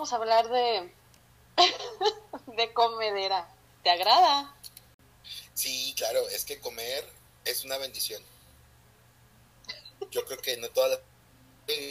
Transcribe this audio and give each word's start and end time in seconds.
vamos 0.00 0.14
a 0.14 0.16
hablar 0.16 0.48
de. 0.48 0.90
de 2.56 2.72
comedera. 2.72 3.46
¿Te 3.82 3.90
agrada? 3.90 4.56
Sí, 5.52 5.92
claro, 5.94 6.26
es 6.30 6.46
que 6.46 6.58
comer 6.58 7.06
es 7.44 7.64
una 7.64 7.76
bendición. 7.76 8.22
Yo 10.10 10.24
creo 10.24 10.40
que 10.40 10.56
no 10.56 10.70
todas 10.70 10.92
las 10.92 11.00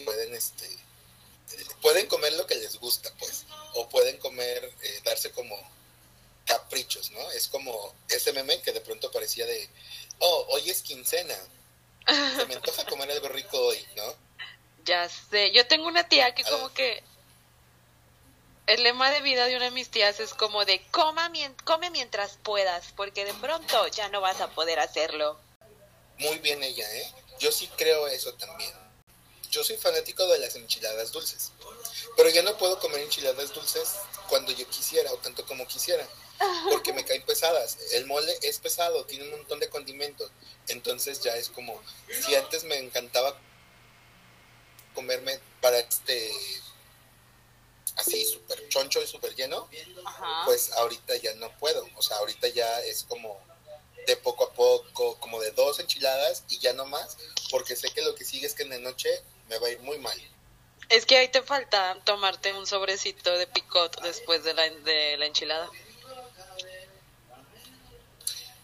pueden 0.05 0.34
este 0.34 0.67
pueden 1.84 2.08
comer 2.08 2.34
lo 2.34 2.48
que 2.48 2.55
les 2.55 2.80
gusta, 2.80 3.14
pues, 3.20 3.45
o 3.76 3.88
pueden 3.90 4.17
comer, 4.17 4.73
eh, 4.81 5.02
darse 5.03 5.31
como 5.31 5.55
caprichos, 6.45 7.12
¿no? 7.12 7.31
Es 7.31 7.48
como 7.48 7.94
ese 8.08 8.34
meme 8.34 8.59
que 8.62 8.72
de 8.72 8.81
pronto 8.81 9.12
parecía 9.12 9.45
de, 9.45 9.70
oh, 10.17 10.45
hoy 10.50 10.67
es 10.67 10.81
quincena, 10.81 11.38
se 12.08 12.45
me 12.48 12.55
antoja 12.55 12.86
comer 12.86 13.12
algo 13.12 13.30
rico 13.30 13.59
hoy, 13.59 13.86
¿no? 13.95 14.03
Ya 14.86 15.08
sé, 15.08 15.52
yo 15.52 15.67
tengo 15.67 15.88
una 15.88 16.08
tía 16.08 16.34
que 16.34 16.44
como 16.44 16.73
que 16.73 17.03
el 18.70 18.84
lema 18.84 19.12
de 19.12 19.22
vida 19.22 19.46
de 19.46 19.55
una 19.55 19.66
de 19.66 19.72
mis 19.72 19.90
tías 19.90 20.20
es 20.20 20.34
como 20.34 20.66
de 20.66 20.82
Coma, 20.91 21.32
come 21.64 21.90
mientras 21.90 22.38
puedas, 22.44 22.94
porque 22.95 23.26
de 23.26 23.34
pronto 23.34 23.88
ya 23.88 24.09
no 24.09 24.22
vas 24.22 24.42
a 24.42 24.50
poder 24.52 24.80
hacerlo. 24.80 25.39
Muy 26.17 26.39
bien 26.39 26.62
ella, 26.64 26.86
¿eh? 26.95 27.14
Yo 27.40 27.52
sí 27.52 27.70
creo 27.75 28.08
eso 28.08 28.34
también 28.34 28.73
yo 29.52 29.64
soy 29.64 29.78
fanático 29.78 30.28
de 30.28 30.40
las 30.40 30.56
enchiladas 30.56 31.12
dulces, 31.12 31.52
pero 32.16 32.30
ya 32.30 32.44
no 32.44 32.58
puedo 32.58 32.80
comer 32.80 33.02
enchiladas 33.02 33.53
dulces 33.53 33.95
cuando 34.28 34.52
yo 34.52 34.67
quisiera 34.70 35.12
o 35.12 35.17
tanto 35.17 35.45
como 35.45 35.67
quisiera, 35.67 36.08
porque 36.70 36.94
me 36.94 37.03
caen 37.03 37.23
pesadas. 37.23 37.78
El 37.94 38.06
mole 38.06 38.38
es 38.44 38.59
pesado, 38.59 39.06
tiene 39.06 39.25
un 39.25 39.31
montón 39.31 39.59
de 39.59 39.70
condimentos, 39.70 40.31
entonces 40.67 41.22
ya 41.22 41.36
es 41.36 41.50
como, 41.50 41.81
si 42.23 42.36
antes 42.36 42.64
me 42.64 42.78
encantaba 42.78 43.40
comerme 44.94 45.40
para 45.62 45.80
este 45.80 46.31
y 48.98 49.08
súper 49.08 49.36
lleno, 49.36 49.70
pues 50.45 50.72
ahorita 50.73 51.16
ya 51.18 51.36
no 51.36 51.52
puedo, 51.59 51.88
o 51.95 52.02
sea, 52.02 52.18
ahorita 52.18 52.48
ya 52.48 52.80
es 52.82 53.04
como 53.04 53.40
de 54.08 54.18
poco 54.18 54.46
a 54.46 54.54
poco, 54.54 55.20
como 55.20 55.40
de 55.40 55.52
dos 55.52 55.80
enchiladas 55.80 56.44
y 56.50 56.58
ya 56.58 56.73
no 56.73 56.86
más, 56.86 57.18
porque 57.52 57.76
sé 57.76 57.92
que 57.92 58.02
lo 58.02 58.16
que 58.16 58.26
sigue 58.26 58.48
es 58.48 58.56
que 58.56 58.64
en 58.64 58.70
la 58.70 58.80
noche 58.80 59.09
me 59.48 59.59
va 59.59 59.68
a 59.68 59.72
ir 59.72 59.80
muy 59.81 60.00
mal. 60.00 60.20
Es 60.90 61.06
que 61.06 61.18
ahí 61.18 61.28
te 61.28 61.44
falta 61.44 62.00
tomarte 62.04 62.52
un 62.54 62.66
sobrecito 62.66 63.31
de 63.38 63.46
picot 63.46 64.02
después 64.02 64.44
de 64.44 64.56
la, 64.56 64.68
de 64.68 65.18
la 65.18 65.26
enchilada. 65.28 65.70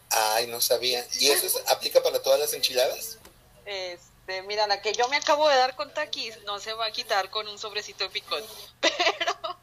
Ay, 0.10 0.48
no 0.48 0.60
sabía. 0.60 1.06
¿Y 1.20 1.30
eso 1.30 1.62
aplica 1.68 2.02
para 2.02 2.22
todas 2.24 2.40
las 2.40 2.54
enchiladas? 2.54 3.20
Este, 3.66 4.42
mira, 4.44 4.66
la 4.66 4.82
que 4.82 4.94
yo 4.94 5.08
me 5.10 5.18
acabo 5.18 5.48
de 5.50 5.56
dar 5.56 5.76
con 5.76 5.94
taquis 5.94 6.42
no 6.46 6.60
se 6.60 6.74
va 6.74 6.88
a 6.88 6.92
quitar 6.92 7.30
con 7.30 7.48
un 7.48 7.60
sobrecito 7.60 8.06
de 8.06 8.10
picot. 8.10 8.44
Pero. 8.80 9.58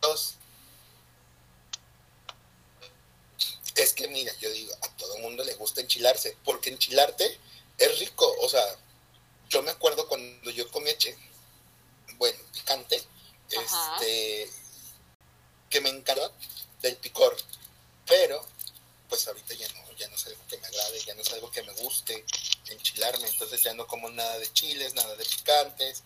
Dos. 0.00 0.36
Es 3.80 3.94
que 3.94 4.08
mira, 4.08 4.30
yo 4.38 4.50
digo, 4.50 4.74
a 4.82 4.88
todo 4.96 5.16
el 5.16 5.22
mundo 5.22 5.42
le 5.42 5.54
gusta 5.54 5.80
enchilarse, 5.80 6.36
porque 6.44 6.68
enchilarte 6.68 7.40
es 7.78 7.98
rico, 7.98 8.30
o 8.42 8.48
sea, 8.48 8.62
yo 9.48 9.62
me 9.62 9.70
acuerdo 9.70 10.06
cuando 10.06 10.50
yo 10.50 10.70
comía 10.70 10.96
che, 10.98 11.16
bueno, 12.18 12.38
picante, 12.52 13.02
este, 13.48 14.50
que 15.70 15.80
me 15.80 15.88
encantó 15.88 16.30
del 16.82 16.96
picor, 16.98 17.34
pero 18.06 18.46
pues 19.08 19.26
ahorita 19.26 19.54
ya 19.54 19.66
no, 19.68 19.96
ya 19.96 20.08
no 20.08 20.14
es 20.14 20.26
algo 20.26 20.46
que 20.46 20.58
me 20.58 20.66
agrade, 20.66 21.00
ya 21.00 21.14
no 21.14 21.22
es 21.22 21.32
algo 21.32 21.50
que 21.50 21.62
me 21.62 21.72
guste 21.72 22.22
enchilarme, 22.68 23.26
entonces 23.28 23.62
ya 23.62 23.72
no 23.72 23.86
como 23.86 24.10
nada 24.10 24.38
de 24.38 24.52
chiles, 24.52 24.92
nada 24.92 25.16
de 25.16 25.24
picantes, 25.24 26.02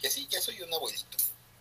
y 0.00 0.06
así 0.06 0.28
ya 0.30 0.40
soy 0.40 0.62
un 0.62 0.72
abuelito. 0.72 1.16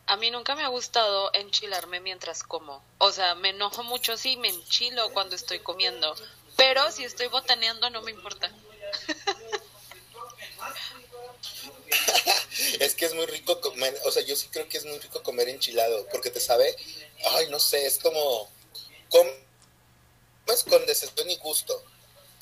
A 0.07 0.15
mí 0.15 0.31
nunca 0.31 0.55
me 0.55 0.63
ha 0.63 0.69
gustado 0.69 1.31
enchilarme 1.33 1.99
mientras 1.99 2.43
como. 2.43 2.81
O 2.97 3.11
sea, 3.11 3.35
me 3.35 3.49
enojo 3.49 3.83
mucho 3.83 4.17
si 4.17 4.37
me 4.37 4.47
enchilo 4.47 5.11
cuando 5.11 5.35
estoy 5.35 5.59
comiendo. 5.59 6.15
Pero 6.55 6.89
si 6.91 7.03
estoy 7.03 7.27
botaneando 7.27 7.89
no 7.89 8.01
me 8.01 8.11
importa. 8.11 8.49
es 12.79 12.95
que 12.95 13.05
es 13.05 13.13
muy 13.13 13.25
rico 13.25 13.59
comer, 13.61 13.97
o 14.05 14.11
sea, 14.11 14.23
yo 14.23 14.35
sí 14.35 14.47
creo 14.49 14.67
que 14.67 14.77
es 14.77 14.85
muy 14.85 14.97
rico 14.99 15.23
comer 15.23 15.49
enchilado, 15.49 16.07
porque 16.07 16.31
te 16.31 16.39
sabe, 16.39 16.75
ay, 17.31 17.49
no 17.49 17.59
sé, 17.59 17.85
es 17.85 17.99
como, 17.99 18.49
comes 19.09 20.63
con 20.63 20.85
decepción 20.85 21.29
y 21.29 21.37
gusto. 21.37 21.81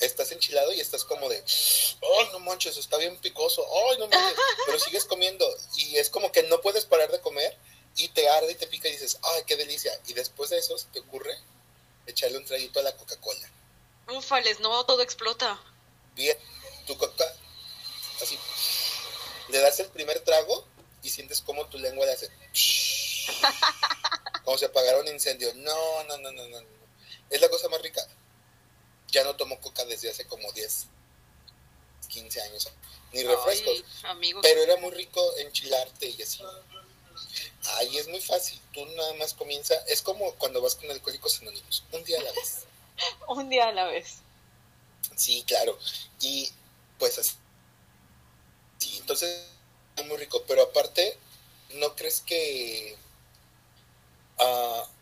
Estás 0.00 0.30
enchilado 0.32 0.72
y 0.72 0.80
estás 0.80 1.04
como 1.04 1.28
de, 1.28 1.36
ay, 1.36 2.28
no 2.32 2.40
manches, 2.40 2.76
está 2.76 2.98
bien 2.98 3.16
picoso, 3.18 3.64
ay, 3.90 3.98
no 3.98 4.08
manches, 4.08 4.38
pero 4.66 4.78
sigues 4.78 5.04
comiendo 5.06 5.48
y 5.76 5.96
es 5.96 6.10
como 6.10 6.30
que 6.32 6.42
no 6.44 6.60
puedes 6.60 6.84
parar 6.84 7.10
de 7.10 7.20
comer 7.20 7.56
y 7.96 8.08
te 8.08 8.28
arde 8.28 8.52
y 8.52 8.56
te 8.56 8.66
pica 8.66 8.88
y 8.88 8.92
dices, 8.92 9.18
ay, 9.22 9.42
qué 9.46 9.56
delicia. 9.56 9.92
Y 10.06 10.12
después 10.12 10.50
de 10.50 10.58
eso 10.58 10.76
te 10.92 11.00
ocurre 11.00 11.34
echarle 12.06 12.38
un 12.38 12.44
traguito 12.44 12.80
a 12.80 12.82
la 12.82 12.94
Coca-Cola. 12.94 13.50
Ufales, 14.08 14.60
no, 14.60 14.84
todo 14.84 15.02
explota. 15.02 15.60
Bien, 16.14 16.36
tu 16.86 16.96
coca, 16.96 17.24
así, 18.22 18.38
le 19.48 19.58
das 19.58 19.80
el 19.80 19.88
primer 19.88 20.20
trago 20.20 20.66
y 21.02 21.10
sientes 21.10 21.40
como 21.40 21.66
tu 21.66 21.78
lengua 21.78 22.06
le 22.06 22.12
hace 22.12 22.28
como 24.44 24.56
si 24.56 24.64
apagara 24.64 25.00
un 25.00 25.08
incendio. 25.08 25.52
No, 25.54 26.04
no, 26.04 26.18
no, 26.18 26.32
no, 26.32 26.48
no. 26.48 26.58
Es 27.30 27.40
la 27.40 27.48
cosa 27.48 27.68
más 27.68 27.82
rica. 27.82 28.06
Ya 29.16 29.24
no 29.24 29.34
tomo 29.34 29.58
coca 29.62 29.82
desde 29.86 30.10
hace 30.10 30.26
como 30.26 30.52
10, 30.52 30.88
15 32.08 32.40
años. 32.42 32.68
Ni 33.14 33.22
refrescos. 33.22 33.82
pero 34.42 34.62
era 34.62 34.76
muy 34.76 34.90
rico 34.90 35.22
enchilarte 35.38 36.10
y 36.10 36.20
así. 36.20 36.42
Ay, 37.78 37.96
es 37.96 38.08
muy 38.08 38.20
fácil. 38.20 38.60
Tú 38.74 38.84
nada 38.84 39.14
más 39.14 39.32
comienza. 39.32 39.74
Es 39.86 40.02
como 40.02 40.34
cuando 40.34 40.60
vas 40.60 40.74
con 40.74 40.90
alcohólicos 40.90 41.40
anónimos. 41.40 41.82
Un 41.92 42.04
día 42.04 42.20
a 42.20 42.24
la 42.24 42.32
vez. 42.32 42.64
un 43.28 43.48
día 43.48 43.68
a 43.68 43.72
la 43.72 43.86
vez. 43.86 44.16
Sí, 45.16 45.42
claro. 45.46 45.78
Y 46.20 46.52
pues 46.98 47.18
así 47.18 47.36
Sí, 48.76 48.98
entonces 48.98 49.46
es 49.96 50.06
muy 50.06 50.18
rico, 50.18 50.44
pero 50.46 50.64
aparte, 50.64 51.16
¿no 51.76 51.96
crees 51.96 52.20
que 52.20 52.98
uh, 54.40 54.95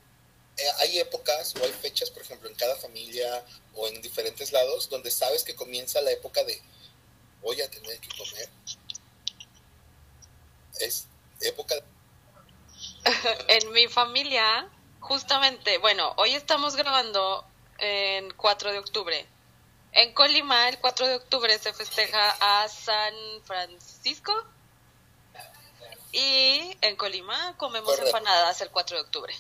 hay 0.78 0.98
épocas 0.98 1.54
o 1.56 1.65
hay 1.65 1.72
fechas, 1.72 2.10
por 2.10 2.22
ejemplo, 2.22 2.48
en 2.48 2.54
cada 2.54 2.76
familia 2.76 3.44
o 3.75 3.88
en 3.88 4.00
diferentes 4.00 4.53
lados, 4.53 4.88
donde 4.88 5.10
sabes 5.10 5.44
que 5.44 5.54
comienza 5.54 6.00
la 6.00 6.12
época 6.12 6.44
de 6.44 6.60
voy 7.42 7.60
a 7.60 7.70
tener 7.70 7.98
que 7.98 8.09
comer? 8.16 8.48
Es 10.81 11.06
época... 11.41 11.75
en 13.48 13.72
mi 13.72 13.88
familia, 13.88 14.70
justamente, 15.00 15.78
bueno, 15.78 16.14
hoy 16.16 16.34
estamos 16.34 16.76
grabando 16.76 17.47
en 17.78 18.31
4 18.34 18.72
de 18.72 18.78
octubre 18.78 19.26
en 19.94 20.12
Colima, 20.12 20.69
el 20.69 20.78
4 20.81 21.06
de 21.06 21.14
octubre 21.14 21.56
se 21.56 21.72
festeja 21.72 22.37
a 22.41 22.69
San 22.69 23.14
Francisco. 23.44 24.32
Y 26.10 26.76
en 26.81 26.97
Colima 26.97 27.54
comemos 27.56 27.97
empanadas 28.00 28.60
el 28.60 28.70
4 28.70 28.97
de 28.97 29.03
octubre. 29.04 29.34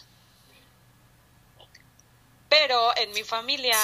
Pero 2.48 2.96
en 2.96 3.12
mi 3.12 3.24
familia, 3.24 3.78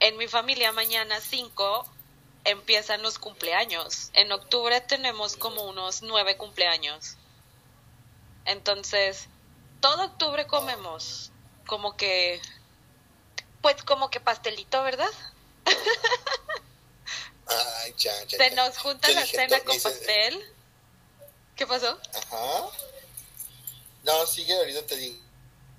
en 0.00 0.16
mi 0.16 0.28
familia 0.28 0.72
mañana 0.72 1.20
5 1.20 1.90
empiezan 2.44 3.02
los 3.02 3.18
cumpleaños. 3.18 4.10
En 4.12 4.30
octubre 4.32 4.80
tenemos 4.80 5.36
como 5.36 5.62
unos 5.62 6.02
nueve 6.02 6.36
cumpleaños. 6.36 7.16
Entonces, 8.44 9.28
todo 9.80 10.04
octubre 10.04 10.46
comemos 10.46 11.30
como 11.66 11.96
que 11.96 12.40
pues 13.62 13.82
como 13.82 14.10
que 14.10 14.20
pastelito, 14.20 14.82
¿verdad? 14.82 15.08
Ay, 17.46 17.94
ya, 17.96 18.24
ya. 18.24 18.36
Se 18.36 18.50
nos 18.50 18.76
junta 18.76 19.10
la 19.10 19.24
cena 19.24 19.58
con 19.60 19.80
pastel. 19.80 20.54
¿Qué 21.56 21.66
pasó? 21.66 21.98
Ajá. 22.14 22.68
No, 24.02 24.26
sigue, 24.26 24.54
ahorita 24.54 24.84
te 24.84 24.96
digo. 24.96 25.23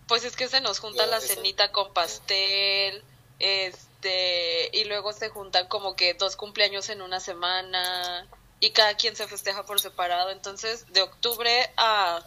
Pues 0.08 0.24
es 0.24 0.36
que 0.36 0.48
se 0.48 0.62
nos 0.62 0.80
junta 0.80 1.06
la 1.08 1.20
cenita 1.20 1.72
con 1.72 1.94
pastel, 1.94 3.04
este, 3.40 4.70
y 4.72 4.84
luego 4.86 5.14
se 5.14 5.30
juntan 5.30 5.68
como 5.68 5.96
que 5.96 6.14
dos 6.14 6.36
cumpleaños 6.36 6.90
en 6.90 7.02
una 7.02 7.20
semana, 7.20 8.28
y 8.60 8.72
cada 8.72 8.96
quien 8.96 9.16
se 9.16 9.28
festeja 9.28 9.66
por 9.66 9.80
separado. 9.80 10.30
Entonces, 10.30 10.86
de 10.94 11.02
octubre 11.02 11.72
a 11.78 12.24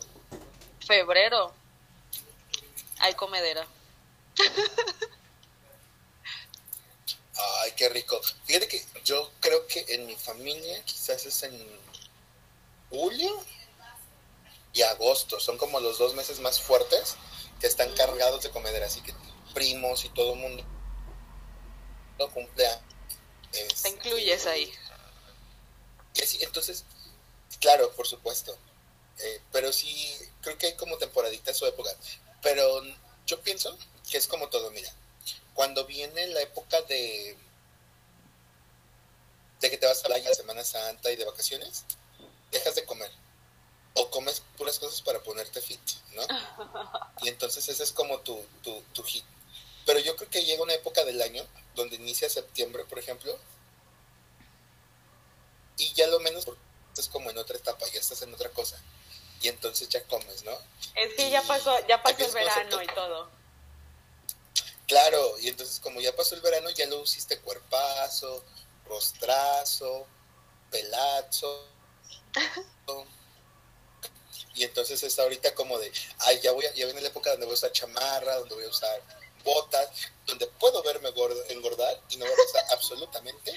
febrero 0.86 1.52
hay 2.98 3.14
comedera. 3.14 3.66
Ay, 7.60 7.72
qué 7.76 7.88
rico. 7.88 8.20
Fíjate 8.44 8.66
que 8.66 8.84
yo 9.04 9.30
creo 9.40 9.64
que 9.68 9.84
en 9.88 10.06
mi 10.06 10.16
familia 10.16 10.82
quizás 10.84 11.24
es 11.24 11.42
en 11.44 11.80
julio 12.90 13.40
y 14.72 14.82
agosto. 14.82 15.38
Son 15.38 15.56
como 15.56 15.78
los 15.78 15.98
dos 15.98 16.14
meses 16.14 16.40
más 16.40 16.60
fuertes 16.60 17.16
que 17.60 17.66
están 17.66 17.92
cargados 17.94 18.42
de 18.42 18.50
comedera. 18.50 18.86
Así 18.86 19.00
que 19.00 19.14
primos 19.54 20.04
y 20.04 20.08
todo 20.10 20.34
el 20.34 20.40
mundo 20.40 20.64
no 22.18 22.30
cumpleaños. 22.30 22.82
Te 23.82 23.88
incluyes 23.88 24.46
ahí. 24.46 24.72
entonces, 26.40 26.84
claro, 27.60 27.92
por 27.92 28.06
supuesto. 28.06 28.56
Eh, 29.18 29.40
pero 29.52 29.72
sí, 29.72 30.14
creo 30.42 30.58
que 30.58 30.66
hay 30.66 30.76
como 30.76 30.98
temporaditas 30.98 31.60
o 31.62 31.66
épocas. 31.66 31.96
Pero 32.42 32.82
yo 33.26 33.40
pienso 33.42 33.76
que 34.10 34.18
es 34.18 34.26
como 34.26 34.48
todo, 34.48 34.70
mira. 34.70 34.92
Cuando 35.54 35.84
viene 35.86 36.26
la 36.28 36.42
época 36.42 36.80
de 36.82 37.36
de 39.60 39.70
que 39.70 39.76
te 39.76 39.86
vas 39.86 40.04
a 40.04 40.08
la 40.08 40.34
Semana 40.34 40.64
Santa 40.64 41.10
y 41.10 41.16
de 41.16 41.24
vacaciones, 41.24 41.84
dejas 42.50 42.74
de 42.74 42.84
comer. 42.84 43.10
O 44.00 44.10
comes 44.10 44.42
puras 44.56 44.78
cosas 44.78 45.02
para 45.02 45.20
ponerte 45.22 45.60
fit, 45.60 45.80
¿no? 46.14 46.22
Y 47.22 47.28
entonces 47.28 47.68
ese 47.68 47.82
es 47.82 47.92
como 47.92 48.20
tu, 48.20 48.40
tu, 48.62 48.80
tu 48.92 49.02
hit. 49.02 49.24
Pero 49.84 49.98
yo 50.00 50.14
creo 50.16 50.30
que 50.30 50.44
llega 50.44 50.62
una 50.62 50.74
época 50.74 51.04
del 51.04 51.20
año 51.20 51.44
donde 51.74 51.96
inicia 51.96 52.28
septiembre, 52.28 52.84
por 52.84 52.98
ejemplo, 52.98 53.36
y 55.78 55.92
ya 55.94 56.06
lo 56.08 56.20
menos 56.20 56.46
es 56.96 57.08
como 57.08 57.30
en 57.30 57.38
otra 57.38 57.56
etapa, 57.56 57.86
ya 57.92 58.00
estás 58.00 58.22
en 58.22 58.34
otra 58.34 58.50
cosa. 58.50 58.80
Y 59.40 59.48
entonces 59.48 59.88
ya 59.88 60.02
comes, 60.04 60.44
¿no? 60.44 60.52
Es 60.94 61.14
que 61.14 61.30
ya 61.30 61.42
pasó, 61.42 61.74
ya 61.86 62.02
pasó 62.02 62.24
el 62.24 62.32
verano 62.32 62.82
y 62.82 62.86
todo. 62.88 63.30
Claro, 64.88 65.38
y 65.38 65.48
entonces 65.48 65.80
como 65.80 66.00
ya 66.00 66.14
pasó 66.16 66.34
el 66.34 66.40
verano, 66.40 66.70
ya 66.70 66.86
lo 66.86 67.02
hiciste 67.02 67.38
cuerpazo, 67.40 68.44
rostrazo, 68.86 70.06
pelazo. 70.70 71.66
y 74.58 74.64
entonces 74.64 75.00
está 75.04 75.22
ahorita 75.22 75.54
como 75.54 75.78
de, 75.78 75.92
ay, 76.20 76.40
ya 76.40 76.50
voy 76.52 76.66
a, 76.66 76.74
ya 76.74 76.84
viene 76.84 77.00
la 77.00 77.08
época 77.08 77.30
donde 77.30 77.46
voy 77.46 77.52
a 77.52 77.54
usar 77.54 77.70
chamarra, 77.70 78.34
donde 78.36 78.56
voy 78.56 78.64
a 78.64 78.68
usar 78.68 79.00
botas, 79.44 79.88
donde 80.26 80.46
puedo 80.46 80.82
verme 80.82 81.10
engordar 81.48 82.00
y 82.10 82.16
no 82.16 82.26
va 82.26 82.32
a 82.32 82.52
pasar 82.52 82.64
absolutamente 82.72 83.54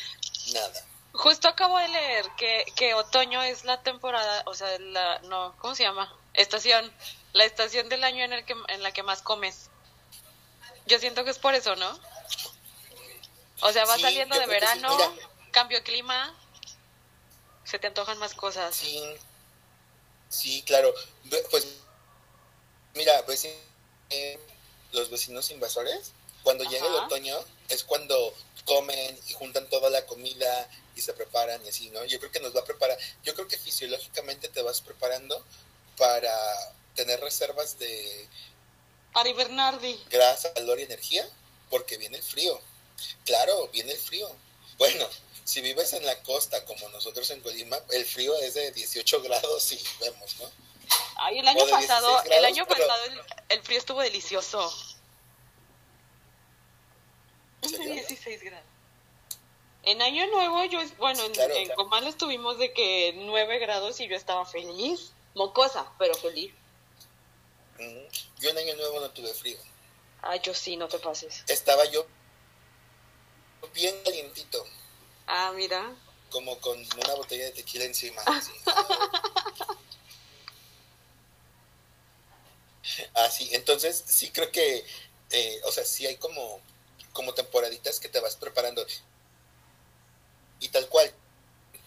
nada. 0.53 0.85
Justo 1.13 1.47
acabo 1.47 1.77
de 1.79 1.87
leer 1.87 2.25
que, 2.37 2.65
que 2.75 2.93
otoño 2.93 3.41
es 3.41 3.65
la 3.65 3.81
temporada, 3.81 4.43
o 4.45 4.53
sea, 4.53 4.77
la, 4.79 5.19
no, 5.21 5.55
¿cómo 5.57 5.73
se 5.73 5.83
llama? 5.83 6.15
Estación, 6.33 6.93
la 7.33 7.45
estación 7.45 7.89
del 7.89 8.03
año 8.03 8.23
en, 8.23 8.33
el 8.33 8.45
que, 8.45 8.55
en 8.67 8.83
la 8.83 8.93
que 8.93 9.01
más 9.01 9.23
comes. 9.23 9.69
Yo 10.85 10.99
siento 10.99 11.23
que 11.23 11.31
es 11.31 11.39
por 11.39 11.55
eso, 11.55 11.75
¿no? 11.75 11.99
O 13.61 13.71
sea, 13.71 13.85
va 13.85 13.97
saliendo 13.97 14.37
de 14.39 14.45
verano, 14.45 14.97
cambio 15.51 15.79
de 15.79 15.83
clima, 15.83 16.33
se 17.63 17.79
te 17.79 17.87
antojan 17.87 18.17
más 18.19 18.33
cosas. 18.33 18.75
Sí, 18.75 19.03
sí, 20.31 20.63
claro. 20.63 20.93
Pues, 21.51 21.67
mira, 22.95 23.23
pues 23.25 23.47
los 24.93 25.09
vecinos 25.09 25.51
invasores, 25.51 26.11
cuando 26.41 26.63
llega 26.63 26.87
el 26.87 26.95
otoño, 26.95 27.37
es 27.69 27.83
cuando 27.83 28.33
comen 28.65 29.19
y 29.27 29.33
juntan 29.33 29.69
toda 29.69 29.89
la 29.89 30.05
comida 30.05 30.69
y 30.95 31.01
se 31.01 31.13
preparan 31.13 31.63
y 31.65 31.69
así, 31.69 31.89
¿no? 31.91 32.03
Yo 32.05 32.19
creo 32.19 32.31
que 32.31 32.39
nos 32.39 32.55
va 32.55 32.61
a 32.61 32.65
preparar, 32.65 32.97
yo 33.23 33.33
creo 33.33 33.47
que 33.47 33.57
fisiológicamente 33.57 34.49
te 34.49 34.61
vas 34.61 34.81
preparando 34.81 35.43
para 35.97 36.33
tener 36.95 37.19
reservas 37.19 37.77
de... 37.79 38.27
Para 39.13 39.33
Bernardi. 39.33 39.99
Grasa, 40.09 40.53
calor 40.53 40.79
y 40.79 40.83
energía, 40.83 41.27
porque 41.69 41.97
viene 41.97 42.17
el 42.17 42.23
frío. 42.23 42.59
Claro, 43.25 43.67
viene 43.69 43.93
el 43.93 43.99
frío. 43.99 44.29
Bueno, 44.77 45.07
si 45.43 45.61
vives 45.61 45.93
en 45.93 46.05
la 46.05 46.21
costa 46.23 46.63
como 46.65 46.89
nosotros 46.89 47.29
en 47.31 47.41
Colima, 47.41 47.77
el 47.91 48.05
frío 48.05 48.35
es 48.37 48.53
de 48.53 48.71
18 48.71 49.21
grados 49.21 49.71
y 49.71 49.81
vemos, 49.99 50.37
¿no? 50.39 50.49
Ay, 51.15 51.39
el 51.39 51.47
año 51.47 51.67
pasado, 51.67 52.23
el 52.23 52.45
año 52.45 52.65
pasado 52.65 52.95
el, 53.49 53.61
frío 53.63 53.77
estuvo 53.77 54.01
delicioso. 54.01 54.73
16 57.61 58.41
grados. 58.43 58.65
En 59.83 60.01
Año 60.01 60.27
Nuevo, 60.27 60.63
yo, 60.65 60.79
bueno, 60.97 61.23
en, 61.25 61.69
Comal 61.69 62.05
estuvimos 62.05 62.57
de 62.59 62.71
que 62.71 63.13
9 63.15 63.59
grados 63.59 63.99
y 63.99 64.07
yo 64.07 64.15
estaba 64.15 64.45
feliz. 64.45 65.11
Mocosa, 65.33 65.91
pero 65.97 66.13
feliz. 66.15 66.53
Yo 68.39 68.49
en 68.49 68.57
Año 68.57 68.75
Nuevo 68.75 68.99
no 68.99 69.09
tuve 69.09 69.33
frío. 69.33 69.57
Ah, 70.21 70.35
yo 70.35 70.53
sí, 70.53 70.75
no 70.75 70.87
te 70.87 70.99
pases. 70.99 71.43
Estaba 71.47 71.85
yo 71.85 72.05
bien 73.73 73.95
calientito. 74.03 74.63
Ah, 75.33 75.53
mira. 75.55 75.95
Como 76.29 76.59
con 76.59 76.77
una 76.77 77.15
botella 77.15 77.45
de 77.45 77.51
tequila 77.51 77.85
encima. 77.85 78.21
Así. 83.13 83.49
entonces 83.53 84.03
sí 84.05 84.29
creo 84.31 84.51
que, 84.51 84.85
eh, 85.29 85.61
o 85.63 85.71
sea, 85.71 85.85
sí 85.85 86.05
hay 86.05 86.17
como, 86.17 86.59
como 87.13 87.33
temporaditas 87.33 88.01
que 88.01 88.09
te 88.09 88.19
vas 88.19 88.35
preparando. 88.35 88.85
Y 90.59 90.67
tal 90.67 90.89
cual, 90.89 91.09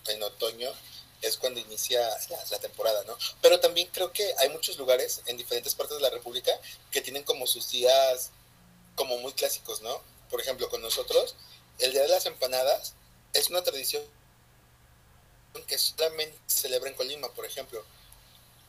en 0.07 0.23
otoño 0.23 0.73
es 1.21 1.37
cuando 1.37 1.61
inicia 1.61 2.01
la, 2.31 2.43
la, 2.51 2.59
temporada, 2.61 3.05
¿no? 3.05 3.19
Pero 3.43 3.61
también 3.61 3.89
creo 3.93 4.11
que 4.11 4.35
hay 4.39 4.49
muchos 4.49 4.79
lugares 4.79 5.21
en 5.27 5.37
diferentes 5.37 5.75
partes 5.75 5.99
de 5.99 6.03
la 6.03 6.09
República 6.09 6.59
que 6.91 7.03
tienen 7.03 7.25
como 7.25 7.47
sus 7.47 7.71
días 7.71 8.31
como 8.95 9.19
muy 9.19 9.35
clásicos, 9.35 9.83
¿no? 9.83 10.01
Por 10.31 10.41
ejemplo, 10.41 10.71
con 10.71 10.81
nosotros 10.81 11.37
el 11.79 11.93
Día 11.93 12.03
de 12.03 12.09
las 12.09 12.25
Empanadas 12.25 12.95
es 13.35 13.51
una 13.51 13.63
tradición 13.63 14.03
que 15.67 15.79
solamente 15.79 16.37
se 16.47 16.63
celebra 16.63 16.91
en 16.91 16.97
Colima, 16.97 17.33
por 17.33 17.45
ejemplo. 17.45 17.85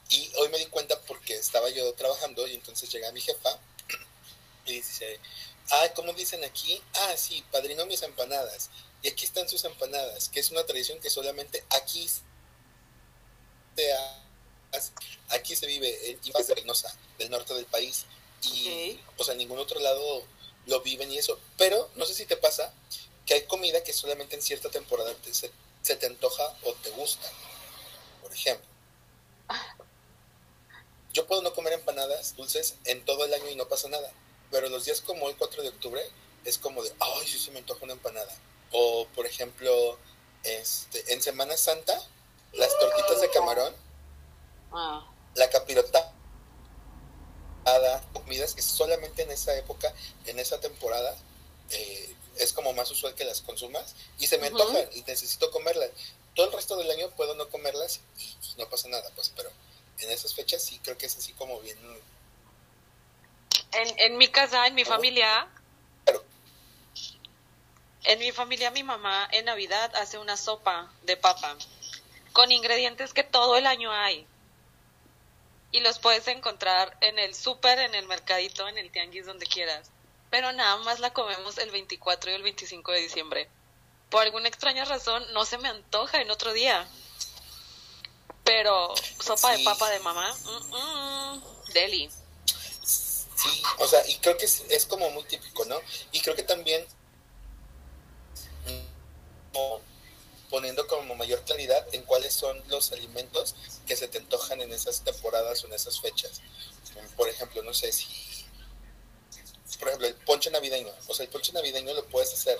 Y 0.09 0.31
hoy 0.37 0.49
me 0.49 0.59
di 0.59 0.65
cuenta 0.67 0.99
porque 1.01 1.35
estaba 1.35 1.69
yo 1.69 1.93
trabajando 1.93 2.45
y 2.47 2.53
entonces 2.53 2.89
llega 2.91 3.11
mi 3.11 3.21
jefa 3.21 3.57
y 4.65 4.73
dice, 4.73 5.19
ah, 5.71 5.87
¿cómo 5.95 6.13
dicen 6.13 6.43
aquí? 6.43 6.81
Ah, 6.93 7.17
sí, 7.17 7.43
padrino 7.51 7.85
mis 7.85 8.01
empanadas. 8.03 8.69
Y 9.01 9.07
aquí 9.07 9.25
están 9.25 9.47
sus 9.49 9.63
empanadas, 9.63 10.29
que 10.29 10.39
es 10.39 10.51
una 10.51 10.65
tradición 10.65 10.99
que 10.99 11.09
solamente 11.09 11.63
aquí 11.69 12.07
se 12.07 12.21
aquí 15.29 15.55
se 15.55 15.67
vive 15.67 16.11
en 16.11 16.19
Ibas 16.23 16.47
de 16.47 16.55
Reynosa, 16.55 16.95
del 17.17 17.29
norte 17.29 17.53
del 17.53 17.65
país. 17.65 18.05
Y, 18.41 18.99
o 19.17 19.23
sea, 19.23 19.33
en 19.33 19.39
ningún 19.39 19.59
otro 19.59 19.79
lado 19.79 20.23
lo 20.67 20.81
viven 20.81 21.11
y 21.11 21.17
eso. 21.17 21.39
Pero 21.57 21.89
no 21.95 22.05
sé 22.05 22.13
si 22.13 22.25
te 22.25 22.37
pasa 22.37 22.73
que 23.25 23.33
hay 23.33 23.43
comida 23.43 23.83
que 23.83 23.93
solamente 23.93 24.35
en 24.35 24.41
cierta 24.41 24.69
temporada 24.69 25.13
se, 25.31 25.95
te 25.95 26.05
antoja 26.05 26.43
o 26.63 26.73
te 26.73 26.89
gusta. 26.91 27.27
Por 28.21 28.31
ejemplo, 28.33 28.67
yo 31.13 31.25
puedo 31.27 31.41
no 31.41 31.53
comer 31.53 31.73
empanadas 31.73 32.35
dulces 32.35 32.75
en 32.85 33.03
todo 33.05 33.25
el 33.25 33.33
año 33.33 33.49
y 33.49 33.55
no 33.55 33.67
pasa 33.67 33.89
nada. 33.89 34.11
Pero 34.51 34.69
los 34.69 34.85
días 34.85 35.01
como 35.01 35.29
el 35.29 35.35
4 35.37 35.63
de 35.63 35.69
octubre 35.69 36.01
es 36.43 36.57
como 36.57 36.83
de, 36.83 36.93
ay, 36.99 37.27
sí 37.27 37.39
se 37.39 37.51
me 37.51 37.59
antoja 37.59 37.83
una 37.83 37.93
empanada. 37.93 38.35
O, 38.71 39.07
por 39.15 39.25
ejemplo, 39.25 39.97
este, 40.43 41.13
en 41.13 41.21
Semana 41.21 41.57
Santa, 41.57 41.99
las 42.53 42.77
tortitas 42.79 43.21
de 43.21 43.29
camarón, 43.31 43.73
ah. 44.71 45.07
la 45.35 45.49
capirota 45.49 46.15
comidas 48.13 48.53
que 48.53 48.61
solamente 48.61 49.23
en 49.23 49.31
esa 49.31 49.55
época, 49.57 49.93
en 50.25 50.39
esa 50.39 50.59
temporada, 50.59 51.15
eh, 51.69 52.15
es 52.37 52.53
como 52.53 52.73
más 52.73 52.89
usual 52.91 53.15
que 53.15 53.23
las 53.23 53.41
consumas 53.41 53.95
y 54.19 54.27
se 54.27 54.37
me 54.37 54.47
antojan 54.47 54.87
y 54.93 55.01
necesito 55.01 55.51
comerlas. 55.51 55.89
Todo 56.33 56.47
el 56.47 56.53
resto 56.53 56.75
del 56.75 56.91
año 56.91 57.09
puedo 57.11 57.35
no 57.35 57.47
comerlas 57.49 58.01
y, 58.17 58.35
no 58.57 58.69
pasa 58.69 58.87
nada, 58.89 59.09
pues, 59.15 59.31
pero 59.35 59.49
en 59.99 60.11
esas 60.11 60.33
fechas 60.33 60.61
sí 60.61 60.79
creo 60.83 60.97
que 60.97 61.05
es 61.05 61.17
así 61.17 61.33
como 61.33 61.59
bien. 61.61 61.77
En, 63.71 63.99
en 63.99 64.17
mi 64.17 64.27
casa, 64.27 64.67
en 64.67 64.75
mi 64.75 64.85
familia, 64.85 65.47
en 68.03 68.19
mi 68.19 68.31
familia, 68.31 68.71
mi 68.71 68.83
mamá 68.83 69.27
en 69.31 69.45
Navidad 69.45 69.95
hace 69.95 70.17
una 70.17 70.37
sopa 70.37 70.93
de 71.03 71.17
papa 71.17 71.57
con 72.33 72.51
ingredientes 72.51 73.13
que 73.13 73.23
todo 73.23 73.55
el 73.55 73.65
año 73.65 73.91
hay 73.91 74.27
y 75.71 75.79
los 75.81 75.99
puedes 75.99 76.27
encontrar 76.27 76.97
en 77.01 77.17
el 77.19 77.33
súper, 77.33 77.79
en 77.79 77.95
el 77.95 78.07
mercadito, 78.07 78.67
en 78.67 78.77
el 78.77 78.91
tianguis, 78.91 79.25
donde 79.25 79.45
quieras. 79.45 79.91
Pero 80.29 80.51
nada 80.51 80.77
más 80.77 80.99
la 80.99 81.13
comemos 81.13 81.57
el 81.57 81.71
24 81.71 82.31
y 82.31 82.33
el 82.33 82.43
25 82.43 82.91
de 82.91 83.01
diciembre. 83.01 83.49
Por 84.09 84.23
alguna 84.23 84.47
extraña 84.47 84.85
razón 84.85 85.25
no 85.33 85.45
se 85.45 85.57
me 85.57 85.69
antoja 85.69 86.21
en 86.21 86.31
otro 86.31 86.53
día. 86.53 86.87
Pero 88.43 88.93
sopa 89.23 89.57
de 89.57 89.63
papa 89.63 89.89
de 89.89 89.99
mamá, 89.99 90.35
deli. 91.73 92.09
Sí, 92.83 93.63
o 93.79 93.87
sea, 93.87 94.07
y 94.07 94.15
creo 94.17 94.37
que 94.37 94.45
es, 94.45 94.63
es, 94.69 94.85
como 94.85 95.09
muy 95.11 95.23
típico, 95.23 95.65
¿no? 95.65 95.79
Y 96.11 96.21
creo 96.21 96.35
que 96.35 96.43
también 96.43 96.85
poniendo 100.49 100.87
como 100.87 101.15
mayor 101.15 101.41
claridad 101.41 101.85
en 101.93 102.03
cuáles 102.03 102.33
son 102.33 102.61
los 102.69 102.91
alimentos 102.91 103.55
que 103.85 103.95
se 103.95 104.07
te 104.07 104.19
antojan 104.19 104.61
en 104.61 104.71
esas 104.71 105.01
temporadas 105.01 105.63
o 105.63 105.67
en 105.67 105.73
esas 105.73 105.99
fechas. 105.99 106.41
Por 107.17 107.27
ejemplo, 107.29 107.61
no 107.63 107.73
sé 107.73 107.91
si, 107.91 108.05
por 109.77 109.87
ejemplo, 109.89 110.07
el 110.07 110.15
ponche 110.15 110.49
navideño, 110.51 110.91
o 111.07 111.13
sea, 111.13 111.25
el 111.25 111.31
ponche 111.31 111.53
navideño 111.53 111.93
lo 111.93 112.05
puedes 112.05 112.33
hacer 112.33 112.59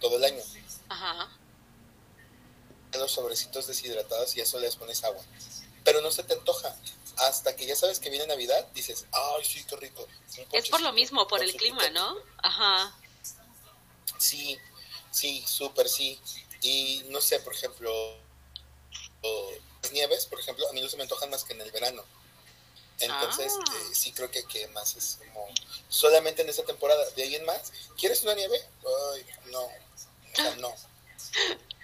todo 0.00 0.16
el 0.16 0.24
año. 0.24 0.42
Ajá. 0.88 1.28
Los 2.94 3.12
sobrecitos 3.12 3.66
deshidratados 3.66 4.36
y 4.36 4.40
eso 4.40 4.58
les 4.58 4.76
pones 4.76 5.02
agua. 5.04 5.22
Pero 5.84 6.00
no 6.00 6.10
se 6.10 6.22
te 6.24 6.34
antoja. 6.34 6.76
hasta 7.18 7.54
que 7.56 7.66
ya 7.66 7.76
sabes 7.76 8.00
que 8.00 8.10
viene 8.10 8.26
Navidad, 8.26 8.66
dices, 8.74 9.06
ay, 9.12 9.44
sí, 9.44 9.64
qué 9.64 9.76
rico. 9.76 10.06
Es 10.52 10.68
por 10.68 10.80
lo 10.80 10.92
mismo, 10.92 11.26
por 11.28 11.42
el 11.42 11.54
clima, 11.54 11.88
¿no? 11.90 12.16
Ajá. 12.38 12.94
Sí, 14.18 14.58
sí, 15.10 15.44
súper 15.46 15.88
sí. 15.88 16.18
Y 16.62 17.04
no 17.08 17.20
sé, 17.20 17.40
por 17.40 17.54
ejemplo, 17.54 17.92
las 19.82 19.92
nieves, 19.92 20.26
por 20.26 20.40
ejemplo, 20.40 20.68
a 20.68 20.72
mí 20.72 20.80
no 20.80 20.88
se 20.88 20.96
me 20.96 21.02
antojan 21.02 21.30
más 21.30 21.44
que 21.44 21.52
en 21.52 21.60
el 21.60 21.70
verano. 21.70 22.04
Entonces, 23.02 23.52
ah. 23.58 23.74
eh, 23.76 23.94
sí 23.94 24.12
creo 24.12 24.30
que, 24.30 24.44
que 24.44 24.68
más 24.68 24.96
es 24.96 25.18
como 25.18 25.48
solamente 25.88 26.42
en 26.42 26.48
esa 26.48 26.62
temporada. 26.64 27.04
De 27.10 27.24
ahí 27.24 27.34
en 27.34 27.44
más, 27.44 27.72
¿quieres 27.98 28.22
una 28.22 28.34
nieve? 28.34 28.60
Ay, 29.12 29.26
no, 29.50 29.68
no. 30.58 30.74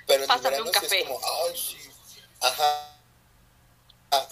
Pero 0.06 0.24
en 0.24 0.30
el 0.30 0.40
verano 0.40 0.70
sí 0.72 0.96
es 0.96 1.04
como, 1.04 1.20
ay, 1.20 1.58
sí. 1.58 1.76
Ajá. 2.40 2.94
Ah, 4.10 4.26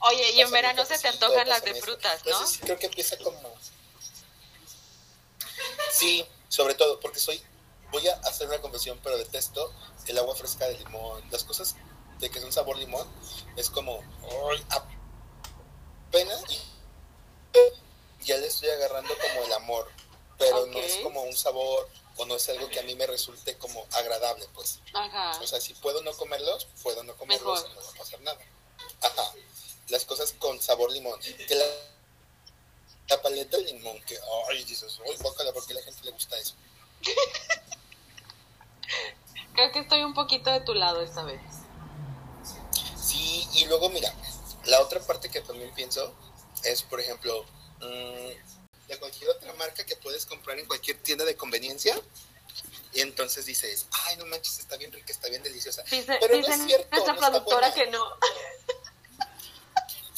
Oye, 0.00 0.32
y 0.32 0.40
en 0.40 0.50
verano 0.50 0.84
se 0.84 0.98
te 0.98 1.08
antojan 1.08 1.48
las 1.48 1.62
de 1.64 1.74
frutas, 1.74 2.24
¿no? 2.24 2.46
sí 2.46 2.58
creo 2.60 2.78
que 2.78 2.86
empieza 2.86 3.16
como... 3.18 3.54
Sí, 5.92 6.26
sobre 6.48 6.74
todo, 6.74 6.98
porque 7.00 7.20
soy... 7.20 7.42
Voy 7.90 8.08
a 8.08 8.14
hacer 8.24 8.48
una 8.48 8.60
confesión, 8.60 8.98
pero 9.02 9.18
detesto 9.18 9.72
el 10.06 10.18
agua 10.18 10.34
fresca 10.34 10.66
de 10.66 10.78
limón. 10.78 11.22
Las 11.30 11.44
cosas 11.44 11.76
de 12.20 12.30
que 12.30 12.40
son 12.40 12.52
sabor 12.52 12.78
limón, 12.78 13.06
es 13.56 13.68
como... 13.68 14.02
Ay, 14.50 14.64
apenas 16.12 16.42
ya 18.22 18.36
le 18.36 18.46
estoy 18.46 18.68
agarrando 18.68 19.14
como 19.18 19.46
el 19.46 19.52
amor, 19.54 19.90
pero 20.38 20.66
no 20.66 20.78
es 20.78 20.96
como 20.96 21.22
un 21.22 21.36
sabor 21.36 21.88
o 22.16 22.26
no 22.26 22.36
es 22.36 22.48
algo 22.48 22.68
que 22.68 22.80
a 22.80 22.82
mí 22.82 22.94
me 22.94 23.06
resulte 23.06 23.56
como 23.56 23.86
agradable, 23.92 24.46
pues. 24.54 24.80
Ajá. 24.92 25.40
O 25.40 25.46
sea, 25.46 25.60
si 25.60 25.74
puedo 25.74 26.02
no 26.02 26.12
comerlos, 26.12 26.66
puedo 26.82 27.02
no 27.02 27.16
comerlos 27.16 27.66
y 27.66 27.74
no 27.74 27.82
va 27.82 27.90
a 27.90 27.94
pasar 27.94 28.20
nada. 28.20 28.38
Ajá 29.00 29.32
las 29.92 30.04
cosas 30.04 30.34
con 30.38 30.60
sabor 30.60 30.90
limón. 30.90 31.20
Que 31.20 31.54
la, 31.54 31.64
la 33.08 33.22
paleta 33.22 33.58
de 33.58 33.64
limón, 33.64 34.00
que, 34.02 34.18
ay, 34.50 34.64
dices, 34.64 34.98
ay, 35.06 35.16
bócala, 35.22 35.52
porque 35.52 35.72
a 35.74 35.76
la 35.76 35.82
gente 35.82 36.02
le 36.04 36.10
gusta 36.10 36.36
eso. 36.38 36.54
Creo 39.54 39.70
que 39.70 39.80
estoy 39.80 40.02
un 40.02 40.14
poquito 40.14 40.50
de 40.50 40.60
tu 40.60 40.74
lado 40.74 41.02
esta 41.02 41.22
vez. 41.22 41.40
Sí, 43.00 43.46
y 43.52 43.66
luego 43.66 43.90
mira, 43.90 44.14
la 44.66 44.80
otra 44.80 45.00
parte 45.00 45.28
que 45.28 45.40
también 45.40 45.72
pienso 45.74 46.14
es, 46.64 46.82
por 46.82 47.00
ejemplo, 47.00 47.44
mm, 47.80 48.88
de 48.88 48.98
cualquier 48.98 49.30
otra 49.30 49.52
marca 49.54 49.84
que 49.84 49.96
puedes 49.96 50.26
comprar 50.26 50.58
en 50.58 50.66
cualquier 50.66 50.98
tienda 50.98 51.24
de 51.24 51.36
conveniencia. 51.36 52.00
Y 52.94 53.00
entonces 53.00 53.46
dices, 53.46 53.86
ay, 54.06 54.16
no 54.18 54.26
manches, 54.26 54.58
está 54.58 54.76
bien 54.76 54.92
rica, 54.92 55.12
está 55.12 55.28
bien 55.28 55.42
deliciosa. 55.42 55.82
Pero 55.88 56.40
no 56.40 56.46
es 56.46 56.64
cierto. 56.66 56.88
Nuestra 56.90 57.16
productora 57.16 57.72
que 57.72 57.86
no. 57.86 58.04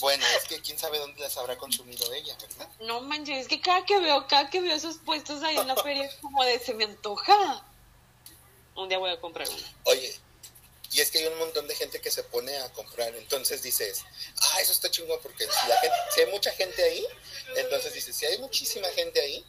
Bueno, 0.01 0.27
es 0.37 0.45
que 0.45 0.61
quién 0.61 0.79
sabe 0.79 0.99
dónde 0.99 1.19
las 1.23 1.35
habrá 1.39 1.57
consumido 1.57 2.13
ella, 2.13 2.37
¿verdad? 2.39 2.69
No 2.81 3.01
manches, 3.01 3.39
es 3.39 3.49
que 3.49 3.63
cada 3.63 3.87
que 3.87 3.99
veo, 4.01 4.27
cada 4.27 4.51
que 4.51 4.61
veo 4.61 4.75
esos 4.75 4.99
puestos 4.99 5.43
ahí 5.43 5.57
en 5.57 5.67
la 5.67 5.77
feria 5.77 6.05
es 6.05 6.15
como 6.21 6.45
de 6.45 6.59
se 6.59 6.75
me 6.75 6.85
antoja. 6.85 7.65
Un 8.75 8.91
día 8.91 8.99
voy 8.99 9.13
a 9.13 9.21
comprar 9.21 9.49
una. 9.49 9.75
Oye, 9.85 10.15
y 10.95 11.01
es 11.01 11.11
que 11.11 11.19
hay 11.19 11.27
un 11.27 11.39
montón 11.39 11.67
de 11.67 11.75
gente 11.75 12.01
que 12.01 12.11
se 12.11 12.23
pone 12.23 12.57
a 12.59 12.73
comprar, 12.73 13.13
entonces 13.17 13.63
dices, 13.63 14.05
ah, 14.41 14.61
eso 14.61 14.73
está 14.73 14.89
chingón 14.89 15.19
porque 15.21 15.45
si, 15.45 15.69
la 15.69 15.77
gente, 15.81 15.97
si 16.15 16.21
hay 16.21 16.31
mucha 16.31 16.53
gente 16.53 16.85
ahí, 16.85 17.05
entonces 17.57 17.93
dices, 17.93 18.17
si 18.17 18.27
hay 18.27 18.39
muchísima 18.39 18.87
gente 18.91 19.21
ahí, 19.21 19.45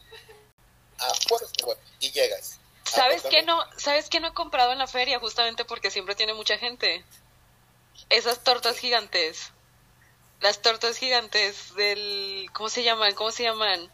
ah, 0.98 1.12
pues, 1.28 1.44
y 2.00 2.10
llegas. 2.10 2.58
¿Sabes 2.82 3.22
qué 3.22 3.42
no, 3.42 3.64
¿Sabes 3.78 4.08
qué 4.08 4.18
no 4.18 4.28
he 4.28 4.34
comprado 4.34 4.72
en 4.72 4.78
la 4.78 4.88
feria? 4.88 5.20
Justamente 5.20 5.64
porque 5.64 5.90
siempre 5.92 6.16
tiene 6.16 6.34
mucha 6.34 6.58
gente. 6.58 7.04
Esas 8.08 8.42
tortas 8.42 8.78
gigantes. 8.78 9.52
Las 10.40 10.62
tortas 10.62 10.96
gigantes 10.96 11.74
del... 11.74 12.48
¿Cómo 12.52 12.68
se 12.68 12.82
llaman? 12.82 13.14
¿Cómo 13.14 13.30
se 13.30 13.44
llaman? 13.44 13.90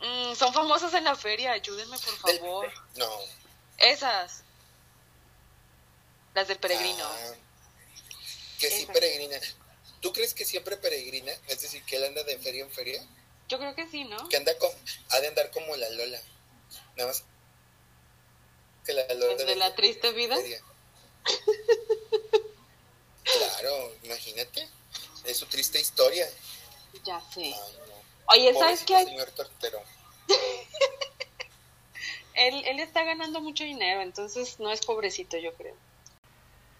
Mm, 0.00 0.34
son 0.34 0.52
famosas 0.52 0.92
en 0.94 1.04
la 1.04 1.16
feria, 1.16 1.52
ayúdenme 1.52 1.98
por 1.98 2.16
favor. 2.16 2.72
No. 2.96 3.10
Esas. 3.78 4.44
Las 6.34 6.48
del 6.48 6.58
peregrino. 6.58 7.04
Ah, 7.04 7.34
que 8.58 8.70
sí 8.70 8.86
peregrina. 8.86 9.38
¿Tú 10.00 10.12
crees 10.12 10.34
que 10.34 10.44
siempre 10.44 10.76
peregrina? 10.76 11.32
Es 11.48 11.60
decir, 11.60 11.82
que 11.84 11.96
él 11.96 12.04
anda 12.04 12.22
de 12.24 12.38
feria 12.38 12.64
en 12.64 12.70
feria. 12.70 13.02
Yo 13.48 13.58
creo 13.58 13.74
que 13.74 13.88
sí, 13.88 14.04
¿no? 14.04 14.28
Que 14.28 14.36
anda 14.36 14.56
con, 14.58 14.70
ha 15.10 15.20
de 15.20 15.28
andar 15.28 15.50
como 15.50 15.74
la 15.76 15.88
Lola. 15.90 16.20
Nada 16.96 17.08
más 17.08 17.24
que 18.84 18.92
la 18.92 19.06
Lola. 19.14 19.44
¿De, 19.44 19.56
la 19.56 19.74
triste 19.74 20.12
vida? 20.12 20.36
Claro, 23.22 23.94
imagínate. 24.02 24.68
Es 25.24 25.36
su 25.36 25.46
triste 25.46 25.80
historia. 25.80 26.28
Ya 27.04 27.20
sé. 27.32 27.54
Oye, 28.26 28.54
¿sabes 28.54 28.82
qué? 28.84 29.04
Señor 29.04 29.30
Tortero. 29.32 29.82
él, 32.34 32.64
él 32.66 32.80
está 32.80 33.04
ganando 33.04 33.40
mucho 33.40 33.64
dinero, 33.64 34.00
entonces 34.00 34.58
no 34.60 34.72
es 34.72 34.84
pobrecito, 34.84 35.36
yo 35.36 35.52
creo. 35.54 35.76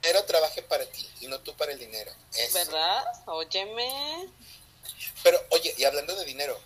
Dinero 0.02 0.24
trabaje 0.24 0.62
para 0.62 0.86
ti 0.86 1.08
y 1.20 1.26
no 1.26 1.40
tú 1.40 1.54
para 1.56 1.72
el 1.72 1.78
dinero. 1.78 2.12
¿Verdad? 2.54 3.04
Óyeme. 3.26 4.28
Pero, 5.22 5.38
oye, 5.50 5.74
y 5.76 5.84
hablando 5.84 6.16
de 6.16 6.24
dinero, 6.24 6.58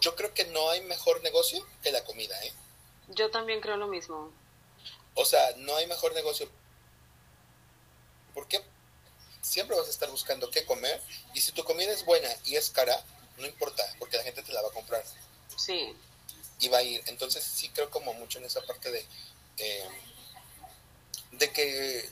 yo 0.00 0.16
creo 0.16 0.32
que 0.32 0.46
no 0.46 0.70
hay 0.70 0.80
mejor 0.82 1.22
negocio 1.22 1.66
que 1.82 1.92
la 1.92 2.04
comida, 2.04 2.42
¿eh? 2.44 2.52
Yo 3.08 3.30
también 3.30 3.60
creo 3.60 3.76
lo 3.76 3.86
mismo. 3.86 4.32
O 5.14 5.24
sea, 5.24 5.54
no 5.58 5.76
hay 5.76 5.86
mejor 5.86 6.14
negocio. 6.14 6.48
¿Por 8.34 8.48
qué? 8.48 8.62
siempre 9.48 9.76
vas 9.76 9.86
a 9.86 9.90
estar 9.90 10.10
buscando 10.10 10.50
qué 10.50 10.64
comer 10.64 11.00
y 11.34 11.40
si 11.40 11.52
tu 11.52 11.64
comida 11.64 11.92
es 11.92 12.04
buena 12.04 12.28
y 12.44 12.56
es 12.56 12.70
cara, 12.70 13.02
no 13.38 13.46
importa, 13.46 13.82
porque 13.98 14.16
la 14.16 14.22
gente 14.22 14.42
te 14.42 14.52
la 14.52 14.62
va 14.62 14.68
a 14.68 14.72
comprar. 14.72 15.02
Sí. 15.56 15.96
Y 16.60 16.68
va 16.68 16.78
a 16.78 16.82
ir. 16.82 17.02
Entonces 17.06 17.44
sí 17.44 17.68
creo 17.70 17.90
como 17.90 18.12
mucho 18.14 18.38
en 18.38 18.44
esa 18.44 18.60
parte 18.62 18.90
de, 18.90 19.06
eh, 19.58 19.88
de 21.32 21.52
que 21.52 22.08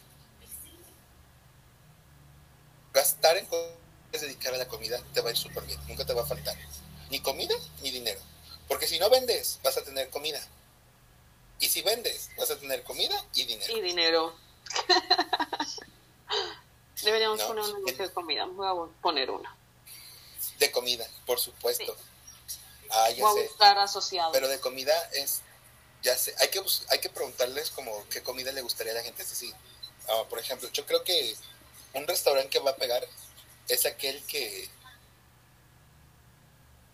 gastar 2.96 3.36
en 3.36 3.44
cosas 3.44 3.76
dedicar 4.12 4.54
a 4.54 4.56
la 4.56 4.66
comida 4.66 4.98
te 5.12 5.20
va 5.20 5.28
a 5.28 5.32
ir 5.32 5.36
súper 5.36 5.62
bien, 5.64 5.78
nunca 5.86 6.06
te 6.06 6.14
va 6.14 6.22
a 6.22 6.26
faltar. 6.26 6.56
Ni 7.10 7.20
comida 7.20 7.54
ni 7.82 7.90
dinero. 7.90 8.18
Porque 8.66 8.88
si 8.88 8.98
no 8.98 9.10
vendes, 9.10 9.60
vas 9.62 9.76
a 9.76 9.84
tener 9.84 10.08
comida. 10.08 10.40
Y 11.60 11.68
si 11.68 11.82
vendes, 11.82 12.30
vas 12.38 12.50
a 12.50 12.58
tener 12.58 12.82
comida 12.82 13.14
y 13.34 13.44
dinero. 13.44 13.76
Y 13.76 13.82
dinero. 13.82 14.34
Deberíamos 17.02 17.42
poner 17.42 17.64
un 17.64 17.84
negocio 17.84 18.08
de 18.08 18.12
comida. 18.12 18.46
Voy 18.46 18.66
a 18.66 19.02
poner 19.02 19.30
uno. 19.30 19.54
De 20.58 20.72
comida, 20.72 21.06
por 21.26 21.38
supuesto. 21.38 21.94
Ah, 22.90 23.10
ya 23.10 23.22
Voy 23.22 23.40
a 23.40 23.42
buscar 23.44 23.78
asociado. 23.78 24.32
Pero 24.32 24.48
de 24.48 24.58
comida 24.58 24.94
es, 25.12 25.42
ya 26.02 26.16
sé, 26.16 26.34
hay 26.38 26.48
que, 26.48 26.62
hay 26.88 27.00
que 27.00 27.10
preguntarles 27.10 27.70
como 27.70 28.08
qué 28.08 28.22
comida 28.22 28.50
le 28.52 28.62
gustaría 28.62 28.92
a 28.92 28.96
la 28.96 29.02
gente. 29.02 29.22
Es 29.22 29.30
decir, 29.30 29.54
ah, 30.08 30.24
por 30.28 30.38
ejemplo, 30.38 30.68
yo 30.70 30.86
creo 30.86 31.04
que 31.04 31.36
un 31.96 32.06
restaurante 32.06 32.50
que 32.50 32.58
va 32.58 32.70
a 32.70 32.76
pegar 32.76 33.06
es 33.68 33.86
aquel 33.86 34.22
que 34.26 34.68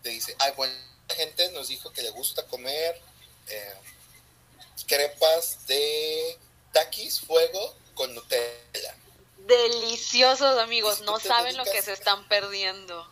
te 0.01 0.09
dice, 0.09 0.35
ay, 0.39 0.53
bueno, 0.55 0.73
la 1.07 1.15
gente 1.15 1.51
nos 1.51 1.67
dijo 1.67 1.91
que 1.91 2.01
le 2.01 2.09
gusta 2.09 2.45
comer 2.47 2.99
eh, 3.47 3.73
crepas 4.87 5.65
de 5.67 6.37
taquis, 6.71 7.21
fuego 7.21 7.75
con 7.93 8.13
Nutella 8.15 8.95
deliciosos, 9.47 10.59
amigos. 10.59 11.01
No 11.01 11.19
saben 11.19 11.57
lo 11.57 11.63
que 11.65 11.81
se 11.81 11.93
están 11.93 12.27
perdiendo. 12.27 13.07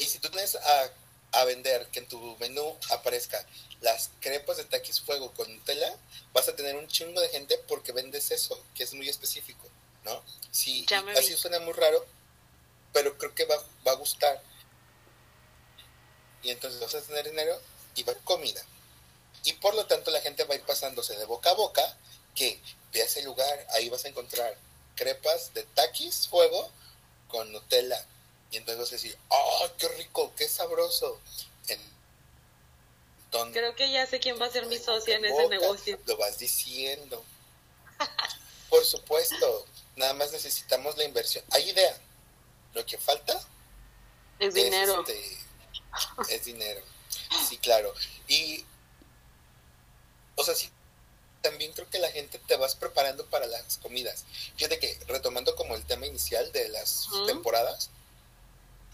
Y 0.00 0.04
si 0.04 0.18
tú 0.18 0.28
tienes 0.30 0.54
a, 0.54 0.90
a, 1.32 1.44
vender 1.44 1.88
que 1.88 2.00
en 2.00 2.08
tu 2.08 2.36
menú 2.38 2.76
aparezca 2.90 3.44
las 3.80 4.10
crepas 4.20 4.56
de 4.56 4.64
taquis 4.64 5.00
fuego 5.00 5.32
con 5.32 5.52
Nutella, 5.52 5.92
vas 6.32 6.48
a 6.48 6.56
tener 6.56 6.76
un 6.76 6.88
chingo 6.88 7.20
de 7.20 7.28
gente 7.28 7.58
porque 7.68 7.92
vendes 7.92 8.30
eso, 8.30 8.62
que 8.74 8.84
es 8.84 8.94
muy 8.94 9.08
específico, 9.08 9.68
¿no? 10.04 10.22
Sí, 10.50 10.86
así 11.16 11.36
suena 11.36 11.58
muy 11.60 11.72
raro, 11.72 12.04
pero 12.92 13.16
creo 13.18 13.34
que 13.34 13.44
va, 13.44 13.56
va 13.86 13.92
a 13.92 13.96
gustar. 13.96 14.42
Y 16.42 16.50
entonces 16.50 16.80
vas 16.80 16.94
a 16.94 17.02
tener 17.02 17.28
dinero 17.28 17.60
y 17.94 18.02
va 18.02 18.12
a 18.12 18.16
comida. 18.16 18.62
Y 19.44 19.52
por 19.54 19.74
lo 19.74 19.86
tanto 19.86 20.10
la 20.10 20.20
gente 20.20 20.44
va 20.44 20.54
a 20.54 20.58
ir 20.58 20.64
pasándose 20.64 21.16
de 21.16 21.24
boca 21.24 21.50
a 21.50 21.54
boca 21.54 21.96
que 22.34 22.60
ve 22.92 23.02
a 23.02 23.06
ese 23.06 23.22
lugar, 23.22 23.66
ahí 23.70 23.88
vas 23.88 24.04
a 24.04 24.08
encontrar 24.08 24.56
crepas 24.94 25.52
de 25.54 25.62
taquis 25.64 26.28
fuego 26.28 26.70
con 27.28 27.50
Nutella. 27.52 28.04
Y 28.50 28.58
entonces 28.58 28.80
vas 28.80 28.88
a 28.90 28.96
decir, 28.96 29.18
¡oh, 29.28 29.68
qué 29.78 29.88
rico, 29.88 30.32
qué 30.36 30.48
sabroso! 30.48 31.20
Creo 33.52 33.74
que 33.74 33.90
ya 33.90 34.06
sé 34.06 34.20
quién 34.20 34.40
va 34.40 34.46
a 34.46 34.50
ser 34.50 34.66
mi 34.66 34.78
socia 34.78 35.16
en 35.16 35.24
ese 35.24 35.48
negocio. 35.48 35.98
Lo 36.06 36.16
vas 36.18 36.38
diciendo. 36.38 37.24
Por 38.68 38.84
supuesto, 38.84 39.66
nada 39.96 40.12
más 40.14 40.32
necesitamos 40.32 40.96
la 40.96 41.04
inversión. 41.04 41.44
Hay 41.50 41.70
idea. 41.70 41.98
Lo 42.74 42.84
que 42.84 42.98
falta 42.98 43.40
es 44.38 44.54
dinero. 44.54 45.04
Este, 45.06 46.34
es 46.34 46.44
dinero. 46.44 46.82
Sí, 47.48 47.58
claro. 47.58 47.92
Y 48.28 48.64
o 50.36 50.44
sea, 50.44 50.54
si 50.54 50.70
también 51.40 51.72
creo 51.72 51.88
que 51.90 51.98
la 51.98 52.10
gente 52.10 52.38
te 52.38 52.56
vas 52.56 52.74
preparando 52.74 53.26
para 53.26 53.46
las 53.46 53.78
comidas. 53.78 54.24
Fíjate 54.56 54.78
que 54.78 54.98
retomando 55.08 55.56
como 55.56 55.74
el 55.74 55.84
tema 55.84 56.06
inicial 56.06 56.50
de 56.52 56.68
las 56.68 57.08
temporadas, 57.26 57.90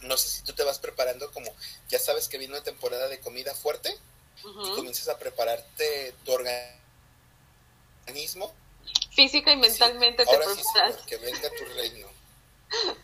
no 0.00 0.16
sé 0.16 0.28
si 0.28 0.42
tú 0.42 0.52
te 0.54 0.64
vas 0.64 0.78
preparando 0.78 1.30
como, 1.32 1.54
ya 1.88 1.98
sabes 1.98 2.28
que 2.28 2.38
viene 2.38 2.54
una 2.54 2.64
temporada 2.64 3.08
de 3.08 3.20
comida 3.20 3.54
fuerte 3.54 3.96
y 4.44 4.74
comienzas 4.74 5.08
a 5.08 5.18
prepararte 5.18 6.14
tu 6.24 6.32
organismo. 6.32 6.68
Física 9.12 9.52
y 9.52 9.56
mentalmente 9.56 10.24
te 10.24 10.36
preparas. 10.36 10.96
que 11.06 11.16
venga 11.16 11.50
tu 11.50 11.64
reino. 11.74 12.08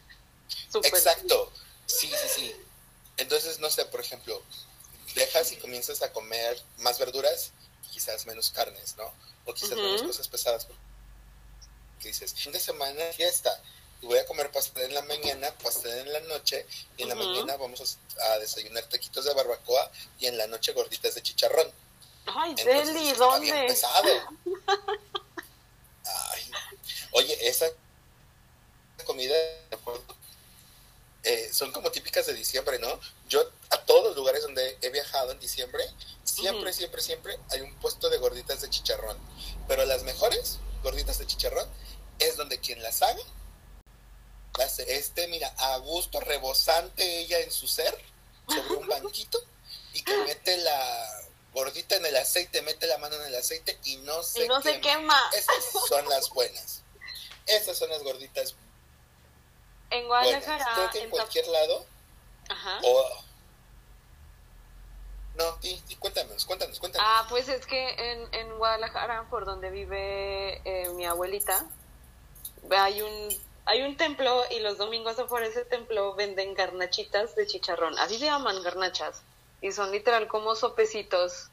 Exacto, 0.83 1.53
sí, 1.87 2.09
sí, 2.09 2.29
sí. 2.29 2.57
Entonces, 3.17 3.61
no 3.61 3.71
sé, 3.71 3.85
por 3.87 4.01
ejemplo, 4.01 4.43
dejas 5.15 5.53
y 5.53 5.57
comienzas 5.57 6.03
a 6.03 6.13
comer 6.13 6.61
más 6.79 6.99
verduras, 6.99 7.53
quizás 7.93 8.27
menos 8.27 8.51
carnes, 8.51 8.97
¿no? 8.97 9.13
O 9.45 9.55
quizás 9.55 9.77
menos 9.77 10.03
cosas 10.03 10.29
pesadas. 10.29 10.67
Que 12.01 12.09
dices, 12.09 12.35
fin 12.35 12.53
de 12.53 12.61
semana, 12.61 13.05
fiesta, 13.13 13.63
y 14.05 14.07
voy 14.07 14.19
a 14.19 14.27
comer 14.27 14.51
pastel 14.51 14.85
en 14.85 14.95
la 14.95 15.03
mañana, 15.03 15.51
pastel 15.63 15.99
en 16.07 16.13
la 16.13 16.21
noche, 16.21 16.67
y 16.99 17.05
en 17.05 17.09
la 17.09 17.15
mañana 17.15 17.57
vamos 17.57 17.99
a, 18.21 18.39
desayunar 18.39 18.85
taquitos 18.85 19.25
de 19.25 19.33
barbacoa 19.33 19.91
y 20.19 20.27
en 20.27 20.37
la 20.37 20.47
noche 20.47 20.75
gorditas 20.75 21.15
de 21.15 21.23
chicharrón. 21.23 21.73
Ay, 22.27 22.55
Deli, 22.55 23.13
¿dónde? 23.13 23.51
pesado. 23.67 24.11
Ay. 26.05 26.51
Oye, 27.13 27.49
esa 27.49 27.67
comida 29.07 29.35
eh, 31.23 31.51
son 31.51 31.73
como 31.73 31.91
típicas 31.91 32.27
de 32.27 32.35
diciembre, 32.35 32.79
¿no? 32.79 33.01
Yo 33.27 33.43
a 33.71 33.79
todos 33.85 34.05
los 34.05 34.17
lugares 34.17 34.43
donde 34.43 34.77
he 34.83 34.91
viajado 34.91 35.33
en 35.33 35.41
diciembre, 35.41 35.83
siempre, 36.25 36.75
siempre, 36.75 37.01
siempre 37.01 37.39
hay 37.51 37.63
un 37.63 37.75
puesto 37.77 38.11
de 38.11 38.19
gorditas 38.19 38.61
de 38.61 38.69
chicharrón. 38.69 39.17
Pero 39.67 39.87
las 39.87 40.03
mejores 40.03 40.59
gorditas 40.83 41.19
de 41.19 41.27
chicharrón 41.27 41.67
es 42.19 42.37
donde 42.37 42.61
quien 42.61 42.83
las 42.83 43.01
haga, 43.01 43.23
este, 44.87 45.29
mira, 45.29 45.53
a 45.57 45.79
gusto, 45.79 46.21
rebosante 46.21 47.21
ella 47.21 47.41
en 47.41 47.51
su 47.51 47.67
ser, 47.67 47.97
sobre 48.49 48.81
un 48.81 48.89
banquito, 48.89 49.39
y 49.93 50.03
que 50.03 50.17
mete 50.19 50.57
la 50.59 51.21
gordita 51.53 51.97
en 51.97 52.07
el 52.07 52.17
aceite, 52.17 52.63
mete 52.63 52.87
la 52.87 52.99
mano 52.99 53.17
en 53.17 53.27
el 53.27 53.35
aceite 53.35 53.79
y 53.85 53.97
no 53.99 54.23
se, 54.23 54.45
y 54.45 54.49
no 54.49 54.61
se 54.61 54.81
quema. 54.81 55.21
Esas 55.37 55.89
son 55.89 56.09
las 56.09 56.29
buenas. 56.31 56.83
Esas 57.47 57.79
son 57.79 57.91
las 57.91 58.03
gorditas 58.03 58.55
en 59.91 60.07
Guadalajara. 60.07 60.67
Creo 60.75 60.91
que 60.91 61.03
en, 61.03 61.11
cualquier 61.11 61.47
lado. 61.49 61.87
Ajá. 62.49 62.81
No, 65.37 65.59
y, 65.63 65.77
cuéntanos, 65.97 66.45
cuéntanos, 66.45 66.79
cuéntanos. 66.79 67.07
Ah, 67.11 67.27
pues 67.29 67.49
es 67.49 67.67
que 67.67 68.13
en, 68.13 68.35
en 68.35 68.57
Guadalajara, 68.57 69.27
por 69.31 69.45
donde 69.45 69.71
vive 69.71 70.61
eh, 70.65 70.89
mi 70.91 71.05
abuelita, 71.07 71.67
hay 72.71 73.03
un 73.03 73.44
hay 73.67 73.83
un 73.83 73.97
templo 73.97 74.45
y 74.51 74.61
los 74.61 74.79
domingos 74.79 75.19
afuera 75.19 75.47
de 75.47 75.53
ese 75.53 75.65
templo 75.65 76.15
venden 76.15 76.55
garnachitas 76.55 77.35
de 77.35 77.47
chicharrón. 77.47 77.99
Así 77.99 78.19
se 78.19 78.27
llaman 78.27 78.63
garnachas. 78.63 79.23
Y 79.61 79.73
son 79.73 79.93
literal 79.93 80.29
como 80.29 80.55
sopecitos 80.55 81.49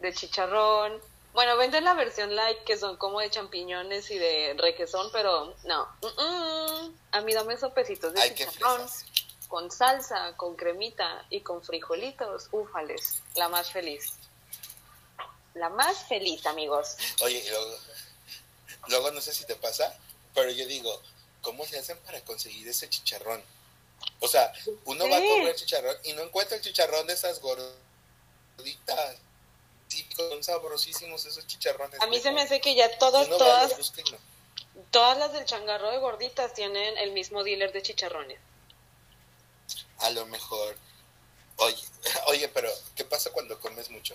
de 0.00 0.12
chicharrón, 0.12 1.00
bueno, 1.32 1.56
venden 1.56 1.84
la 1.84 1.94
versión 1.94 2.34
light 2.36 2.58
que 2.64 2.76
son 2.76 2.96
como 2.96 3.20
de 3.20 3.30
champiñones 3.30 4.10
y 4.10 4.18
de 4.18 4.54
requesón, 4.58 5.10
pero 5.12 5.54
no. 5.64 5.88
A 7.10 7.20
mí 7.22 7.32
dame 7.32 7.56
sopecitos 7.56 8.12
de 8.12 8.34
chicharrón 8.34 8.86
con 9.48 9.70
salsa, 9.70 10.36
con 10.36 10.56
cremita 10.56 11.24
y 11.30 11.40
con 11.40 11.62
frijolitos. 11.62 12.48
Ufales, 12.52 13.22
la 13.36 13.48
más 13.48 13.70
feliz. 13.70 14.12
La 15.54 15.70
más 15.70 16.06
feliz, 16.06 16.44
amigos. 16.46 16.96
Oye, 17.22 17.42
luego, 17.48 17.76
luego 18.88 19.10
no 19.12 19.20
sé 19.20 19.32
si 19.32 19.46
te 19.46 19.56
pasa, 19.56 19.98
pero 20.34 20.50
yo 20.50 20.66
digo, 20.66 21.00
¿cómo 21.42 21.66
se 21.66 21.78
hacen 21.78 21.98
para 21.98 22.20
conseguir 22.22 22.66
ese 22.68 22.88
chicharrón? 22.88 23.42
O 24.20 24.28
sea, 24.28 24.52
uno 24.86 25.08
va 25.08 25.16
a 25.16 25.20
comer 25.20 25.54
chicharrón 25.54 25.96
y 26.04 26.12
no 26.14 26.22
encuentra 26.22 26.56
el 26.56 26.62
chicharrón 26.62 27.06
de 27.06 27.12
esas 27.12 27.40
gorditas 27.40 27.76
son 30.16 30.42
sabrosísimos 30.42 31.24
esos 31.26 31.46
chicharrones. 31.46 32.00
A 32.00 32.06
mí 32.06 32.18
se 32.18 32.32
me 32.32 32.42
hace 32.42 32.60
que 32.60 32.74
ya 32.74 32.98
todas, 32.98 33.28
todas, 33.28 33.92
todas 34.90 35.18
las 35.18 35.32
del 35.32 35.44
changarro 35.44 35.90
de 35.90 35.98
gorditas 35.98 36.54
tienen 36.54 36.96
el 36.98 37.12
mismo 37.12 37.44
dealer 37.44 37.72
de 37.72 37.82
chicharrones. 37.82 38.38
A 39.98 40.10
lo 40.10 40.26
mejor. 40.26 40.76
Oye, 41.56 41.82
oye, 42.28 42.48
pero 42.48 42.70
¿qué 42.96 43.04
pasa 43.04 43.30
cuando 43.30 43.58
comes 43.60 43.90
mucho? 43.90 44.14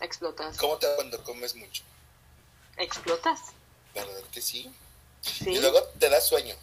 Explotas. 0.00 0.56
¿Cómo 0.58 0.78
te 0.78 0.86
va 0.86 0.96
cuando 0.96 1.22
comes 1.24 1.54
mucho? 1.54 1.82
Explotas. 2.76 3.40
¿Verdad 3.94 4.22
que 4.30 4.42
sí? 4.42 4.70
Y 5.40 5.58
luego 5.58 5.82
te 5.98 6.08
da 6.08 6.20
sueño. 6.20 6.54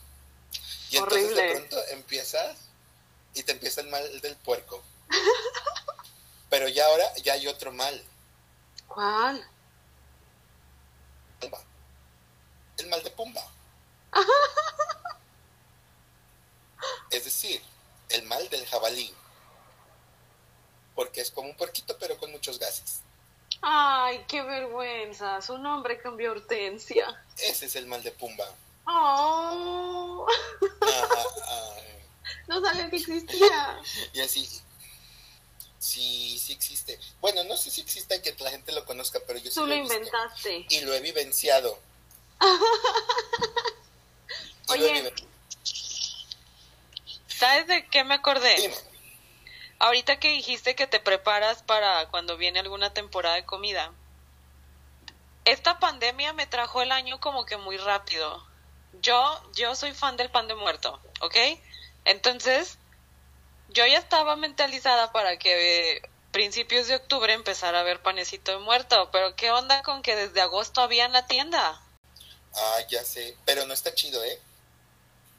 Y 0.90 0.98
entonces 0.98 1.36
de 1.36 1.52
pronto 1.52 1.88
empiezas 1.88 2.58
y 3.34 3.44
te 3.44 3.54
empieza 3.54 3.82
el 3.82 3.88
mal 3.88 4.22
del 4.22 4.36
puerco. 4.38 4.84
Pero 6.50 6.68
ya 6.68 6.86
ahora 6.86 7.12
ya 7.18 7.34
hay 7.34 7.48
otro 7.48 7.72
mal. 7.72 8.04
¿Cuál? 8.88 9.48
El 12.78 12.88
mal 12.88 13.04
de 13.04 13.12
Pumba. 13.12 13.44
es 17.12 17.24
decir, 17.24 17.62
el 18.10 18.24
mal 18.24 18.48
del 18.50 18.66
jabalí. 18.68 19.14
Porque 20.96 21.22
es 21.22 21.32
como 21.32 21.50
un 21.50 21.58
puerquito, 21.58 21.98
pero 21.98 22.18
con 22.18 22.32
muchos 22.32 22.60
gases. 22.60 23.02
Ay, 23.64 24.26
qué 24.28 24.42
vergüenza. 24.42 25.42
Su 25.42 25.58
nombre 25.58 26.00
cambió 26.00 26.32
Hortensia. 26.32 27.26
Ese 27.38 27.66
es 27.66 27.76
el 27.78 27.88
mal 27.88 28.04
de 28.04 28.12
Pumba. 28.12 28.46
Oh. 28.86 30.28
No 32.48 32.62
sabía 32.62 32.90
que 32.90 32.98
existía. 32.98 33.82
y 34.14 34.20
así, 34.20 34.48
sí, 35.80 36.38
sí 36.38 36.54
existe. 36.54 37.00
Bueno, 37.22 37.44
no 37.46 37.56
sé 37.56 37.72
si 37.72 37.82
existe 37.82 38.22
que 38.22 38.36
la 38.40 38.52
gente 38.52 38.74
lo 38.74 38.86
conozca, 38.86 39.20
pero 39.26 39.40
yo 39.40 39.50
sí 39.50 39.56
Tú 39.56 39.66
lo, 39.66 39.76
inventaste. 39.76 40.66
Y 40.70 40.82
lo 40.82 40.94
he 40.94 41.00
vivenciado. 41.00 41.80
Oye, 44.70 45.14
¿sabes 47.28 47.68
de 47.68 47.88
qué 47.88 48.04
me 48.04 48.16
acordé? 48.16 48.74
Ahorita 49.84 50.18
que 50.18 50.30
dijiste 50.30 50.78
que 50.78 50.88
te 50.88 51.02
preparas 51.02 51.62
para 51.62 52.08
cuando 52.08 52.38
viene 52.38 52.62
alguna 52.62 52.94
temporada 52.94 53.36
de 53.36 53.44
comida. 53.44 53.92
Esta 55.44 55.78
pandemia 55.78 56.32
me 56.32 56.48
trajo 56.48 56.82
el 56.82 56.94
año 56.94 57.20
como 57.20 57.46
que 57.46 57.58
muy 57.58 57.76
rápido. 57.76 58.48
Yo, 59.02 59.44
yo 59.58 59.76
soy 59.76 59.92
fan 59.92 60.16
del 60.16 60.32
pan 60.32 60.48
de 60.48 60.56
muerto, 60.56 61.02
¿ok? 61.20 61.36
Entonces, 62.06 62.78
yo 63.72 63.86
ya 63.86 63.98
estaba 63.98 64.38
mentalizada 64.38 65.12
para 65.12 65.38
que 65.38 66.02
principios 66.32 66.88
de 66.88 66.96
octubre 66.96 67.34
empezara 67.34 67.82
a 67.82 67.84
ver 67.84 68.02
panecito 68.02 68.54
de 68.54 68.60
muerto, 68.60 69.10
pero 69.12 69.36
¿qué 69.36 69.52
onda 69.52 69.84
con 69.84 70.02
que 70.02 70.16
desde 70.16 70.40
agosto 70.40 70.80
había 70.80 71.04
en 71.04 71.12
la 71.12 71.28
tienda? 71.28 71.84
Ah, 72.56 72.80
ya 72.90 73.04
sé, 73.04 73.36
pero 73.44 73.66
no 73.66 73.74
está 73.74 73.94
chido, 73.94 74.24
¿eh? 74.24 74.40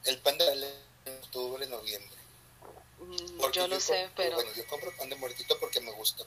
El 0.05 0.19
pan 0.19 0.37
de 0.37 0.53
en 1.07 1.15
octubre, 1.23 1.67
noviembre. 1.67 2.14
Mm, 3.05 3.51
yo 3.53 3.69
lo 3.69 3.81
sé, 3.81 4.11
pero... 4.17 4.37
Bueno, 4.37 4.53
yo 4.55 4.67
compro 4.67 4.97
pan 4.97 5.09
de 5.09 5.17
muertito 5.17 5.59
porque 5.59 5.81
me 5.81 5.93
gusta 5.93 6.25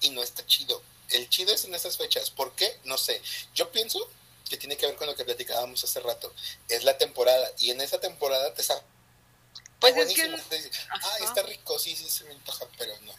y 0.00 0.10
no 0.10 0.22
está 0.22 0.46
chido. 0.46 0.82
El 1.10 1.28
chido 1.28 1.52
es 1.52 1.64
en 1.64 1.74
esas 1.74 1.96
fechas. 1.96 2.30
¿Por 2.30 2.52
qué? 2.52 2.78
No 2.84 2.96
sé. 2.96 3.20
Yo 3.54 3.70
pienso 3.70 4.08
que 4.48 4.56
tiene 4.56 4.76
que 4.76 4.86
ver 4.86 4.96
con 4.96 5.06
lo 5.06 5.14
que 5.14 5.24
platicábamos 5.24 5.82
hace 5.84 6.00
rato. 6.00 6.32
Es 6.68 6.84
la 6.84 6.98
temporada 6.98 7.50
y 7.58 7.70
en 7.70 7.80
esa 7.80 8.00
temporada 8.00 8.52
te 8.54 8.62
sabe 8.62 8.82
pues 9.82 9.96
es 9.96 10.14
que... 10.14 10.70
Ah, 10.90 11.16
está 11.24 11.42
rico, 11.42 11.76
sí, 11.76 11.96
sí, 11.96 12.08
se 12.08 12.22
me 12.24 12.34
antoja, 12.34 12.66
pero 12.78 12.94
no. 13.00 13.12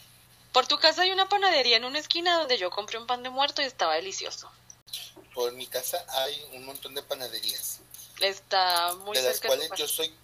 Por 0.53 0.65
tu 0.65 0.79
casa 0.79 1.01
hay 1.01 1.11
una 1.11 1.27
panadería 1.27 1.75
en 1.75 1.83
una 1.83 1.99
esquina 1.99 2.37
donde 2.39 2.57
yo 2.57 2.69
compré 2.69 2.97
un 2.97 3.05
pan 3.05 3.21
de 3.21 3.29
muerto 3.29 3.61
y 3.61 3.65
estaba 3.65 3.95
delicioso. 3.95 4.49
Por 5.33 5.51
mi 5.51 5.67
casa 5.67 6.05
hay 6.07 6.41
un 6.53 6.65
montón 6.65 6.95
de 6.95 7.03
panaderías. 7.03 7.81
Está 8.21 8.93
muy 8.93 9.17
de 9.17 9.23
las 9.23 9.41
cuales 9.41 9.69
yo 9.75 9.87
soy... 9.89 10.15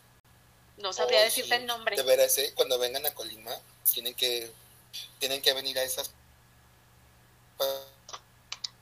No 0.79 0.93
sabría 0.93 1.21
decirte 1.21 1.55
el 1.55 1.65
nombre. 1.65 1.95
De 1.95 2.03
veras, 2.03 2.37
¿eh? 2.37 2.53
cuando 2.55 2.79
vengan 2.79 3.05
a 3.05 3.13
Colima, 3.13 3.51
tienen 3.91 4.15
que, 4.15 4.51
tienen 5.19 5.41
que 5.41 5.53
venir 5.53 5.77
a 5.77 5.83
esas... 5.83 6.11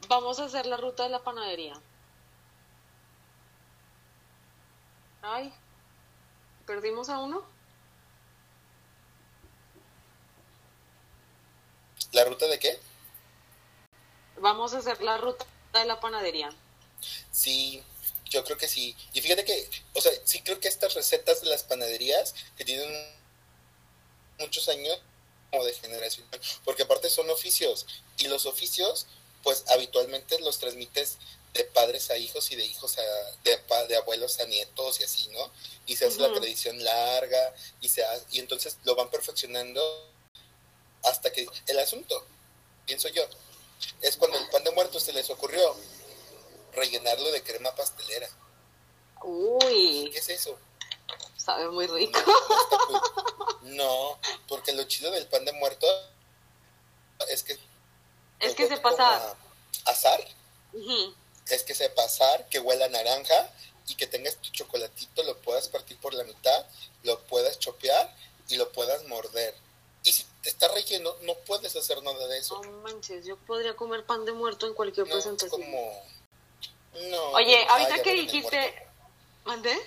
Vamos 0.08 0.40
a 0.40 0.46
hacer 0.46 0.66
la 0.66 0.78
ruta 0.78 1.04
de 1.04 1.10
la 1.10 1.24
panadería. 1.24 1.80
Ay, 5.22 5.54
¿Perdimos 6.68 7.08
a 7.08 7.20
uno? 7.20 7.46
¿La 12.12 12.26
ruta 12.26 12.46
de 12.48 12.60
qué? 12.60 12.78
Vamos 14.42 14.74
a 14.74 14.80
hacer 14.80 15.02
la 15.02 15.18
ruta 15.18 15.46
de 15.74 15.86
la 15.86 16.02
panadería. 16.02 16.50
Sí, 17.32 17.82
yo 18.30 18.44
creo 18.44 18.58
que 18.58 18.68
sí. 18.68 18.96
Y 19.14 19.22
fíjate 19.22 19.46
que, 19.46 19.70
o 19.94 20.02
sea, 20.02 20.12
sí 20.24 20.42
creo 20.42 20.60
que 20.60 20.68
estas 20.68 20.94
recetas 20.94 21.42
de 21.42 21.48
las 21.48 21.64
panaderías 21.64 22.34
que 22.58 22.66
tienen 22.66 22.90
muchos 24.40 24.68
años 24.70 25.00
como 25.52 25.64
de 25.64 25.74
generación, 25.74 26.28
porque 26.66 26.84
aparte 26.84 27.10
son 27.10 27.30
oficios 27.30 27.86
y 28.18 28.28
los 28.28 28.46
oficios 28.46 29.08
pues 29.44 29.64
habitualmente 29.70 30.40
los 30.42 30.60
transmites 30.60 31.18
de 31.54 31.64
padres 31.64 32.10
a 32.12 32.18
hijos 32.18 32.52
y 32.52 32.56
de 32.56 32.66
hijos 32.66 32.98
a, 32.98 33.02
de, 33.44 33.58
de 33.88 33.96
abuelos 33.96 34.40
a 34.40 34.46
nietos 34.46 35.00
y 35.00 35.04
así, 35.06 35.28
¿no? 35.30 35.52
Y 35.86 35.96
se 35.96 36.06
hace 36.06 36.20
la 36.20 36.34
tradición 36.34 36.84
larga 36.84 37.56
y, 37.80 37.88
se 37.90 38.04
y 38.32 38.40
entonces 38.40 38.78
lo 38.84 38.96
van 38.96 39.10
perfeccionando 39.10 40.12
hasta 41.04 41.32
que 41.32 41.48
el 41.68 41.80
asunto, 41.80 42.26
pienso 42.86 43.08
yo, 43.08 43.24
es 44.02 44.18
cuando 44.18 44.38
el 44.38 44.50
pan 44.50 44.64
de 44.64 44.72
muerto 44.72 45.00
se 45.00 45.14
les 45.14 45.30
ocurrió 45.30 45.76
rellenarlo 46.78 47.32
de 47.32 47.44
crema 47.44 47.76
pastelera. 47.76 48.30
Uy. 49.24 50.10
¿Qué 50.12 50.20
es 50.20 50.30
eso? 50.30 50.58
Sabe 51.36 51.70
muy 51.70 51.88
rico. 51.88 52.20
No, 53.68 54.18
porque 54.48 54.72
lo 54.72 54.84
chido 54.84 55.12
del 55.12 55.28
pan 55.28 55.44
de 55.44 55.52
muerto 55.52 55.86
es 57.28 57.44
que... 57.44 57.60
Es 58.40 58.56
que 58.56 58.66
se 58.66 58.78
pasa... 58.78 59.36
Azar. 59.86 60.26
Es 61.50 61.64
que 61.64 61.76
se 61.76 61.90
pasar, 61.90 62.48
que 62.50 62.60
huela 62.60 62.88
naranja 62.88 63.52
y 63.88 63.96
que 63.96 64.08
tengas 64.08 64.36
tu 64.38 64.50
chocolatito, 64.52 65.24
lo 65.24 65.38
puedas 65.40 65.68
partir 65.70 65.98
por 66.00 66.14
la 66.14 66.24
mitad, 66.24 66.66
lo 67.04 67.20
puedas 67.24 67.60
chopear 67.60 68.14
y 68.50 68.58
lo 68.58 68.72
puedas 68.72 69.06
morder. 69.06 69.56
Y 70.04 70.12
si 70.12 70.26
está 70.44 70.68
relleno, 70.70 71.16
no 71.24 71.34
puedes 71.46 71.76
hacer 71.76 72.02
nada 72.04 72.28
de 72.28 72.38
eso. 72.38 72.62
No 72.64 72.72
manches, 72.82 73.26
yo 73.26 73.38
podría 73.38 73.76
comer 73.76 74.06
pan 74.06 74.26
de 74.26 74.34
muerto 74.34 74.68
en 74.68 74.74
cualquier 74.74 75.08
no, 75.08 75.14
presentación. 75.14 75.62
Como... 75.62 76.04
No. 77.10 77.32
Oye, 77.32 77.66
ahorita 77.70 78.02
que 78.02 78.14
dijiste... 78.14 78.88
¿Mandé? 79.46 79.78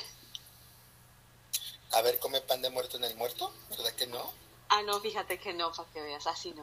A 1.93 2.03
ver, 2.03 2.19
¿come 2.19 2.41
pan 2.41 2.63
de 2.63 2.71
muerto 2.71 2.97
en 2.97 3.05
el 3.05 3.15
muerto? 3.17 3.53
¿Verdad 3.69 3.93
que 3.93 4.07
no? 4.07 4.33
Ah, 4.69 4.83
no, 4.83 5.01
fíjate 5.01 5.39
que 5.39 5.53
no, 5.53 5.73
para 5.73 5.91
que 5.91 6.01
veas, 6.01 6.27
así 6.27 6.53
no. 6.53 6.63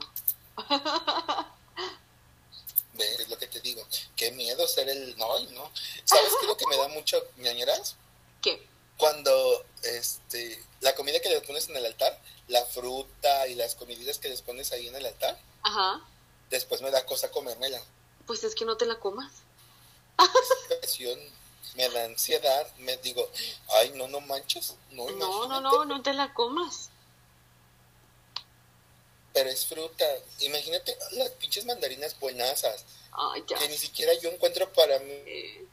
¿Ves? 2.94 3.20
Es 3.20 3.30
lo 3.30 3.38
que 3.38 3.48
te 3.48 3.60
digo. 3.60 3.86
Qué 4.16 4.32
miedo 4.32 4.68
ser 4.68 4.90
el... 4.90 5.18
No, 5.18 5.40
no. 5.52 5.70
¿Sabes 6.06 6.30
qué 6.40 6.46
es 6.46 6.48
lo 6.48 6.58
que 6.58 6.68
me 6.68 6.78
da 6.78 6.88
mucho 6.88 7.22
ñañeras? 7.38 7.96
¿Qué? 8.42 8.66
Cuando, 8.98 9.66
este, 9.84 10.64
la 10.82 10.96
comida 10.96 11.20
que 11.20 11.30
le 11.30 11.42
pones 11.42 11.70
en 11.70 11.76
el 11.76 11.86
altar, 11.86 12.20
la 12.48 12.66
fruta 12.66 13.48
y 13.48 13.56
las 13.56 13.76
comiditas 13.76 14.18
que 14.18 14.30
les 14.30 14.42
pones 14.42 14.72
ahí 14.72 14.88
en 14.88 14.96
el 14.96 15.06
altar, 15.06 15.38
Ajá. 15.62 16.02
después 16.50 16.82
me 16.82 16.90
da 16.90 17.06
cosa 17.06 17.30
comérmela. 17.30 17.82
Pues 18.26 18.44
es 18.44 18.56
que 18.56 18.66
no 18.66 18.78
te 18.78 18.86
la 18.86 19.00
comas. 19.00 19.32
me 21.78 21.90
da 21.90 22.06
ansiedad, 22.06 22.68
me 22.78 22.98
digo, 22.98 23.30
ay, 23.70 23.92
no, 23.96 24.08
no 24.08 24.20
manches. 24.22 24.76
No, 24.92 25.10
no, 25.12 25.48
no, 25.48 25.62
no, 25.62 25.86
no 25.86 26.02
te 26.02 26.14
la 26.14 26.34
comas. 26.34 26.90
Pero 29.34 29.50
es 29.50 29.66
fruta. 29.68 30.06
Imagínate 30.40 30.98
las 31.12 31.30
pinches 31.32 31.66
mandarinas 31.66 32.20
buenasas. 32.20 32.84
Ay, 33.12 33.44
ya. 33.48 33.60
Que 33.60 33.70
ni 33.70 33.78
siquiera 33.78 34.12
yo 34.16 34.30
encuentro 34.30 34.72
para 34.74 34.98
mí. 35.00 35.68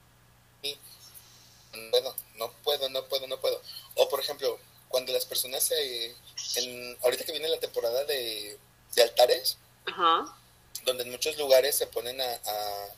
No 1.72 1.90
puedo, 1.90 2.14
no 2.36 2.52
puedo, 2.62 2.88
no 2.90 3.04
puedo, 3.04 3.26
no 3.26 3.40
puedo. 3.40 3.62
O 3.94 4.08
por 4.08 4.20
ejemplo, 4.20 4.58
cuando 4.88 5.12
las 5.12 5.24
personas 5.24 5.64
se... 5.64 6.14
En, 6.56 6.98
ahorita 7.02 7.24
que 7.24 7.32
viene 7.32 7.48
la 7.48 7.58
temporada 7.58 8.04
de, 8.04 8.58
de 8.94 9.02
altares, 9.02 9.56
Ajá. 9.86 10.36
donde 10.84 11.04
en 11.04 11.10
muchos 11.10 11.36
lugares 11.38 11.74
se 11.76 11.86
ponen 11.86 12.20
a, 12.20 12.34
a 12.34 12.88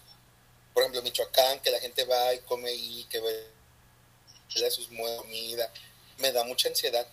por 0.76 0.82
ejemplo, 0.82 1.00
Michoacán, 1.00 1.58
que 1.60 1.70
la 1.70 1.80
gente 1.80 2.04
va 2.04 2.34
y 2.34 2.40
come 2.40 2.68
ahí, 2.68 3.06
que 3.08 3.18
ve 3.18 3.50
sus 4.70 4.88
comida, 4.88 5.72
me 6.18 6.30
da 6.32 6.44
mucha 6.44 6.68
ansiedad. 6.68 7.08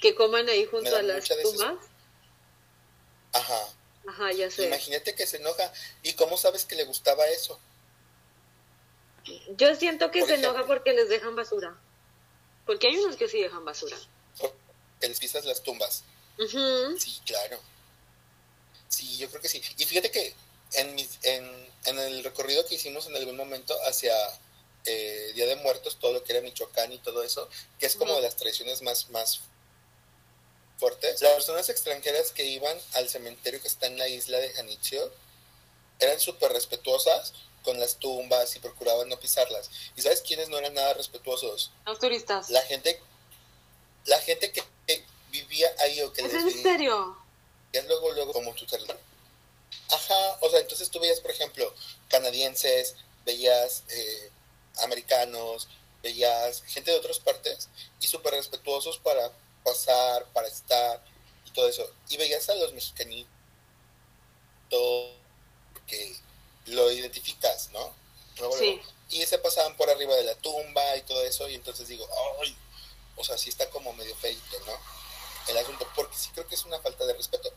Que 0.00 0.14
coman 0.14 0.48
ahí 0.48 0.64
junto 0.66 0.94
a 0.94 1.02
las 1.02 1.28
tumbas. 1.42 1.78
Ajá. 3.32 3.68
Ajá, 4.06 4.30
ya 4.30 4.48
sé. 4.52 4.66
Imagínate 4.66 5.16
que 5.16 5.26
se 5.26 5.38
enoja. 5.38 5.72
¿Y 6.04 6.12
cómo 6.12 6.36
sabes 6.36 6.64
que 6.64 6.76
le 6.76 6.84
gustaba 6.84 7.26
eso? 7.26 7.58
Yo 9.56 9.74
siento 9.74 10.12
que 10.12 10.24
se 10.24 10.34
enoja 10.34 10.64
porque 10.68 10.92
les 10.92 11.08
dejan 11.08 11.34
basura. 11.34 11.76
Porque 12.66 12.86
hay 12.86 12.98
unos 12.98 13.16
que 13.16 13.26
sí 13.26 13.42
dejan 13.42 13.64
basura. 13.64 13.96
Que 15.00 15.08
les 15.08 15.18
pisas 15.18 15.44
las 15.44 15.64
tumbas. 15.64 16.04
Sí, 16.36 17.20
claro. 17.26 17.58
Sí, 18.86 19.16
yo 19.16 19.28
creo 19.28 19.42
que 19.42 19.48
sí. 19.48 19.60
Y 19.76 19.86
fíjate 19.86 20.12
que 20.12 20.36
en, 20.74 20.94
mis, 20.94 21.18
en, 21.24 21.67
en 21.84 21.98
el 21.98 22.24
recorrido 22.24 22.66
que 22.66 22.74
hicimos 22.74 23.06
en 23.06 23.16
algún 23.16 23.36
momento 23.36 23.74
hacia 23.88 24.14
eh, 24.84 25.32
Día 25.34 25.46
de 25.46 25.56
Muertos, 25.56 25.98
todo 25.98 26.12
lo 26.12 26.24
que 26.24 26.32
era 26.32 26.42
Michoacán 26.42 26.92
y 26.92 26.98
todo 26.98 27.22
eso, 27.22 27.48
que 27.78 27.86
es 27.86 27.96
como 27.96 28.14
de 28.14 28.22
las 28.22 28.36
tradiciones 28.36 28.82
más, 28.82 29.10
más 29.10 29.40
fuertes, 30.78 31.20
las 31.20 31.32
personas 31.34 31.68
extranjeras 31.68 32.32
que 32.32 32.44
iban 32.44 32.76
al 32.94 33.08
cementerio 33.08 33.60
que 33.60 33.68
está 33.68 33.86
en 33.86 33.98
la 33.98 34.08
isla 34.08 34.38
de 34.38 34.50
Janitzio 34.50 35.12
eran 35.98 36.20
súper 36.20 36.52
respetuosas 36.52 37.34
con 37.64 37.78
las 37.80 37.96
tumbas 37.96 38.54
y 38.56 38.60
procuraban 38.60 39.08
no 39.08 39.18
pisarlas. 39.18 39.70
¿Y 39.96 40.02
sabes 40.02 40.22
quiénes 40.22 40.48
no 40.48 40.58
eran 40.58 40.74
nada 40.74 40.94
respetuosos? 40.94 41.72
Los 41.84 41.98
turistas. 41.98 42.48
La 42.50 42.62
gente, 42.62 43.00
la 44.06 44.20
gente 44.20 44.52
que, 44.52 44.62
vivía 45.30 45.68
ahí 45.80 46.00
o 46.00 46.10
que 46.10 46.22
¿Es 46.22 46.32
en 46.32 46.62
serio? 46.62 47.18
Y 47.72 47.80
luego, 47.82 48.12
luego, 48.12 48.32
como 48.32 48.54
tu 48.54 48.64
territorio 48.64 49.07
Ajá, 49.90 50.38
o 50.40 50.50
sea, 50.50 50.60
entonces 50.60 50.90
tú 50.90 51.00
veías, 51.00 51.20
por 51.20 51.30
ejemplo, 51.30 51.74
canadienses, 52.08 52.96
veías 53.24 53.84
eh, 53.88 54.30
americanos, 54.82 55.68
veías 56.02 56.62
gente 56.64 56.90
de 56.90 56.98
otras 56.98 57.18
partes 57.18 57.68
y 58.00 58.06
súper 58.06 58.34
respetuosos 58.34 58.98
para 58.98 59.32
pasar, 59.64 60.26
para 60.32 60.48
estar 60.48 61.02
y 61.46 61.50
todo 61.50 61.68
eso. 61.68 61.90
Y 62.08 62.16
veías 62.16 62.48
a 62.48 62.54
los 62.54 62.72
mexicanitos 62.72 63.28
que 65.86 66.16
lo 66.66 66.90
identificas, 66.90 67.70
¿no? 67.72 67.94
Sí. 68.58 68.80
Y 69.10 69.24
se 69.24 69.38
pasaban 69.38 69.76
por 69.76 69.88
arriba 69.88 70.14
de 70.14 70.24
la 70.24 70.34
tumba 70.36 70.96
y 70.96 71.02
todo 71.02 71.22
eso 71.24 71.48
y 71.48 71.54
entonces 71.54 71.88
digo, 71.88 72.06
ay, 72.40 72.56
o 73.16 73.24
sea, 73.24 73.36
sí 73.38 73.48
está 73.48 73.68
como 73.70 73.92
medio 73.94 74.14
feito, 74.16 74.60
¿no? 74.66 74.72
El 75.48 75.56
asunto, 75.56 75.88
porque 75.96 76.16
sí 76.16 76.30
creo 76.34 76.46
que 76.46 76.54
es 76.54 76.64
una 76.64 76.78
falta 76.80 77.06
de 77.06 77.14
respeto. 77.14 77.50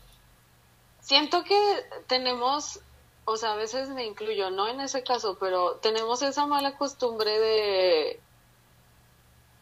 Siento 1.02 1.42
que 1.42 1.84
tenemos, 2.06 2.78
o 3.24 3.36
sea, 3.36 3.52
a 3.52 3.56
veces 3.56 3.88
me 3.88 4.06
incluyo, 4.06 4.50
no 4.50 4.68
en 4.68 4.80
ese 4.80 5.02
caso, 5.02 5.36
pero 5.38 5.74
tenemos 5.82 6.22
esa 6.22 6.46
mala 6.46 6.78
costumbre 6.78 7.40
de, 7.40 8.20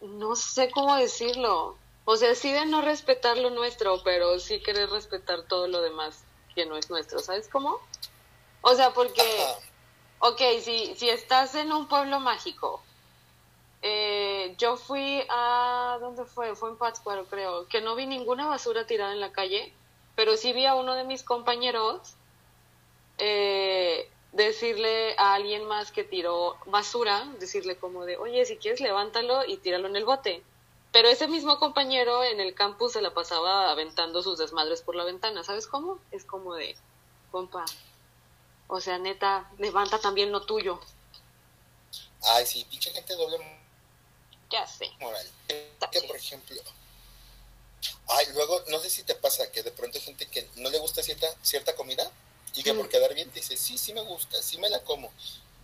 no 0.03 0.37
sé 0.37 0.71
cómo 0.71 0.95
decirlo, 0.97 1.79
o 2.05 2.17
sea, 2.17 2.35
sí 2.35 2.53
de 2.53 2.67
no 2.67 2.83
respetar 2.83 3.39
lo 3.39 3.49
nuestro, 3.49 4.03
pero 4.05 4.39
sí 4.39 4.61
querer 4.61 4.91
respetar 4.91 5.45
todo 5.45 5.67
lo 5.67 5.81
demás 5.81 6.23
que 6.55 6.67
no 6.67 6.77
es 6.77 6.91
nuestro, 6.91 7.21
¿sabes 7.21 7.49
cómo? 7.49 7.81
O 8.61 8.75
sea, 8.75 8.93
porque, 8.93 9.23
ok, 10.19 10.43
si, 10.61 10.95
si 10.95 11.09
estás 11.09 11.55
en 11.55 11.73
un 11.73 11.89
pueblo 11.89 12.21
mágico, 12.21 12.83
eh, 13.81 14.55
yo 14.59 14.77
fui 14.77 15.25
a, 15.31 15.97
¿dónde 16.03 16.27
fue? 16.27 16.55
Fue 16.55 16.69
en 16.69 16.77
Pátzcuaro, 16.77 17.25
creo, 17.25 17.67
que 17.67 17.81
no 17.81 17.95
vi 17.95 18.05
ninguna 18.05 18.47
basura 18.47 18.87
tirada 18.87 19.15
en 19.15 19.21
la 19.21 19.33
calle 19.33 19.73
pero 20.17 20.37
sí 20.37 20.53
vi 20.53 20.67
a 20.67 20.75
uno 20.75 20.95
de 20.95 21.05
mis 21.05 21.23
compañeros 21.23 22.15
eh, 23.19 24.09
decirle 24.33 25.15
a 25.19 25.35
alguien 25.35 25.67
más 25.67 25.93
que 25.93 26.05
tiró 26.05 26.57
basura, 26.67 27.27
decirle 27.39 27.77
como 27.77 28.05
de, 28.05 28.17
oye, 28.17 28.45
si 28.45 28.57
quieres 28.57 28.81
levántalo 28.81 29.45
y 29.45 29.57
tíralo 29.57 29.89
en 29.89 29.97
el 29.97 30.05
bote. 30.05 30.43
Pero 30.93 31.09
ese 31.09 31.29
mismo 31.29 31.59
compañero 31.59 32.25
en 32.25 32.41
el 32.41 32.55
campus 32.55 32.93
se 32.93 33.03
la 33.03 33.15
pasaba 33.15 33.71
aventando 33.71 34.23
sus 34.23 34.39
desmadres 34.39 34.83
por 34.83 34.97
la 34.97 35.05
ventana, 35.05 35.45
¿sabes 35.45 35.67
cómo? 35.67 35.99
Es 36.11 36.25
como 36.25 36.55
de, 36.55 36.77
compa, 37.31 37.65
o 38.67 38.81
sea, 38.81 38.99
neta, 38.99 39.51
levanta 39.59 40.01
también 40.01 40.33
lo 40.33 40.43
tuyo. 40.43 40.81
Ay, 42.23 42.45
sí, 42.45 42.67
pinche 42.69 42.91
gente 42.91 43.15
doble 43.15 43.39
ya 44.51 44.67
sé. 44.67 44.91
moral. 45.01 45.27
Que, 45.47 46.03
por 46.03 46.17
ejemplo, 46.17 46.61
Ay, 48.09 48.27
luego, 48.35 48.65
no 48.69 48.79
sé 48.81 48.91
si 48.91 49.03
te 49.03 49.15
pasa 49.15 49.51
que 49.51 49.63
de 49.63 49.71
pronto 49.71 49.99
hay 49.99 50.05
gente 50.05 50.27
que 50.27 50.49
no 50.57 50.71
le 50.71 50.79
gusta 50.79 51.03
cierta, 51.03 51.27
cierta 51.43 51.75
comida 51.75 52.11
y 52.55 52.63
que 52.63 52.75
por 52.75 52.89
quedar 52.89 53.15
bien 53.15 53.31
te 53.31 53.41
dice, 53.41 53.57
sí, 53.57 53.79
sí 53.79 53.93
me 53.93 54.03
gusta, 54.03 54.43
sí 54.43 54.59
me 54.59 54.69
la 54.69 54.83
como. 54.85 55.13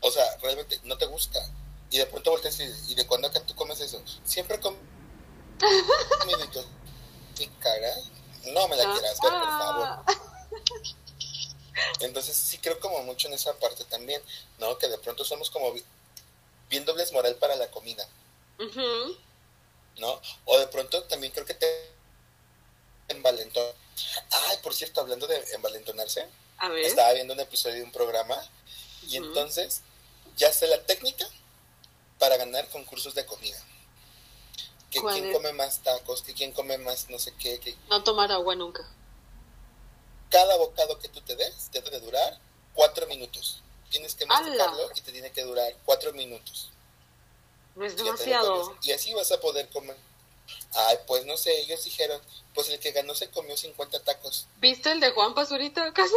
O 0.01 0.11
sea, 0.11 0.25
realmente 0.39 0.81
no 0.85 0.97
te 0.97 1.07
gusta. 1.07 1.41
Y 1.91 1.99
de 1.99 2.07
pronto 2.07 2.31
volteas 2.31 2.59
y, 2.61 2.93
y 2.93 2.95
de 2.95 3.07
cuando 3.07 3.29
acá 3.29 3.41
tú 3.41 3.55
comes 3.55 3.81
eso, 3.81 4.03
siempre 4.25 4.61
comes 4.61 4.81
¿Qué 7.37 7.51
cara? 7.61 7.95
No 8.47 8.69
me 8.69 8.77
la 8.77 8.93
quieras 8.93 9.21
ver, 9.21 9.33
por 9.33 9.41
favor. 9.41 9.87
Ah. 9.87 10.05
Entonces 12.01 12.37
sí 12.37 12.59
creo 12.59 12.81
como 12.81 13.03
mucho 13.03 13.29
en 13.29 13.35
esa 13.35 13.55
parte 13.59 13.85
también, 13.85 14.23
¿no? 14.59 14.79
Que 14.79 14.89
de 14.89 14.99
pronto 14.99 15.25
somos 15.25 15.51
como 15.51 15.75
bien 16.71 16.85
dobles 16.85 17.13
moral 17.13 17.37
para 17.37 17.57
la 17.57 17.71
comida. 17.71 18.07
¿No? 19.99 20.21
O 20.45 20.59
de 20.59 20.67
pronto 20.69 21.03
también 21.05 21.33
creo 21.33 21.45
que 21.45 21.55
te 21.55 21.67
envalentón. 23.09 23.67
Ay, 24.31 24.59
por 24.63 24.75
cierto, 24.75 25.01
hablando 25.01 25.27
de 25.27 25.43
envalentonarse, 25.55 26.27
estaba 26.83 27.13
viendo 27.13 27.35
un 27.35 27.41
episodio 27.41 27.77
de 27.77 27.83
un 27.85 27.93
programa 27.93 28.37
y 29.09 29.17
entonces 29.17 29.83
ya 30.37 30.53
sé 30.53 30.67
la 30.67 30.83
técnica 30.83 31.27
para 32.19 32.37
ganar 32.37 32.69
concursos 32.69 33.15
de 33.15 33.27
comida. 33.27 33.59
Que 34.91 35.01
quién 35.01 35.33
come 35.33 35.53
más 35.53 35.81
tacos, 35.81 36.23
que 36.23 36.33
quién 36.33 36.53
come 36.53 36.79
más 36.79 37.09
no 37.11 37.19
sé 37.19 37.35
qué. 37.35 37.59
Que... 37.61 37.77
No 37.91 38.03
tomar 38.03 38.33
agua 38.33 38.55
nunca. 38.55 38.89
Cada 40.31 40.57
bocado 40.57 40.99
que 40.99 41.09
tú 41.09 41.21
te 41.21 41.37
des 41.37 41.71
debe 41.71 41.91
de 41.91 42.01
durar 42.01 42.39
cuatro 42.75 43.07
minutos. 43.07 43.63
tienes 43.91 44.15
que 44.15 44.27
masticarlo 44.27 44.91
y 44.95 45.01
te 45.01 45.13
tiene 45.13 45.33
que 45.33 45.43
durar 45.43 45.75
cuatro 45.85 46.13
minutos. 46.13 46.71
No 47.75 47.85
es 47.85 47.97
demasiado. 47.97 48.77
Y 48.83 48.93
así 48.93 49.13
vas 49.15 49.31
a 49.33 49.41
poder 49.41 49.69
comer. 49.69 49.97
Ay, 50.77 50.99
pues 51.07 51.25
no 51.25 51.39
sé, 51.39 51.59
ellos 51.61 51.83
dijeron, 51.85 52.21
pues 52.55 52.69
el 52.69 52.79
que 52.79 52.93
ganó 52.93 53.15
se 53.15 53.31
comió 53.31 53.57
50 53.57 54.01
tacos. 54.05 54.47
¿Viste 54.59 54.93
el 54.93 55.01
de 55.01 55.11
Juan 55.11 55.35
Pazurita 55.35 55.87
acaso? 55.87 56.15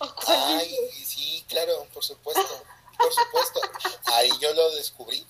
Ay, 0.26 0.76
sí, 1.04 1.44
claro, 1.48 1.86
por 1.94 2.04
supuesto, 2.04 2.64
por 2.98 3.12
supuesto. 3.12 3.60
Ahí 4.06 4.30
yo 4.40 4.52
lo 4.54 4.74
descubrí. 4.76 5.26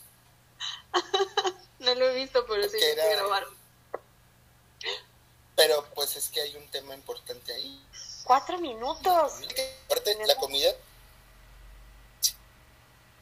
No 1.81 1.95
lo 1.95 2.09
he 2.09 2.15
visto, 2.15 2.47
pero 2.47 2.67
sí 2.67 2.79
era... 2.81 3.07
grabaron. 3.07 3.55
Pero 5.55 5.85
pues 5.95 6.17
es 6.17 6.31
que 6.31 6.41
hay 6.41 6.57
un 6.57 6.67
tema 6.69 6.95
importante 6.95 7.53
ahí. 7.53 7.79
Cuatro 8.25 8.57
minutos. 8.59 9.35
Aparte, 9.85 10.17
la 10.27 10.37
comida 10.37 10.75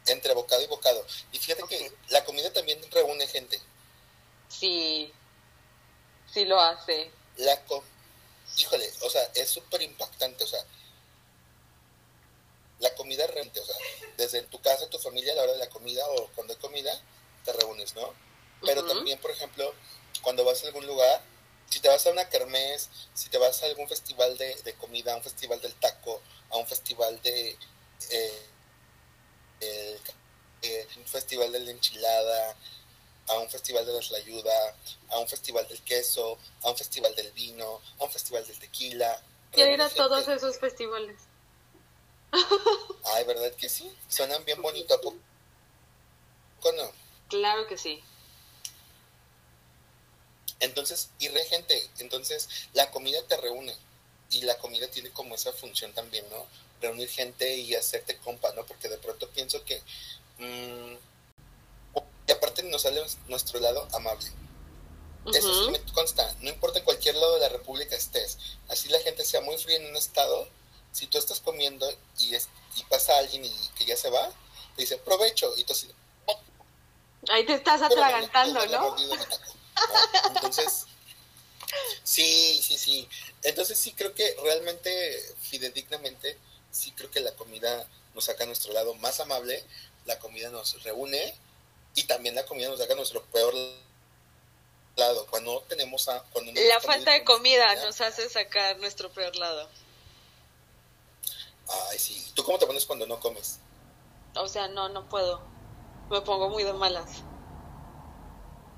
entre 0.07 0.35
bocado 0.35 0.63
y 0.63 0.67
bocado. 0.67 1.05
Y 1.33 1.39
fíjate 1.39 1.63
que 1.69 1.93
la 2.09 2.25
comida 2.25 2.53
también 2.53 2.81
reúne 2.91 3.27
gente. 3.27 3.61
Sí, 4.49 5.13
sí 6.33 6.45
lo 6.45 6.61
hace. 6.61 7.11
La 7.37 7.61
Híjole, 8.59 8.91
o 9.01 9.09
sea, 9.09 9.23
es 9.35 9.49
súper 9.49 9.81
impactante, 9.81 10.45
o 10.45 10.47
sea, 10.47 10.63
la 12.81 12.95
comida 12.95 13.27
reúne, 13.27 13.51
o 13.59 13.65
sea, 13.65 13.77
desde 14.19 14.43
tu 14.43 14.61
casa, 14.61 14.91
tu 14.91 14.99
familia, 14.99 15.33
a 15.33 15.37
la 15.37 15.43
hora 15.43 15.53
de 15.53 15.59
la 15.59 15.71
comida 15.71 16.07
o 16.11 16.27
cuando 16.35 16.53
hay 16.53 16.59
comida, 16.59 16.93
te 17.45 17.53
reúnes, 17.55 17.95
¿no? 17.95 18.13
Pero 18.61 18.85
también, 18.85 19.19
por 19.21 19.31
ejemplo, 19.31 19.73
cuando 20.21 20.45
vas 20.45 20.63
a 20.63 20.67
algún 20.67 20.87
lugar, 20.87 21.23
si 21.69 21.81
te 21.81 21.89
vas 21.89 22.07
a 22.07 22.11
una 22.11 22.29
kermés, 22.29 22.91
si 23.15 23.31
te 23.31 23.39
vas 23.39 23.63
a 23.63 23.67
algún 23.67 23.89
festival 23.89 24.37
de, 24.37 24.75
comida, 24.79 25.15
a 25.15 25.17
un 25.17 25.23
festival 25.23 25.61
del 25.61 25.75
taco, 25.75 26.21
a 26.51 26.59
un 26.59 26.67
festival 26.67 27.21
de... 27.23 27.57
Eh, 28.11 28.47
eh, 29.63 30.87
un 30.97 31.07
festival 31.07 31.53
de 31.53 31.61
la 31.61 31.71
enchilada, 31.71 32.57
a 33.29 33.39
un 33.39 33.49
festival 33.49 33.87
de 33.87 33.93
la 33.93 34.19
ayuda, 34.19 34.77
a 35.11 35.19
un 35.19 35.29
festival 35.29 35.67
del 35.69 35.81
queso, 35.83 36.39
a 36.63 36.71
un 36.71 36.77
festival 36.77 37.15
del 37.15 37.31
vino, 37.33 37.81
a 37.99 38.05
un 38.05 38.11
festival 38.11 38.47
del 38.47 38.59
tequila. 38.59 39.23
Quiero 39.53 39.73
ir 39.73 39.83
a 39.83 39.89
todos 39.89 40.29
esos 40.29 40.59
festivales. 40.59 41.17
Ay, 43.05 43.25
¿verdad 43.25 43.53
que 43.53 43.69
sí? 43.69 43.91
Suenan 44.09 44.45
bien 44.45 44.61
bonito, 44.63 44.95
¿a 44.95 45.01
poco 45.01 45.19
no? 46.71 46.93
Claro 47.29 47.67
que 47.67 47.77
sí. 47.77 48.03
Entonces, 50.61 51.11
y 51.19 51.29
re 51.29 51.45
gente, 51.47 51.91
entonces 51.99 52.49
la 52.73 52.91
comida 52.93 53.21
te 53.27 53.37
reúne 53.37 53.75
y 54.31 54.43
la 54.43 54.57
comida 54.59 54.89
tiene 54.89 55.11
como 55.11 55.35
esa 55.35 55.53
función 55.53 55.93
también, 55.93 56.25
¿no? 56.31 56.47
Reunir 56.83 57.09
gente 57.09 57.57
y 57.57 57.75
hacerte 57.75 58.19
compa, 58.19 58.53
¿no? 58.53 58.67
Porque 58.67 58.89
de 58.89 58.99
pronto 58.99 59.29
pienso 59.31 59.65
que... 59.65 59.81
Mmm, 60.39 60.97
y 62.27 62.33
aparte 62.33 62.63
nos 62.65 62.83
sale 62.83 63.03
nuestro 63.29 63.61
lado 63.61 63.89
amable. 63.93 64.31
Eso 65.33 65.65
sí 65.65 65.71
me 65.71 65.81
consta, 65.93 66.35
no 66.41 66.49
importa 66.49 66.81
en 66.81 66.85
cualquier 66.85 67.15
lado 67.15 67.35
de 67.35 67.41
la 67.41 67.49
República 67.49 67.95
estés, 67.95 68.39
así 68.69 68.89
la 68.89 68.99
gente 69.01 69.25
sea 69.25 69.41
muy 69.41 69.57
fría 69.57 69.77
en 69.77 69.87
un 69.87 69.97
estado, 69.97 70.49
si 70.91 71.07
tú 71.07 71.17
estás 71.17 71.39
comiendo 71.39 71.89
y, 72.19 72.35
es, 72.35 72.49
y 72.77 72.83
pasa 72.85 73.17
alguien 73.19 73.45
y 73.45 73.53
que 73.77 73.85
ya 73.85 73.97
se 73.97 74.11
va, 74.11 74.29
te 74.75 74.83
dice 74.83 74.99
provecho, 74.99 75.55
y 75.57 75.63
tú 75.63 75.75
así, 75.75 75.89
Ahí 77.29 77.47
te 77.47 77.55
estás 77.55 77.81
atragantando, 77.83 78.67
¿no? 78.67 78.97
Entonces, 80.35 80.87
sí, 82.03 82.61
sí, 82.63 82.77
sí. 82.77 83.09
Entonces 83.45 83.79
sí 83.79 83.93
creo 83.93 84.13
que 84.13 84.37
realmente, 84.43 85.35
fidedignamente, 85.41 86.37
sí 86.73 86.91
creo 86.93 87.11
que 87.11 87.21
la 87.21 87.33
comida 87.37 87.87
nos 88.15 88.25
saca 88.25 88.43
a 88.43 88.47
nuestro 88.47 88.73
lado 88.73 88.95
más 88.95 89.21
amable, 89.21 89.65
la 90.07 90.19
comida 90.19 90.51
nos 90.51 90.83
reúne 90.83 91.35
y 91.95 92.05
también 92.05 92.35
la 92.35 92.45
comida 92.45 92.69
nos 92.69 92.81
saca 92.81 92.95
a 92.95 92.97
nuestro 92.97 93.23
peor 93.27 93.55
lado. 94.97 95.27
Cuando 95.27 95.63
tenemos 95.69 96.09
a, 96.09 96.23
cuando 96.33 96.53
la 96.53 96.81
falta 96.81 97.13
de 97.13 97.25
comida 97.25 97.75
nos 97.77 98.01
hace 98.01 98.29
sacar 98.29 98.79
nuestro 98.79 99.11
peor 99.13 99.37
lado. 99.37 99.69
Ay, 101.91 101.99
sí. 101.99 102.33
¿Tú 102.35 102.45
cómo 102.45 102.59
te 102.59 102.67
pones 102.67 102.85
cuando 102.85 103.07
no 103.07 103.21
comes? 103.21 103.59
O 104.35 104.49
sea, 104.49 104.69
no, 104.69 104.89
no 104.89 105.09
puedo. 105.09 105.41
Me 106.11 106.21
pongo 106.23 106.49
muy 106.49 106.65
de 106.65 106.73
malas. 106.73 107.23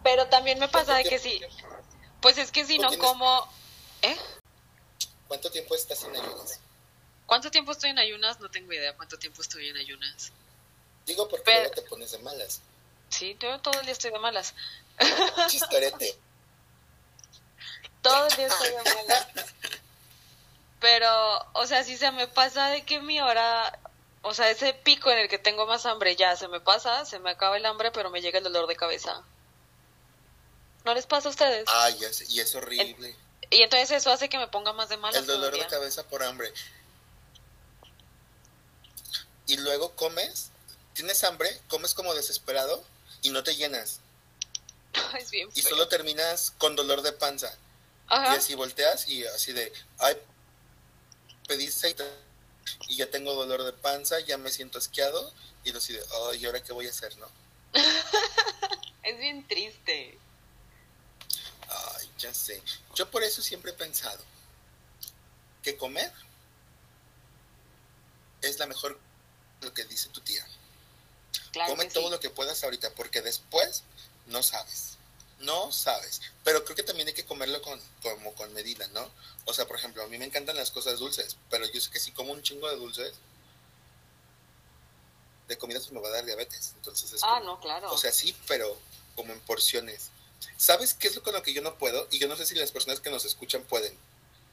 Pero 0.03 0.29
también 0.29 0.59
me 0.59 0.69
pasa 0.69 0.95
de 0.95 1.05
que 1.05 1.19
sí. 1.19 1.41
Pues 2.21 2.39
es 2.39 2.53
que 2.53 2.65
si 2.65 2.79
no 2.79 2.97
como... 2.99 3.49
¿Eh? 4.03 4.17
¿Cuánto 5.27 5.51
tiempo 5.51 5.75
estás 5.75 6.05
en 6.05 6.15
ayunas? 6.15 6.61
¿Cuánto 7.27 7.51
tiempo 7.51 7.73
estoy 7.73 7.91
en 7.91 7.99
ayunas? 7.99 8.41
No 8.41 8.51
tengo 8.51 8.73
idea 8.73 8.95
cuánto 8.95 9.19
tiempo 9.19 9.43
estoy 9.43 9.69
en 9.69 9.77
ayunas. 9.77 10.33
Digo 11.07 11.29
porque 11.29 11.45
Pero... 11.45 11.71
te 11.71 11.83
pones 11.83 12.11
de 12.13 12.19
malas. 12.19 12.61
Sí, 13.09 13.37
yo 13.41 13.61
todo 13.61 13.79
el 13.81 13.87
día 13.87 13.93
estoy 13.93 14.11
de 14.11 14.19
malas. 14.19 14.55
Chistorete. 15.49 16.19
todo 18.03 18.27
el 18.27 18.37
día 18.37 18.47
estoy 18.47 18.69
de 18.71 18.95
malas. 18.95 19.27
Pero, 20.81 21.47
o 21.55 21.67
sea, 21.67 21.85
si 21.85 21.97
se 21.97 22.11
me 22.13 22.29
pasa 22.29 22.69
de 22.69 22.85
que 22.85 23.01
mi 23.01 23.21
hora, 23.21 23.79
o 24.23 24.35
sea, 24.35 24.51
ese 24.51 24.75
pico 24.75 25.11
en 25.11 25.19
el 25.19 25.29
que 25.29 25.39
tengo 25.39 25.67
más 25.67 25.87
hambre 25.87 26.15
ya 26.17 26.37
se 26.37 26.49
me 26.49 26.61
pasa, 26.61 27.07
se 27.07 27.19
me 27.19 27.31
acaba 27.31 27.57
el 27.57 27.65
hambre, 27.65 27.91
pero 27.91 28.11
me 28.11 28.21
llega 28.21 28.39
el 28.39 28.45
dolor 28.45 28.67
de 28.67 28.77
cabeza. 28.77 29.23
¿No 30.85 30.93
les 30.93 31.07
pasa 31.07 31.29
a 31.29 31.31
ustedes? 31.31 31.65
Ay, 31.69 31.99
y 32.29 32.41
es 32.41 32.55
horrible. 32.55 33.17
y 33.51 33.63
entonces 33.63 33.93
eso 33.93 34.11
hace 34.11 34.29
que 34.29 34.37
me 34.37 34.49
ponga 34.49 34.75
más 34.75 34.91
de 34.91 34.99
malas. 34.99 35.21
El 35.21 35.27
dolor 35.27 35.57
de 35.57 35.67
cabeza 35.67 36.07
por 36.07 36.23
hambre. 36.23 36.53
Y 39.47 39.57
luego 39.59 39.95
comes, 39.97 40.51
tienes 40.95 41.23
hambre, 41.25 41.61
comes 41.69 41.95
como 41.95 42.15
desesperado 42.15 42.83
y 43.23 43.31
no 43.31 43.43
te 43.43 43.55
llenas. 43.57 44.01
Es 45.19 45.31
bien 45.31 45.49
y 45.55 45.63
solo 45.63 45.89
terminas 45.89 46.53
con 46.59 46.77
dolor 46.77 47.03
de 47.03 47.13
panza. 47.13 47.57
Y 48.11 48.37
así 48.37 48.55
volteas 48.55 49.09
y 49.09 49.25
así 49.27 49.53
de, 49.53 49.73
ay, 49.99 50.17
pediste 51.49 51.97
y 52.89 52.97
ya 52.97 53.11
tengo 53.11 53.35
dolor 53.35 53.65
de 53.65 53.73
panza, 53.73 54.21
ya 54.21 54.37
me 54.39 54.51
siento 54.51 54.79
asqueado 54.79 55.33
y 55.65 55.75
así 55.75 55.95
de, 55.95 56.05
ay, 56.31 56.43
¿y 56.43 56.47
ahora 56.47 56.63
qué 56.63 56.73
voy 56.73 56.87
a 56.87 56.91
hacer, 56.91 57.17
no? 57.17 57.27
es 59.03 59.19
bien 59.19 59.47
triste. 59.49 60.19
Ay, 61.69 62.11
ya 62.19 62.33
sé. 62.35 62.63
Yo 62.95 63.11
por 63.11 63.23
eso 63.23 63.43
siempre 63.43 63.73
he 63.73 63.75
pensado 63.75 64.23
que 65.63 65.77
comer 65.77 66.13
es 68.43 68.59
la 68.59 68.67
mejor 68.67 69.01
lo 69.61 69.73
que 69.73 69.85
dice 69.85 70.09
tu 70.11 70.21
tía. 70.21 70.47
Come 71.67 71.87
todo 71.87 72.11
lo 72.11 72.21
que 72.21 72.31
puedas 72.31 72.63
ahorita, 72.65 72.95
porque 72.95 73.23
después 73.23 73.83
no 74.27 74.43
sabes. 74.43 74.99
No 75.41 75.73
sabes. 75.73 76.21
Pero 76.43 76.65
creo 76.65 76.77
que 76.77 76.83
también 76.83 77.09
hay 77.09 77.15
que 77.15 77.25
comerlo 77.25 77.61
con, 77.63 77.81
como 78.03 78.35
con 78.35 78.53
medida, 78.55 78.87
¿no? 78.89 79.11
O 79.45 79.53
sea, 79.53 79.67
por 79.67 79.77
ejemplo, 79.77 80.03
a 80.03 80.07
mí 80.07 80.19
me 80.19 80.25
encantan 80.25 80.57
las 80.57 80.71
cosas 80.71 80.99
dulces, 80.99 81.37
pero 81.51 81.67
yo 81.67 81.81
sé 81.81 81.91
que 81.91 82.01
si 82.01 82.13
como 82.13 82.33
un 82.33 82.43
chingo 82.43 82.69
de 82.69 82.77
dulces, 82.77 83.15
de 85.49 85.59
comida 85.59 85.81
se 85.81 85.93
me 85.93 86.01
va 86.01 86.09
a 86.09 86.13
dar 86.13 86.25
diabetes. 86.25 86.73
Entonces 86.77 87.13
es 87.13 87.23
ah, 87.23 87.41
no, 87.41 87.61
claro. 87.61 87.93
O 87.93 87.99
sea, 87.99 88.13
sí, 88.13 88.35
pero 88.47 88.77
como 89.15 89.33
en 89.33 89.41
porciones. 89.41 90.11
¿Sabes 90.57 90.95
qué 90.95 91.09
es 91.09 91.17
lo 91.17 91.23
con 91.23 91.35
lo 91.35 91.43
que 91.43 91.53
yo 91.53 91.63
no 91.63 91.77
puedo? 91.77 92.07
Y 92.11 92.19
yo 92.19 92.29
no 92.29 92.37
sé 92.37 92.47
si 92.47 92.55
las 92.55 92.71
personas 92.71 93.01
que 93.01 93.11
nos 93.11 93.25
escuchan 93.25 93.63
pueden. 93.65 93.97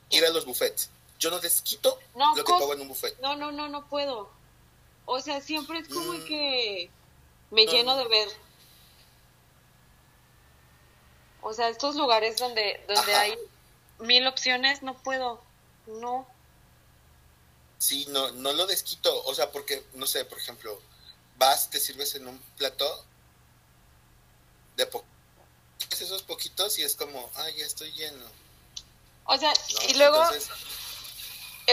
Ir 0.09 0.25
a 0.25 0.29
los 0.29 0.45
buffets. 0.45 0.89
Yo 1.19 1.29
no 1.29 1.39
desquito 1.39 1.99
lo 2.15 2.43
que 2.43 2.51
pago 2.51 2.73
en 2.73 2.81
un 2.81 2.87
buffet. 2.89 3.17
No, 3.19 3.35
no, 3.35 3.51
no, 3.51 3.69
no 3.69 3.87
puedo. 3.87 4.29
O 5.05 5.19
sea, 5.19 5.41
siempre 5.41 5.79
es 5.79 5.87
como 5.87 6.13
mm. 6.13 6.25
que 6.25 6.89
me 7.49 7.65
lleno 7.65 7.95
de 7.97 8.07
ver. 8.07 8.29
O 11.41 11.53
sea, 11.53 11.69
estos 11.69 11.95
lugares 11.95 12.37
donde, 12.37 12.83
donde 12.87 13.15
hay 13.15 13.37
mil 13.99 14.25
opciones, 14.27 14.83
no 14.83 14.95
puedo. 15.01 15.41
No. 15.87 16.27
Sí, 17.79 18.05
no, 18.09 18.31
no 18.31 18.53
lo 18.53 18.67
desquito. 18.67 19.23
O 19.25 19.33
sea, 19.33 19.51
porque, 19.51 19.83
no 19.93 20.05
sé, 20.05 20.23
por 20.25 20.37
ejemplo, 20.37 20.79
vas, 21.37 21.69
te 21.69 21.79
sirves 21.79 22.15
en 22.15 22.27
un 22.27 22.39
plato 22.57 23.05
de 24.77 24.85
poco 24.85 25.05
esos 25.99 26.23
poquitos 26.23 26.77
y 26.79 26.83
es 26.83 26.95
como, 26.95 27.29
ay, 27.35 27.53
ya 27.57 27.65
estoy 27.65 27.91
lleno. 27.91 28.25
O 29.25 29.37
sea, 29.37 29.53
y 29.87 29.93
luego 29.95 30.23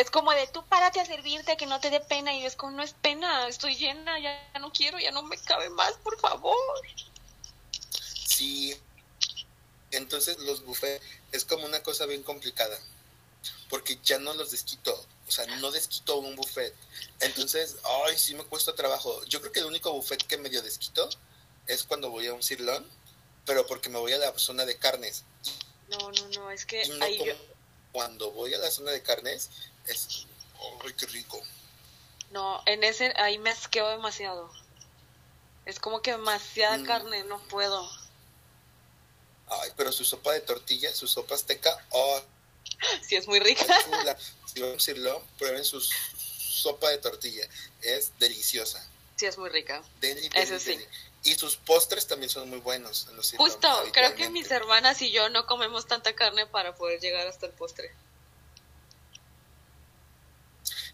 es 0.01 0.11
como 0.11 0.33
de 0.33 0.47
tú 0.47 0.65
párate 0.67 1.01
a 1.01 1.07
servirte, 1.07 1.57
que 1.57 1.67
no 1.67 1.81
te 1.81 1.91
dé 1.91 2.01
pena. 2.01 2.35
Y 2.35 2.45
es 2.45 2.57
como, 2.57 2.73
no 2.73 2.83
es 2.83 2.93
pena, 2.95 3.49
estoy 3.49 3.77
llena, 3.77 4.19
ya 4.19 4.51
no 4.61 4.73
quiero, 4.73 4.99
ya 4.99 5.11
no 5.11 5.23
me 5.23 5.39
cabe 5.39 5.71
más, 5.71 5.95
por 5.99 6.19
favor. 6.19 6.57
Sí, 8.27 8.77
entonces 9.91 10.39
los 10.39 10.65
buffets 10.65 11.05
es 11.33 11.45
como 11.45 11.67
una 11.67 11.83
cosa 11.83 12.07
bien 12.07 12.23
complicada, 12.23 12.79
porque 13.69 13.99
ya 14.05 14.19
no 14.19 14.35
los 14.35 14.51
desquito, 14.51 14.95
o 15.27 15.31
sea, 15.31 15.47
no 15.57 15.71
desquito 15.71 16.17
un 16.19 16.37
buffet. 16.37 16.75
Entonces, 17.21 17.77
ay, 18.07 18.19
sí 18.19 18.35
me 18.35 18.45
cuesta 18.45 18.75
trabajo. 18.75 19.25
Yo 19.25 19.41
creo 19.41 19.53
que 19.53 19.61
el 19.61 19.67
único 19.67 19.93
buffet 19.93 20.25
que 20.27 20.39
medio 20.39 20.63
desquito 20.63 21.09
es 21.67 21.85
cuando 21.85 22.11
voy 22.11 22.27
a 22.27 22.35
un 22.35 22.43
cirlón 22.43 22.87
pero 23.49 23.67
porque 23.67 23.89
me 23.89 23.99
voy 23.99 24.13
a 24.13 24.19
la 24.19 24.39
zona 24.39 24.67
de 24.67 24.77
carnes. 24.77 25.25
No, 25.89 26.13
no, 26.13 26.29
no, 26.29 26.51
es 26.51 26.67
que 26.67 26.83
cuando 27.93 28.31
voy 28.33 28.53
a 28.53 28.59
la 28.59 28.71
zona 28.71 28.91
de 28.91 29.03
carnes 29.03 29.49
es 29.89 30.27
qué 30.97 31.07
rico. 31.07 31.41
No, 32.31 32.63
en 32.67 32.83
ese 32.85 33.13
ahí 33.17 33.39
me 33.39 33.51
asqueo 33.51 33.89
demasiado. 33.89 34.51
Es 35.67 35.79
como 35.81 36.01
que 36.03 36.13
demasiada 36.13 36.79
Mm. 36.79 36.87
carne, 36.87 37.25
no 37.25 37.39
puedo. 37.49 37.89
Ay, 39.49 39.71
pero 39.77 39.93
su 39.93 40.05
sopa 40.05 40.33
de 40.33 40.41
tortilla, 40.41 40.95
su 40.95 41.09
sopa 41.09 41.35
azteca, 41.35 41.71
oh, 41.91 42.23
Sí, 43.03 43.17
es 43.17 43.27
muy 43.27 43.41
rica. 43.41 43.65
Si 44.47 44.61
van 44.61 44.71
a 44.71 44.73
decirlo, 44.75 45.23
prueben 45.39 45.65
su 45.65 45.81
sopa 45.81 46.91
de 46.91 46.99
tortilla. 46.99 47.49
Es 47.83 48.13
deliciosa. 48.19 48.87
Sí, 49.17 49.27
es 49.27 49.39
muy 49.39 49.49
rica. 49.51 49.83
Deli, 50.01 50.29
deli, 50.29 50.39
Eso 50.39 50.59
sí. 50.59 50.71
deli. 50.77 50.87
Y 51.25 51.35
sus 51.35 51.57
postres 51.57 52.07
también 52.07 52.31
son 52.31 52.49
muy 52.49 52.59
buenos. 52.61 53.07
Los 53.15 53.33
Justo, 53.37 53.69
creo 53.93 54.15
que 54.15 54.31
mis 54.31 54.51
hermanas 54.51 55.03
y 55.03 55.11
yo 55.11 55.29
no 55.31 55.47
comemos 55.47 55.87
tanta 55.87 56.15
carne 56.15 56.47
para 56.47 56.77
poder 56.77 57.01
llegar 57.01 57.27
hasta 57.27 57.47
el 57.47 57.53
postre. 57.53 57.93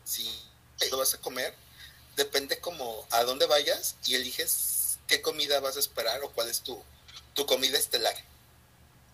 Si 0.04 0.28
lo 0.90 0.98
vas 0.98 1.14
a 1.14 1.20
comer, 1.20 1.54
depende 2.16 2.58
como 2.60 3.06
a 3.10 3.24
dónde 3.24 3.46
vayas 3.46 3.96
y 4.06 4.14
eliges 4.14 4.98
qué 5.08 5.20
comida 5.22 5.60
vas 5.60 5.76
a 5.76 5.80
esperar 5.80 6.22
o 6.22 6.30
cuál 6.32 6.48
es 6.48 6.60
tu, 6.60 6.82
tu 7.34 7.46
comida 7.46 7.78
estelar. 7.78 8.14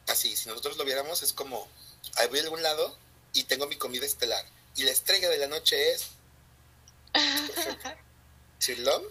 Así, 0.09 0.37
si 0.37 0.49
nosotros 0.49 0.77
lo 0.77 0.85
viéramos, 0.85 1.23
es 1.23 1.33
como, 1.33 1.69
ahí 2.17 2.27
voy 2.29 2.41
a 2.41 2.43
algún 2.43 2.63
lado 2.63 2.97
y 3.33 3.45
tengo 3.45 3.67
mi 3.67 3.77
comida 3.77 4.07
estelar. 4.07 4.45
Y 4.77 4.85
la 4.85 4.91
estrella 4.91 5.29
de 5.29 5.39
la 5.39 5.47
noche 5.47 5.93
es, 5.93 6.07
Chirlón, 8.59 9.03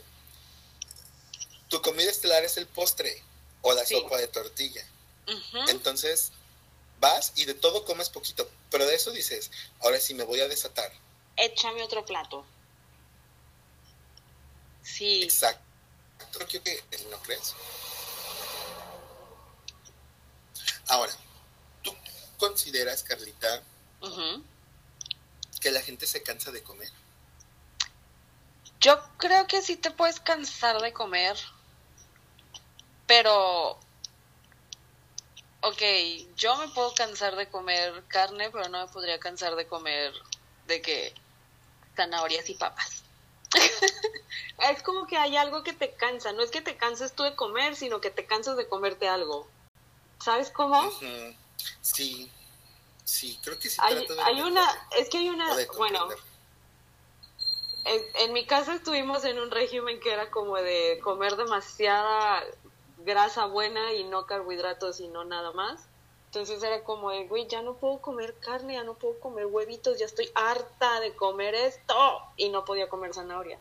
tu 1.70 1.82
comida 1.82 2.10
estelar 2.10 2.44
es 2.44 2.58
el 2.58 2.68
postre 2.68 3.24
o 3.62 3.74
la 3.74 3.86
Sí. 3.86 3.96
sopa 3.96 4.18
de 4.18 4.28
tortilla. 4.28 4.86
Entonces, 5.68 6.32
vas 7.00 7.34
y 7.36 7.46
de 7.46 7.54
todo 7.54 7.86
comes 7.86 8.10
poquito, 8.10 8.50
pero 8.72 8.86
de 8.88 8.96
eso 8.96 9.12
dices, 9.12 9.52
ahora 9.82 10.00
sí 10.00 10.14
me 10.16 10.24
voy 10.24 10.40
a 10.42 10.48
desatar. 10.48 10.92
Échame 11.40 11.84
otro 11.84 12.06
plato. 12.06 12.46
Sí. 14.84 15.24
Exacto. 15.24 15.64
Creo 16.32 16.48
que 16.48 16.84
¿no 17.10 17.18
crees? 17.20 17.56
Ahora, 20.88 21.14
¿tú 21.84 21.96
consideras, 22.38 23.04
Carlita, 23.04 23.62
que 25.62 25.72
la 25.72 25.82
gente 25.82 26.08
se 26.08 26.24
cansa 26.24 26.52
de 26.52 26.64
comer? 26.64 26.92
Yo 28.80 29.00
creo 29.18 29.46
que 29.48 29.62
sí 29.62 29.76
te 29.76 29.92
puedes 29.92 30.20
cansar 30.20 30.82
de 30.82 30.94
comer, 30.94 31.38
pero, 33.06 33.80
ok, 35.62 35.82
yo 36.36 36.56
me 36.58 36.70
puedo 36.70 36.94
cansar 36.94 37.36
de 37.36 37.50
comer 37.50 38.04
carne, 38.08 38.50
pero 38.50 38.70
no 38.70 38.86
me 38.86 38.92
podría 38.92 39.20
cansar 39.20 39.56
de 39.56 39.68
comer 39.68 40.14
de 40.68 40.82
que 40.82 41.14
zanahorias 42.00 42.50
y 42.50 42.54
papas. 42.54 43.04
es 44.72 44.84
como 44.84 45.06
que 45.06 45.18
hay 45.18 45.36
algo 45.36 45.64
que 45.64 45.74
te 45.74 45.92
cansa, 45.92 46.32
no 46.32 46.42
es 46.42 46.50
que 46.50 46.62
te 46.62 46.78
canses 46.78 47.14
tú 47.14 47.24
de 47.24 47.36
comer, 47.36 47.76
sino 47.76 48.00
que 48.00 48.10
te 48.10 48.26
cansas 48.26 48.56
de 48.56 48.70
comerte 48.70 49.10
algo. 49.10 49.48
¿Sabes 50.24 50.50
cómo? 50.50 50.90
Sí, 51.82 52.32
sí, 53.04 53.38
creo 53.44 53.60
que 53.60 53.70
sí. 53.70 53.78
Hay, 53.82 53.96
trato 53.96 54.16
de 54.16 54.22
hay 54.22 54.42
una, 54.42 54.66
es 54.98 55.10
que 55.10 55.18
hay 55.18 55.30
una, 55.30 55.58
bueno, 55.76 56.08
en, 57.84 58.02
en 58.16 58.34
mi 58.34 58.46
casa 58.46 58.76
estuvimos 58.76 59.26
en 59.26 59.40
un 59.40 59.52
régimen 59.52 60.00
que 60.00 60.14
era 60.14 60.30
como 60.30 60.56
de 60.56 61.00
comer 61.04 61.36
demasiada 61.36 62.44
grasa 63.00 63.46
buena 63.46 63.94
y 63.94 64.06
no 64.06 64.26
carbohidratos 64.26 65.02
y 65.02 65.10
no 65.10 65.26
nada 65.26 65.52
más. 65.52 65.82
Entonces 66.30 66.62
era 66.62 66.84
como 66.84 67.10
de, 67.10 67.26
güey, 67.26 67.48
ya 67.48 67.64
no 67.64 67.74
puedo 67.78 68.00
comer 68.02 68.36
carne, 68.36 68.76
ya 68.76 68.84
no 68.84 68.94
puedo 68.94 69.20
comer 69.20 69.48
huevitos, 69.48 69.98
ya 69.98 70.06
estoy 70.06 70.32
harta 70.36 71.00
de 71.00 71.16
comer 71.16 71.56
esto. 71.56 72.22
Y 72.38 72.50
no 72.50 72.64
podía 72.66 72.88
comer 72.88 73.16
zanahorias. 73.16 73.60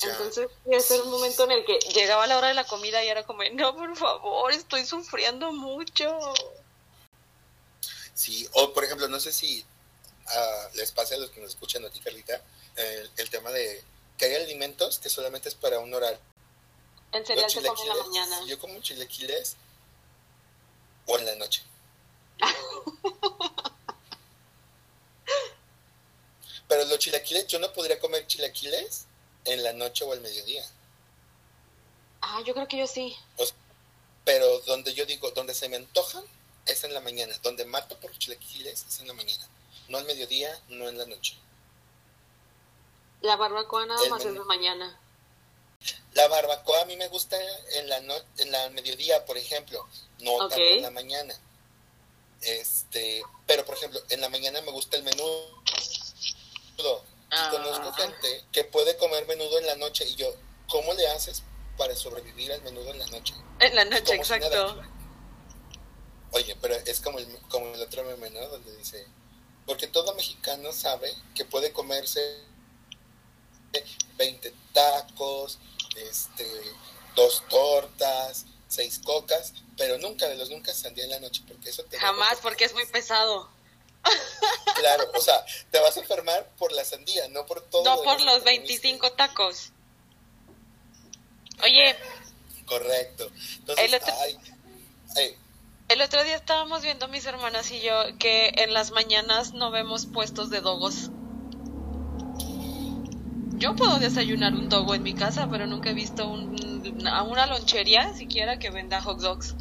Ya. 0.00 0.10
Entonces, 0.10 0.48
ese 0.66 0.96
era 0.96 1.04
un 1.04 1.12
momento 1.12 1.44
en 1.44 1.52
el 1.52 1.64
que 1.64 1.78
llegaba 1.94 2.26
la 2.26 2.36
hora 2.38 2.48
de 2.48 2.54
la 2.54 2.64
comida 2.64 3.04
y 3.04 3.08
era 3.08 3.22
como, 3.24 3.44
no, 3.52 3.76
por 3.76 3.96
favor, 3.96 4.50
estoy 4.50 4.84
sufriendo 4.84 5.52
mucho. 5.52 6.18
Sí, 8.12 8.48
o 8.54 8.72
por 8.72 8.82
ejemplo, 8.82 9.06
no 9.06 9.20
sé 9.20 9.32
si 9.32 9.64
ah, 10.26 10.68
les 10.74 10.90
pasa 10.90 11.14
a 11.14 11.18
los 11.18 11.30
que 11.30 11.40
nos 11.40 11.50
escuchan 11.50 11.84
a 11.84 11.90
ti, 11.90 12.00
Carlita, 12.00 12.42
el, 12.74 13.10
el 13.16 13.30
tema 13.30 13.52
de 13.52 13.80
que 14.18 14.24
hay 14.24 14.34
alimentos 14.42 14.98
que 14.98 15.08
solamente 15.08 15.48
es 15.48 15.54
para 15.54 15.78
un 15.78 15.94
horario. 15.94 16.18
En 17.12 17.24
cereal 17.24 17.48
se 17.48 17.62
come 17.62 17.80
en 17.80 17.88
la 17.88 18.02
mañana. 18.02 18.40
Yo 18.46 18.58
como 18.58 18.80
chilaquiles 18.80 19.56
o 21.06 21.18
en 21.18 21.26
la 21.26 21.34
noche. 21.36 21.62
Pero 26.68 26.84
los 26.84 26.98
chilaquiles, 26.98 27.46
yo 27.46 27.58
no 27.58 27.72
podría 27.72 28.00
comer 28.00 28.26
chilaquiles 28.26 29.06
en 29.44 29.62
la 29.62 29.72
noche 29.72 30.04
o 30.04 30.12
al 30.12 30.20
mediodía. 30.20 30.64
Ah, 32.22 32.40
yo 32.44 32.54
creo 32.54 32.66
que 32.66 32.78
yo 32.78 32.86
sí. 32.86 33.16
Pero 34.24 34.60
donde 34.60 34.94
yo 34.94 35.04
digo, 35.04 35.30
donde 35.32 35.54
se 35.54 35.68
me 35.68 35.76
antojan, 35.76 36.24
es 36.66 36.82
en 36.84 36.94
la 36.94 37.00
mañana. 37.00 37.38
Donde 37.42 37.66
mato 37.66 37.98
por 38.00 38.16
chilaquiles 38.18 38.84
es 38.88 39.00
en 39.00 39.08
la 39.08 39.12
mañana. 39.12 39.46
No 39.88 39.98
al 39.98 40.06
mediodía, 40.06 40.58
no 40.68 40.88
en 40.88 40.96
la 40.96 41.04
noche. 41.04 41.36
La 43.20 43.36
barbacoa 43.36 43.84
nada 43.86 44.02
El 44.02 44.10
más 44.10 44.20
es 44.20 44.26
menú. 44.26 44.40
de 44.40 44.46
mañana. 44.46 44.98
La 46.14 46.28
barbacoa 46.28 46.82
a 46.82 46.84
mí 46.86 46.96
me 46.96 47.08
gusta 47.08 47.36
en 47.74 47.88
la 47.88 48.00
no, 48.00 48.14
en 48.38 48.50
la 48.50 48.70
mediodía, 48.70 49.24
por 49.26 49.36
ejemplo, 49.36 49.86
no 50.24 50.32
Ok. 50.32 50.50
tanto 50.50 50.64
en 50.64 50.82
la 50.82 50.90
mañana. 50.90 51.34
Este, 52.42 53.22
pero 53.46 53.64
por 53.64 53.76
ejemplo, 53.76 54.00
en 54.10 54.20
la 54.20 54.28
mañana 54.28 54.60
me 54.62 54.70
gusta 54.72 54.96
el 54.96 55.02
menudo. 55.04 55.52
Y 56.78 56.82
Ah. 57.36 57.48
conozco 57.50 57.92
gente 57.94 58.44
que 58.52 58.64
puede 58.64 58.96
comer 58.96 59.26
menudo 59.26 59.58
en 59.58 59.66
la 59.66 59.76
noche 59.76 60.04
y 60.06 60.14
yo, 60.14 60.32
¿cómo 60.68 60.92
le 60.94 61.06
haces 61.08 61.42
para 61.76 61.94
sobrevivir 61.96 62.52
al 62.52 62.62
menudo 62.62 62.90
en 62.90 62.98
la 62.98 63.06
noche? 63.06 63.34
En 63.60 63.74
la 63.74 63.84
noche, 63.84 64.06
si 64.06 64.12
exacto. 64.12 64.82
Oye, 66.32 66.56
pero 66.60 66.74
es 66.74 67.00
como 67.00 67.18
el, 67.18 67.26
como 67.48 67.74
el 67.74 67.80
otro 67.82 68.04
meme, 68.04 68.30
¿no? 68.30 68.46
Donde 68.48 68.76
dice, 68.76 69.06
porque 69.66 69.86
todo 69.86 70.14
mexicano 70.14 70.72
sabe 70.72 71.12
que 71.34 71.44
puede 71.44 71.72
comerse 71.72 72.44
20 74.16 74.54
tacos, 74.72 75.58
este, 75.96 76.46
dos 77.16 77.42
tortas, 77.48 78.46
seis 78.74 79.00
cocas, 79.02 79.52
pero 79.76 79.98
nunca 79.98 80.28
de 80.28 80.36
los 80.36 80.50
nunca 80.50 80.72
sandía 80.74 81.04
en 81.04 81.10
la 81.10 81.20
noche, 81.20 81.42
porque 81.46 81.70
eso 81.70 81.84
te... 81.84 81.98
Jamás, 81.98 82.38
porque 82.42 82.64
es 82.64 82.74
muy 82.74 82.86
pesado. 82.86 83.48
Claro, 84.76 85.10
o 85.14 85.20
sea, 85.20 85.44
te 85.70 85.78
vas 85.78 85.96
a 85.96 86.00
enfermar 86.00 86.46
por 86.58 86.72
la 86.72 86.84
sandía, 86.84 87.26
no 87.28 87.46
por 87.46 87.62
todo. 87.62 87.84
No 87.84 87.96
lo 87.96 88.02
por 88.02 88.20
los 88.20 88.38
que 88.42 88.50
te 88.50 88.56
comiste. 88.56 88.88
25 88.88 89.12
tacos. 89.12 89.70
Oye, 91.62 91.96
Correcto. 92.66 93.30
Entonces, 93.58 93.84
El 93.84 93.94
otro- 93.94 94.14
ay, 94.20 94.38
ay, 95.16 95.38
el 95.88 96.00
otro 96.02 96.24
día 96.24 96.34
estábamos 96.36 96.82
viendo 96.82 97.08
mis 97.08 97.24
hermanas 97.26 97.70
y 97.70 97.80
yo 97.80 97.92
que 98.18 98.52
en 98.56 98.72
las 98.72 98.90
mañanas 98.90 99.52
no 99.52 99.70
vemos 99.70 100.06
puestos 100.06 100.50
de 100.50 100.60
dogos. 100.60 101.10
Yo 103.64 103.74
puedo 103.74 103.98
desayunar 103.98 104.52
un 104.52 104.68
dogo 104.68 104.94
en 104.94 105.02
mi 105.02 105.14
casa, 105.14 105.48
pero 105.50 105.66
nunca 105.66 105.88
he 105.88 105.94
visto 105.94 106.28
un, 106.28 107.06
a 107.08 107.22
una 107.22 107.46
lonchería 107.46 108.12
siquiera 108.12 108.58
que 108.58 108.68
venda 108.68 109.00
hot 109.00 109.20
dogs. 109.20 109.54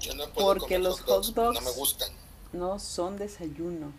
yo 0.00 0.14
no 0.14 0.26
puedo 0.30 0.46
Porque 0.54 0.60
comer 0.76 0.80
los 0.80 1.00
hot 1.02 1.06
dogs, 1.08 1.26
hot 1.26 1.34
dogs- 1.36 1.54
no 1.56 1.60
me 1.60 1.70
gustan. 1.72 2.08
No 2.52 2.78
son 2.78 3.18
desayuno. 3.18 3.92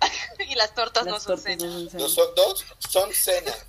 y 0.48 0.56
las 0.56 0.74
tortas 0.74 1.06
no 1.06 1.12
Las 1.12 1.22
son 1.22 1.36
tortas 1.36 1.44
cena. 1.44 1.66
no 1.66 1.72
son 1.78 1.90
cena. 1.90 2.02
Los 2.02 2.14
hot 2.16 2.34
dogs 2.34 2.64
son 2.88 3.12
cena. 3.14 3.52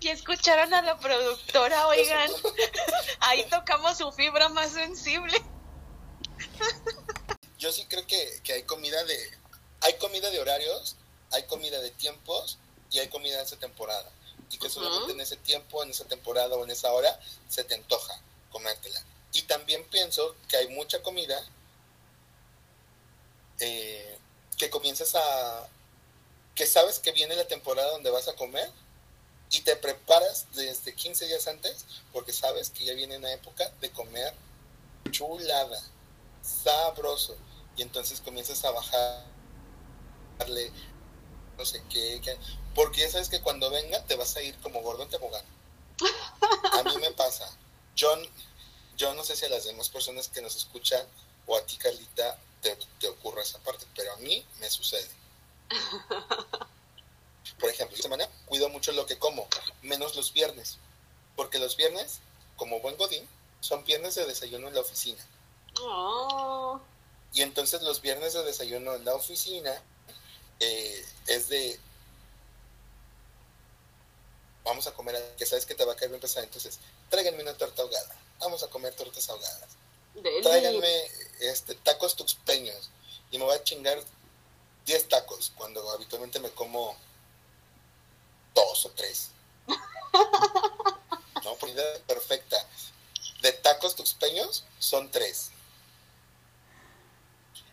Y 0.00 0.08
escucharon 0.08 0.72
a 0.74 0.80
la 0.82 0.98
productora, 0.98 1.86
oigan. 1.88 2.30
Ahí 3.20 3.44
tocamos 3.50 3.98
su 3.98 4.10
fibra 4.12 4.48
más 4.48 4.72
sensible. 4.72 5.40
Yo 7.58 7.70
sí 7.70 7.84
creo 7.86 8.04
que, 8.06 8.40
que 8.42 8.54
hay 8.54 8.62
comida 8.64 9.04
de 9.04 9.16
hay 9.82 9.94
comida 9.98 10.30
de 10.30 10.40
horarios, 10.40 10.96
hay 11.32 11.44
comida 11.44 11.80
de 11.80 11.90
tiempos 11.90 12.58
y 12.90 12.98
hay 12.98 13.08
comida 13.08 13.38
de 13.38 13.44
esa 13.44 13.56
temporada. 13.56 14.10
Y 14.50 14.58
que 14.58 14.68
solamente 14.68 15.12
en 15.12 15.20
ese 15.20 15.36
tiempo, 15.36 15.82
en 15.82 15.90
esa 15.90 16.04
temporada 16.04 16.54
o 16.56 16.64
en 16.64 16.70
esa 16.70 16.92
hora 16.92 17.18
se 17.48 17.64
te 17.64 17.74
antoja 17.74 18.20
comértela. 18.50 19.02
Y 19.32 19.42
también 19.42 19.84
pienso 19.90 20.36
que 20.48 20.58
hay 20.58 20.68
mucha 20.68 21.02
comida 21.02 21.42
eh, 23.58 24.18
que 24.58 24.70
comienzas 24.70 25.14
a 25.14 25.68
que 26.54 26.66
sabes 26.66 26.98
que 26.98 27.12
viene 27.12 27.34
la 27.34 27.46
temporada 27.46 27.90
donde 27.92 28.10
vas 28.10 28.28
a 28.28 28.34
comer 28.34 28.70
y 29.50 29.60
te 29.62 29.74
preparas 29.76 30.46
desde 30.54 30.94
15 30.94 31.26
días 31.26 31.48
antes 31.48 31.86
porque 32.12 32.32
sabes 32.32 32.70
que 32.70 32.84
ya 32.84 32.92
viene 32.92 33.16
una 33.16 33.32
época 33.32 33.70
de 33.80 33.90
comer 33.90 34.34
chulada, 35.10 35.80
sabroso. 36.42 37.36
Y 37.76 37.82
entonces 37.82 38.20
comienzas 38.20 38.62
a 38.64 38.70
bajarle 38.70 39.32
no 41.58 41.64
sé 41.64 41.82
qué, 41.90 42.20
qué, 42.22 42.36
porque 42.74 43.00
ya 43.02 43.10
sabes 43.10 43.28
que 43.28 43.40
cuando 43.40 43.70
venga 43.70 44.02
te 44.04 44.16
vas 44.16 44.36
a 44.36 44.42
ir 44.42 44.56
como 44.58 44.80
gordo 44.80 45.02
en 45.02 45.10
tobogán. 45.10 45.44
A 46.72 46.82
mí 46.82 46.96
me 46.98 47.10
pasa. 47.12 47.50
Yo, 47.94 48.08
yo 48.96 49.14
no 49.14 49.24
sé 49.24 49.36
si 49.36 49.44
a 49.44 49.50
las 49.50 49.64
demás 49.64 49.88
personas 49.88 50.28
que 50.28 50.42
nos 50.42 50.56
escuchan 50.56 51.06
o 51.46 51.56
a 51.56 51.66
ti, 51.66 51.76
Carlita, 51.76 52.38
te, 52.60 52.76
te 52.98 53.08
ocurra 53.08 53.42
esa 53.42 53.58
parte, 53.58 53.84
pero 53.94 54.12
a 54.12 54.16
mí 54.16 54.44
me 54.60 54.70
sucede. 54.70 55.08
Por 57.58 57.70
ejemplo, 57.70 57.94
esta 57.94 58.08
semana 58.08 58.28
cuido 58.46 58.68
mucho 58.68 58.92
lo 58.92 59.06
que 59.06 59.18
como, 59.18 59.46
menos 59.82 60.16
los 60.16 60.32
viernes, 60.32 60.78
porque 61.36 61.58
los 61.58 61.76
viernes, 61.76 62.20
como 62.56 62.80
buen 62.80 62.96
godín, 62.96 63.28
son 63.60 63.84
viernes 63.84 64.14
de 64.14 64.26
desayuno 64.26 64.68
en 64.68 64.74
la 64.74 64.80
oficina. 64.80 65.24
Oh, 65.80 66.80
Y 67.32 67.42
entonces 67.42 67.82
los 67.82 68.00
viernes 68.00 68.32
de 68.34 68.42
desayuno 68.42 68.94
en 68.94 69.04
la 69.04 69.14
oficina 69.14 69.82
eh, 70.62 71.04
es 71.26 71.48
de... 71.48 71.78
Vamos 74.64 74.86
a 74.86 74.94
comer, 74.94 75.16
que 75.36 75.44
sabes 75.44 75.66
que 75.66 75.74
te 75.74 75.84
va 75.84 75.92
a 75.92 75.96
caer 75.96 76.10
bien 76.10 76.20
pesado, 76.20 76.44
entonces 76.44 76.78
tráiganme 77.10 77.42
una 77.42 77.54
torta 77.54 77.82
ahogada, 77.82 78.16
vamos 78.38 78.62
a 78.62 78.68
comer 78.68 78.94
tortas 78.94 79.28
ahogadas, 79.28 79.70
deli. 80.14 80.40
tráiganme 80.40 81.10
este, 81.40 81.74
tacos 81.74 82.14
tuxpeños 82.14 82.90
y 83.32 83.38
me 83.38 83.44
voy 83.44 83.56
a 83.56 83.64
chingar 83.64 84.00
10 84.86 85.08
tacos 85.08 85.52
cuando 85.56 85.90
habitualmente 85.90 86.38
me 86.38 86.50
como 86.50 86.96
dos 88.54 88.86
o 88.86 88.90
tres. 88.90 89.30
No, 91.44 91.56
por 91.56 91.68
idea 91.68 91.84
perfecta. 92.06 92.56
De 93.40 93.52
tacos 93.52 93.96
tuxpeños 93.96 94.64
son 94.78 95.10
tres. 95.10 95.50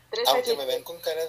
Tres 0.10 0.28
Aunque 0.28 0.56
me 0.56 0.66
ven 0.66 0.84
con 0.84 1.00
cara, 1.00 1.22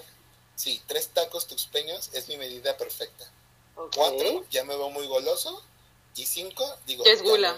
sí, 0.61 0.83
tres 0.87 1.09
tacos 1.09 1.47
tuxpeños 1.47 2.11
es 2.13 2.29
mi 2.29 2.37
medida 2.37 2.77
perfecta. 2.77 3.31
Cuatro, 3.75 4.45
ya 4.51 4.63
me 4.65 4.77
veo 4.77 4.91
muy 4.91 5.07
goloso. 5.07 5.65
Y 6.15 6.27
cinco, 6.27 6.77
digo, 6.87 7.03
es 7.07 7.23
gula. 7.23 7.57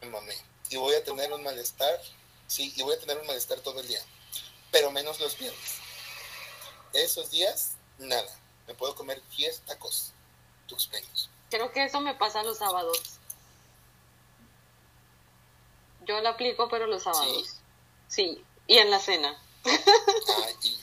me- 0.00 0.08
mamé. 0.08 0.36
Y 0.70 0.76
voy 0.76 0.94
a 0.96 1.04
tener 1.04 1.32
un 1.32 1.42
malestar, 1.44 2.00
sí, 2.48 2.72
y 2.74 2.82
voy 2.82 2.94
a 2.96 2.98
tener 2.98 3.16
un 3.18 3.26
malestar 3.28 3.60
todo 3.60 3.78
el 3.80 3.86
día. 3.86 4.02
Pero 4.72 4.90
menos 4.90 5.20
los 5.20 5.38
viernes. 5.38 5.74
Esos 6.94 7.30
días, 7.30 7.72
nada. 7.98 8.28
Me 8.66 8.74
puedo 8.74 8.94
comer 8.96 9.22
10 9.36 9.60
tacos 9.60 10.10
tuxpeños. 10.66 11.30
Creo 11.50 11.70
que 11.70 11.84
eso 11.84 12.00
me 12.00 12.14
pasa 12.14 12.42
los 12.42 12.58
sábados. 12.58 12.98
Yo 16.06 16.20
lo 16.20 16.30
aplico, 16.30 16.68
pero 16.68 16.86
los 16.86 17.04
sábados. 17.04 17.54
Sí, 18.08 18.42
y 18.66 18.78
en 18.78 18.90
la 18.90 18.98
cena. 18.98 19.40
Ay, 19.64 20.54
y- 20.62 20.78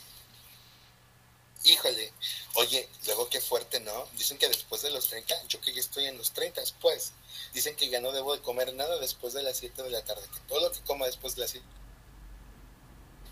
híjole, 1.64 2.12
oye, 2.54 2.88
luego 3.06 3.28
qué 3.28 3.40
fuerte, 3.40 3.80
¿no? 3.80 4.06
Dicen 4.12 4.38
que 4.38 4.48
después 4.48 4.82
de 4.82 4.90
los 4.90 5.08
30, 5.08 5.46
yo 5.48 5.60
que 5.60 5.72
ya 5.72 5.80
estoy 5.80 6.06
en 6.06 6.16
los 6.16 6.32
30, 6.32 6.62
pues, 6.80 7.12
dicen 7.52 7.76
que 7.76 7.88
ya 7.88 8.00
no 8.00 8.12
debo 8.12 8.34
de 8.34 8.42
comer 8.42 8.72
nada 8.74 8.98
después 8.98 9.34
de 9.34 9.42
las 9.42 9.58
7 9.58 9.82
de 9.82 9.90
la 9.90 10.04
tarde, 10.04 10.26
que 10.32 10.40
todo 10.48 10.60
lo 10.60 10.72
que 10.72 10.80
coma 10.82 11.06
después 11.06 11.34
de 11.34 11.42
las 11.42 11.50
7 11.50 11.66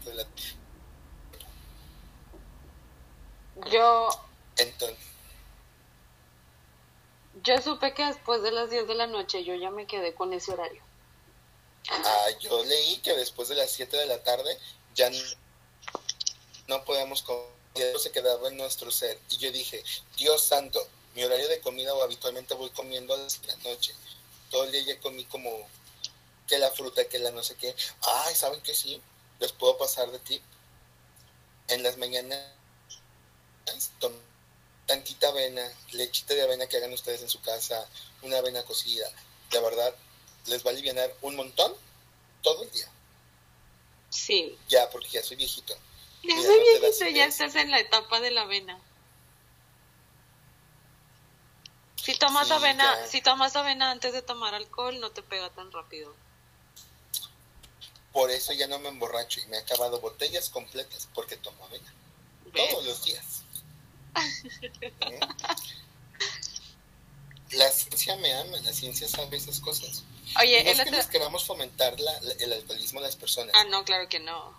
de 0.05 0.15
la 0.15 0.27
Yo, 3.71 4.09
Entonces, 4.57 4.99
yo 7.43 7.61
supe 7.61 7.95
que 7.95 8.05
después 8.05 8.43
de 8.43 8.53
las 8.53 8.71
10 8.71 8.87
de 8.87 8.95
la 8.95 9.07
noche 9.07 9.45
yo 9.45 9.55
ya 9.55 9.71
me 9.71 9.87
quedé 9.87 10.15
con 10.15 10.33
ese 10.33 10.53
horario. 10.53 10.83
ah, 11.91 12.27
yo 12.41 12.65
leí 12.65 12.99
que 12.99 13.15
después 13.15 13.49
de 13.49 13.57
las 13.57 13.71
7 13.73 13.97
de 13.97 14.07
la 14.07 14.23
tarde 14.23 14.57
ya 14.95 15.11
no 16.69 16.85
podemos 16.85 17.23
comer, 17.23 17.58
se 17.99 18.11
quedaba 18.11 18.49
en 18.49 18.57
nuestro 18.57 18.91
ser. 18.91 19.19
Y 19.31 19.39
yo 19.39 19.53
dije, 19.53 19.83
Dios 20.17 20.43
santo, 20.43 20.87
mi 21.15 21.25
horario 21.25 21.49
de 21.49 21.61
comida 21.61 21.95
o 21.95 22.03
habitualmente 22.03 22.55
voy 22.55 22.71
comiendo 22.71 23.15
a 23.15 23.19
las 23.19 23.41
de 23.41 23.49
la 23.49 23.57
noche. 23.57 23.95
Todo 24.51 24.65
el 24.65 24.73
día 24.73 24.83
ya 24.83 25.01
comí 25.01 25.25
como 25.27 25.51
que 26.47 26.59
la 26.59 26.71
fruta, 26.71 27.09
que 27.09 27.19
la 27.19 27.31
no 27.31 27.43
sé 27.43 27.55
qué. 27.57 27.75
Ay, 28.03 28.35
¿saben 28.35 28.61
qué 28.63 28.75
sí? 28.75 29.01
Les 29.39 29.53
puedo 29.53 29.77
pasar 29.79 30.11
de 30.11 30.19
ti. 30.21 30.41
En 31.69 31.83
las 31.83 31.99
mañanas, 31.99 32.47
tantita 34.87 35.29
avena, 35.29 35.71
lechita 35.93 36.35
de 36.35 36.43
avena 36.43 36.67
que 36.67 36.79
hagan 36.79 36.93
ustedes 36.93 37.21
en 37.21 37.29
su 37.29 37.41
casa, 37.43 37.87
una 38.23 38.39
avena 38.39 38.65
cocida. 38.65 39.11
La 39.53 39.61
verdad, 39.61 39.95
les 40.47 40.65
va 40.65 40.71
a 40.71 40.73
aliviar 40.73 41.15
un 41.21 41.37
montón 41.37 41.75
todo 42.43 42.63
el 42.63 42.71
día. 42.71 42.89
Sí. 44.11 44.59
Ya, 44.69 44.89
porque 44.91 45.09
ya 45.09 45.23
soy 45.23 45.37
viejito. 45.37 45.77
Ya 46.23 46.37
soy 46.43 46.61
viejito, 46.61 47.07
ya 47.09 47.25
estás 47.27 47.55
en 47.55 47.71
la 47.71 47.79
etapa 47.81 48.21
de 48.21 48.31
la 48.31 48.43
avena. 48.43 48.79
Si 51.97 52.15
tomas 52.15 52.47
Sí, 52.49 52.53
avena, 52.55 52.85
ya. 53.01 53.07
si 53.07 53.21
tomas 53.23 53.55
avena 53.57 53.91
antes 53.91 54.13
de 54.13 54.23
tomar 54.23 54.55
alcohol, 54.55 54.99
no 55.01 55.11
te 55.11 55.23
pega 55.23 55.51
tan 55.51 55.71
rápido. 55.73 56.15
Por 58.13 58.31
eso 58.31 58.53
ya 58.53 58.67
no 58.67 58.79
me 58.79 58.89
emborracho 58.89 59.41
y 59.41 59.47
me 59.47 59.57
he 59.57 59.61
acabado 59.61 60.01
botellas 60.01 60.49
completas 60.49 61.09
porque 61.15 61.37
tomo 61.37 61.65
avena. 61.67 61.93
¿Ves? 62.53 62.71
Todos 62.71 62.85
los 62.87 63.05
días. 63.05 63.43
¿Mm? 64.15 65.25
La 67.53 67.71
ciencia 67.71 68.15
me 68.17 68.35
ama, 68.35 68.59
la 68.59 68.73
ciencia 68.75 69.09
sabe 69.09 69.39
esas 69.39 69.59
cosas. 69.61 70.05
Oye, 70.39 70.63
no 70.65 70.71
es 70.71 70.81
que 70.83 70.91
les 70.91 71.07
queramos 71.07 71.47
fomentar 71.47 71.99
la- 71.99 72.21
la- 72.21 72.33
el 72.35 72.53
alcoholismo 72.53 72.99
a 73.01 73.03
las 73.05 73.17
personas. 73.17 73.55
Ah, 73.57 73.65
no, 73.65 73.85
claro 73.87 74.07
que 74.07 74.21
no. 74.21 74.55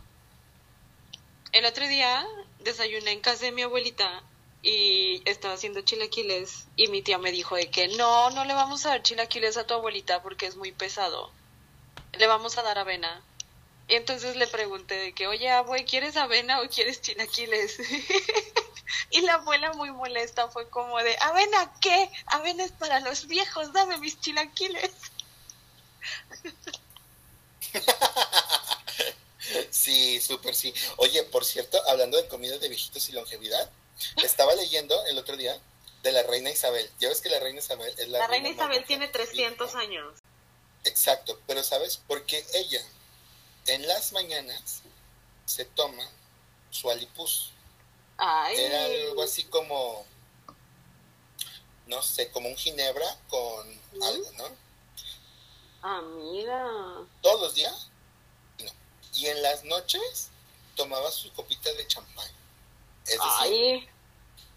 El 1.51 1.65
otro 1.65 1.87
día 1.87 2.25
desayuné 2.59 3.11
en 3.11 3.21
casa 3.21 3.45
de 3.45 3.51
mi 3.51 3.63
abuelita 3.63 4.21
y 4.61 5.23
estaba 5.25 5.55
haciendo 5.55 5.81
chilaquiles 5.81 6.67
y 6.75 6.87
mi 6.89 7.01
tía 7.01 7.17
me 7.17 7.31
dijo 7.31 7.55
de 7.55 7.71
que 7.71 7.87
no, 7.87 8.29
no 8.31 8.45
le 8.45 8.53
vamos 8.53 8.85
a 8.85 8.89
dar 8.89 9.01
chilaquiles 9.01 9.57
a 9.57 9.65
tu 9.65 9.73
abuelita 9.73 10.21
porque 10.21 10.45
es 10.45 10.55
muy 10.55 10.71
pesado. 10.71 11.31
Le 12.13 12.27
vamos 12.27 12.57
a 12.57 12.63
dar 12.63 12.77
avena. 12.77 13.23
Y 13.87 13.95
entonces 13.95 14.35
le 14.35 14.45
pregunté 14.45 14.95
de 14.95 15.13
que, 15.13 15.25
oye, 15.25 15.49
abue, 15.49 15.85
¿quieres 15.85 16.17
avena 16.17 16.61
o 16.61 16.69
quieres 16.69 17.01
chilaquiles? 17.01 17.79
y 19.09 19.21
la 19.21 19.35
abuela 19.35 19.73
muy 19.73 19.91
molesta 19.91 20.49
fue 20.49 20.69
como 20.69 20.99
de, 20.99 21.17
¿avena 21.21 21.73
qué? 21.81 22.11
Avena 22.27 22.63
es 22.63 22.71
para 22.73 22.99
los 22.99 23.25
viejos, 23.25 23.73
dame 23.73 23.97
mis 23.97 24.19
chilaquiles. 24.21 24.91
Sí, 29.71 30.19
súper 30.21 30.55
sí. 30.55 30.73
Oye, 30.97 31.23
por 31.23 31.45
cierto, 31.45 31.81
hablando 31.89 32.17
de 32.17 32.27
comida 32.27 32.57
de 32.57 32.69
viejitos 32.69 33.09
y 33.09 33.13
longevidad, 33.13 33.69
estaba 34.23 34.53
leyendo 34.55 35.03
el 35.05 35.17
otro 35.17 35.37
día 35.37 35.59
de 36.03 36.11
la 36.11 36.23
reina 36.23 36.49
Isabel. 36.49 36.89
Ya 36.99 37.09
ves 37.09 37.21
que 37.21 37.29
la 37.29 37.39
reina 37.39 37.59
Isabel 37.59 37.93
es 37.97 38.07
la, 38.09 38.19
La 38.19 38.27
reina 38.27 38.49
Isabel 38.49 38.85
tiene 38.85 39.05
del 39.07 39.11
300 39.13 39.67
mundo. 39.67 39.79
años. 39.79 40.19
Exacto, 40.85 41.39
pero 41.47 41.63
¿sabes? 41.63 41.99
Porque 42.07 42.45
ella 42.53 42.81
en 43.67 43.87
las 43.87 44.13
mañanas 44.13 44.81
se 45.45 45.65
toma 45.65 46.07
su 46.71 46.89
alipus. 46.89 47.51
Ay. 48.17 48.57
Era 48.57 48.85
algo 48.85 49.23
así 49.23 49.43
como, 49.45 50.05
no 51.87 52.01
sé, 52.01 52.29
como 52.31 52.49
un 52.49 52.55
ginebra 52.55 53.17
con 53.29 53.67
algo, 54.01 54.31
¿no? 54.37 54.69
Mira. 56.01 56.67
Todos 57.21 57.41
los 57.41 57.55
días. 57.55 57.89
Y 59.19 59.27
en 59.27 59.41
las 59.41 59.65
noches 59.65 60.29
tomaba 60.77 61.11
su 61.11 61.29
copita 61.33 61.71
de 61.73 61.85
champán. 61.87 62.27
Es 63.05 63.15
decir, 63.15 63.21
Ay, 63.39 63.89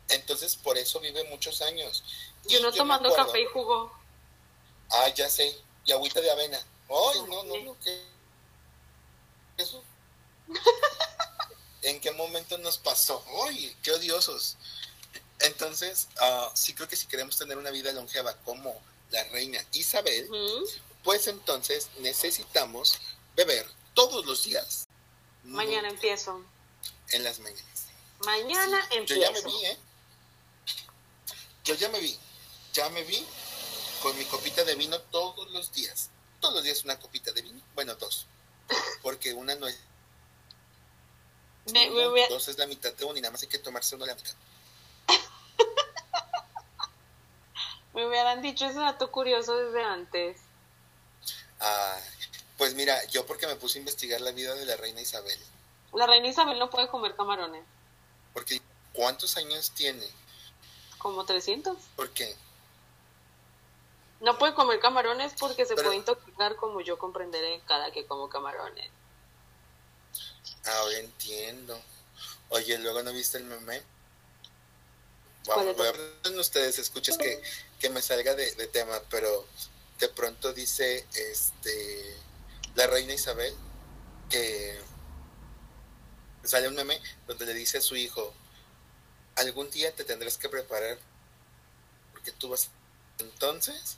entonces 0.09 0.55
por 0.55 0.79
eso 0.79 1.01
vive 1.01 1.25
muchos 1.25 1.61
años. 1.63 2.05
yo 2.47 2.61
no 2.61 2.73
tomando 2.73 3.09
acuerdo- 3.09 3.27
café 3.27 3.41
y 3.43 3.47
jugo. 3.47 3.93
Ah, 4.91 5.09
ya 5.09 5.29
sé. 5.29 5.59
Y 5.85 5.91
agüita 5.91 6.21
de 6.21 6.31
avena. 6.31 6.59
Ay, 6.89 7.23
no, 7.29 7.43
no, 7.43 7.57
no, 7.65 7.77
¿qué? 7.81 8.05
¿Eso? 9.57 9.83
¿En 11.83 12.01
qué 12.01 12.13
momento 12.13 12.57
nos 12.59 12.79
pasó? 12.79 13.25
¡Ay, 13.47 13.77
qué 13.83 13.91
odiosos! 13.91 14.57
Entonces, 15.41 16.07
ah, 16.21 16.53
sí 16.55 16.73
creo 16.75 16.87
que 16.89 16.95
si 16.95 17.07
queremos 17.09 17.37
tener 17.37 17.59
una 17.59 17.71
vida 17.71 17.91
longeva 17.93 18.37
como 18.45 18.81
la 19.11 19.25
reina 19.25 19.65
Isabel, 19.73 20.29
pues 21.03 21.27
entonces 21.27 21.89
necesitamos 21.99 22.99
beber 23.35 23.67
todos 23.95 24.25
los 24.27 24.45
días. 24.45 24.87
Mañana 25.45 25.89
empiezo. 25.89 26.43
En 27.11 27.25
las 27.25 27.39
mañanas. 27.41 27.87
Mañana 28.25 28.89
Yo 28.91 28.97
empiezo. 28.99 29.21
ya 29.21 29.31
me 29.33 29.41
vi, 29.43 29.65
¿eh? 29.67 29.79
Yo 31.65 31.75
ya 31.75 31.89
me 31.89 32.01
vi. 32.01 32.19
Ya 32.73 32.89
me 32.91 33.03
vi 33.05 33.27
con 34.03 34.17
mi 34.19 34.25
copita 34.25 34.65
de 34.65 34.75
vino 34.77 34.99
todos 35.01 35.51
los 35.51 35.73
días. 35.73 36.11
Todos 36.41 36.55
los 36.55 36.65
días 36.65 36.83
una 36.85 36.99
copita 36.99 37.33
de 37.33 37.43
vino. 37.43 37.61
Bueno, 37.75 37.95
dos. 37.97 38.27
Porque 39.03 39.33
una 39.35 39.55
no 39.57 39.67
es. 39.69 39.79
Me- 41.73 41.91
uno, 41.91 42.15
a- 42.25 42.29
Dos 42.29 42.49
es 42.49 42.59
la 42.59 42.67
mitad 42.67 42.93
de 42.95 43.05
una 43.05 43.19
y 43.19 43.23
nada 43.23 43.33
más 43.33 43.43
hay 43.43 43.49
que 43.49 43.59
tomarse 43.59 43.95
una 43.95 44.05
a 44.05 44.09
la 44.09 44.15
mitad. 44.15 44.35
Me 47.95 48.07
hubieran 48.07 48.41
dicho 48.43 48.65
ese 48.67 48.79
dato 48.79 49.11
curioso 49.11 49.55
desde 49.57 49.83
antes. 49.85 50.39
Ah, 51.61 52.01
pues 52.63 52.75
mira, 52.75 53.05
yo 53.07 53.27
porque 53.27 53.49
me 53.49 53.57
puse 53.57 53.77
a 53.77 53.81
investigar 53.81 54.21
la 54.21 54.31
vida 54.31 54.55
de 54.55 54.65
la 54.65 54.77
reina 54.77 55.01
Isabel. 55.01 55.37
La 55.95 56.07
reina 56.07 56.29
Isabel 56.29 56.61
no 56.61 56.71
puede 56.71 56.87
comer 56.87 57.17
camarones. 57.17 57.65
Porque 58.33 58.63
¿cuántos 58.93 59.37
años 59.37 59.73
tiene? 59.73 60.07
Como 60.97 61.25
300. 61.25 61.77
¿Por 61.97 62.11
qué? 62.11 62.37
No 64.21 64.39
puede 64.39 64.55
comer 64.55 64.79
camarones 64.79 65.33
porque 65.41 65.67
se 65.67 65.75
Pero- 65.75 65.89
puede 65.89 65.99
intoxicar 65.99 66.55
como 66.55 66.81
yo 66.83 67.01
comprenderé 67.01 67.61
cada 67.67 67.91
que 67.91 68.07
como 68.07 68.29
camarones. 68.29 68.89
Ahora 70.65 70.99
entiendo. 70.99 71.83
Oye, 72.51 72.79
luego 72.79 73.03
no 73.03 73.13
viste 73.13 73.39
el 73.39 73.45
meme. 73.45 73.83
Vamos, 75.49 75.77
voy 75.77 75.89
a 75.89 76.41
ustedes 76.41 76.79
escuches 76.79 77.19
que, 77.19 77.43
que 77.81 77.91
me 77.91 78.01
salga 78.01 78.37
de, 78.37 78.55
de, 78.55 78.69
tema, 78.69 79.03
pero 79.11 79.49
de 79.99 80.09
pronto 80.11 80.53
dice 80.53 81.09
este 81.13 82.23
la 82.75 82.87
reina 82.87 83.15
Isabel 83.15 83.55
que 84.29 84.79
sale 86.45 86.69
un 86.69 86.75
meme 86.75 87.01
donde 87.27 87.47
le 87.47 87.55
dice 87.55 87.79
a 87.79 87.83
su 87.83 87.97
hijo 87.97 88.33
algún 89.37 89.71
día 89.71 89.95
te 89.95 90.05
tendrás 90.05 90.39
que 90.39 90.49
preparar 90.49 90.99
porque 92.13 92.33
tú 92.33 92.49
vas 92.49 92.71
entonces 93.19 93.97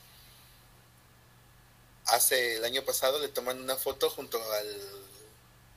hace 2.06 2.56
el 2.56 2.64
año 2.64 2.82
pasado 2.82 3.18
le 3.20 3.28
toman 3.28 3.60
una 3.60 3.76
foto 3.76 4.10
junto 4.10 4.38
al 4.52 4.80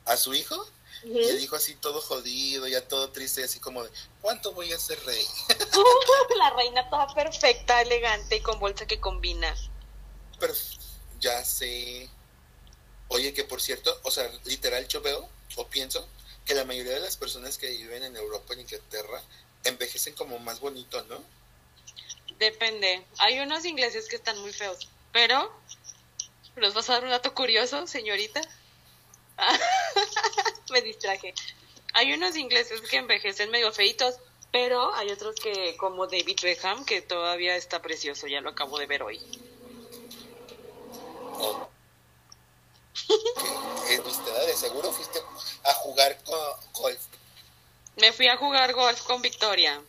a 0.05 0.17
su 0.17 0.33
hijo 0.33 0.67
y 1.03 1.23
el 1.23 1.39
hijo 1.39 1.55
así 1.55 1.75
todo 1.75 2.01
jodido, 2.01 2.67
ya 2.67 2.87
todo 2.87 3.11
triste, 3.11 3.43
así 3.43 3.59
como 3.59 3.83
de, 3.83 3.89
¿cuánto 4.21 4.53
voy 4.53 4.73
a 4.73 4.79
ser 4.79 4.99
rey? 5.05 5.23
la 6.37 6.49
reina 6.51 6.89
toda 6.89 7.13
perfecta, 7.13 7.81
elegante 7.81 8.37
y 8.37 8.41
con 8.41 8.59
bolsa 8.59 8.85
que 8.87 8.99
combina. 8.99 9.55
Pero 10.39 10.53
ya 11.19 11.43
sé. 11.45 12.09
Oye, 13.09 13.33
que 13.33 13.43
por 13.43 13.61
cierto, 13.61 13.99
o 14.03 14.11
sea, 14.11 14.29
literal 14.45 14.87
yo 14.87 15.01
veo 15.01 15.29
o 15.55 15.67
pienso 15.67 16.07
que 16.45 16.53
la 16.53 16.65
mayoría 16.65 16.93
de 16.93 16.99
las 16.99 17.17
personas 17.17 17.57
que 17.57 17.69
viven 17.69 18.03
en 18.03 18.15
Europa, 18.15 18.53
en 18.53 18.61
Inglaterra, 18.61 19.21
envejecen 19.63 20.13
como 20.13 20.39
más 20.39 20.59
bonito, 20.59 21.03
¿no? 21.03 21.23
Depende. 22.39 23.03
Hay 23.17 23.39
unos 23.39 23.65
ingleses 23.65 24.07
que 24.07 24.15
están 24.15 24.37
muy 24.39 24.53
feos, 24.53 24.87
pero 25.11 25.51
¿nos 26.55 26.73
vas 26.73 26.89
a 26.89 26.93
dar 26.93 27.03
un 27.03 27.09
dato 27.09 27.33
curioso, 27.33 27.87
señorita? 27.87 28.41
Me 30.71 30.81
distraje. 30.81 31.33
Hay 31.93 32.13
unos 32.13 32.35
ingleses 32.35 32.81
que 32.81 32.97
envejecen 32.97 33.49
medio 33.49 33.71
feitos, 33.71 34.15
pero 34.51 34.93
hay 34.95 35.09
otros 35.11 35.35
que, 35.35 35.75
como 35.77 36.07
David 36.07 36.39
Beckham, 36.41 36.85
que 36.85 37.01
todavía 37.01 37.55
está 37.55 37.81
precioso, 37.81 38.27
ya 38.27 38.41
lo 38.41 38.51
acabo 38.51 38.77
de 38.77 38.85
ver 38.85 39.03
hoy. 39.03 39.19
Oh. 41.39 41.69
¿De 44.45 44.55
seguro 44.55 44.91
fuiste 44.91 45.21
a 45.63 45.73
jugar 45.73 46.17
golf? 46.73 46.99
Me 47.97 48.11
fui 48.13 48.27
a 48.27 48.37
jugar 48.37 48.73
golf 48.73 49.01
con 49.03 49.21
Victoria. 49.21 49.81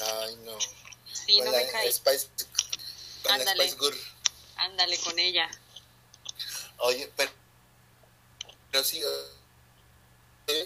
Ay, 0.00 0.36
no. 0.44 0.58
Sí, 1.12 1.40
no 1.40 1.50
me 1.50 1.66
caí. 1.68 1.92
Spice, 1.92 2.28
Ándale. 3.28 3.74
Ándale 4.56 4.98
con 4.98 5.18
ella. 5.18 5.50
Oye, 6.78 7.10
pero 7.16 7.30
pero 8.72 8.82
sí, 8.82 8.98
yo 9.00 9.08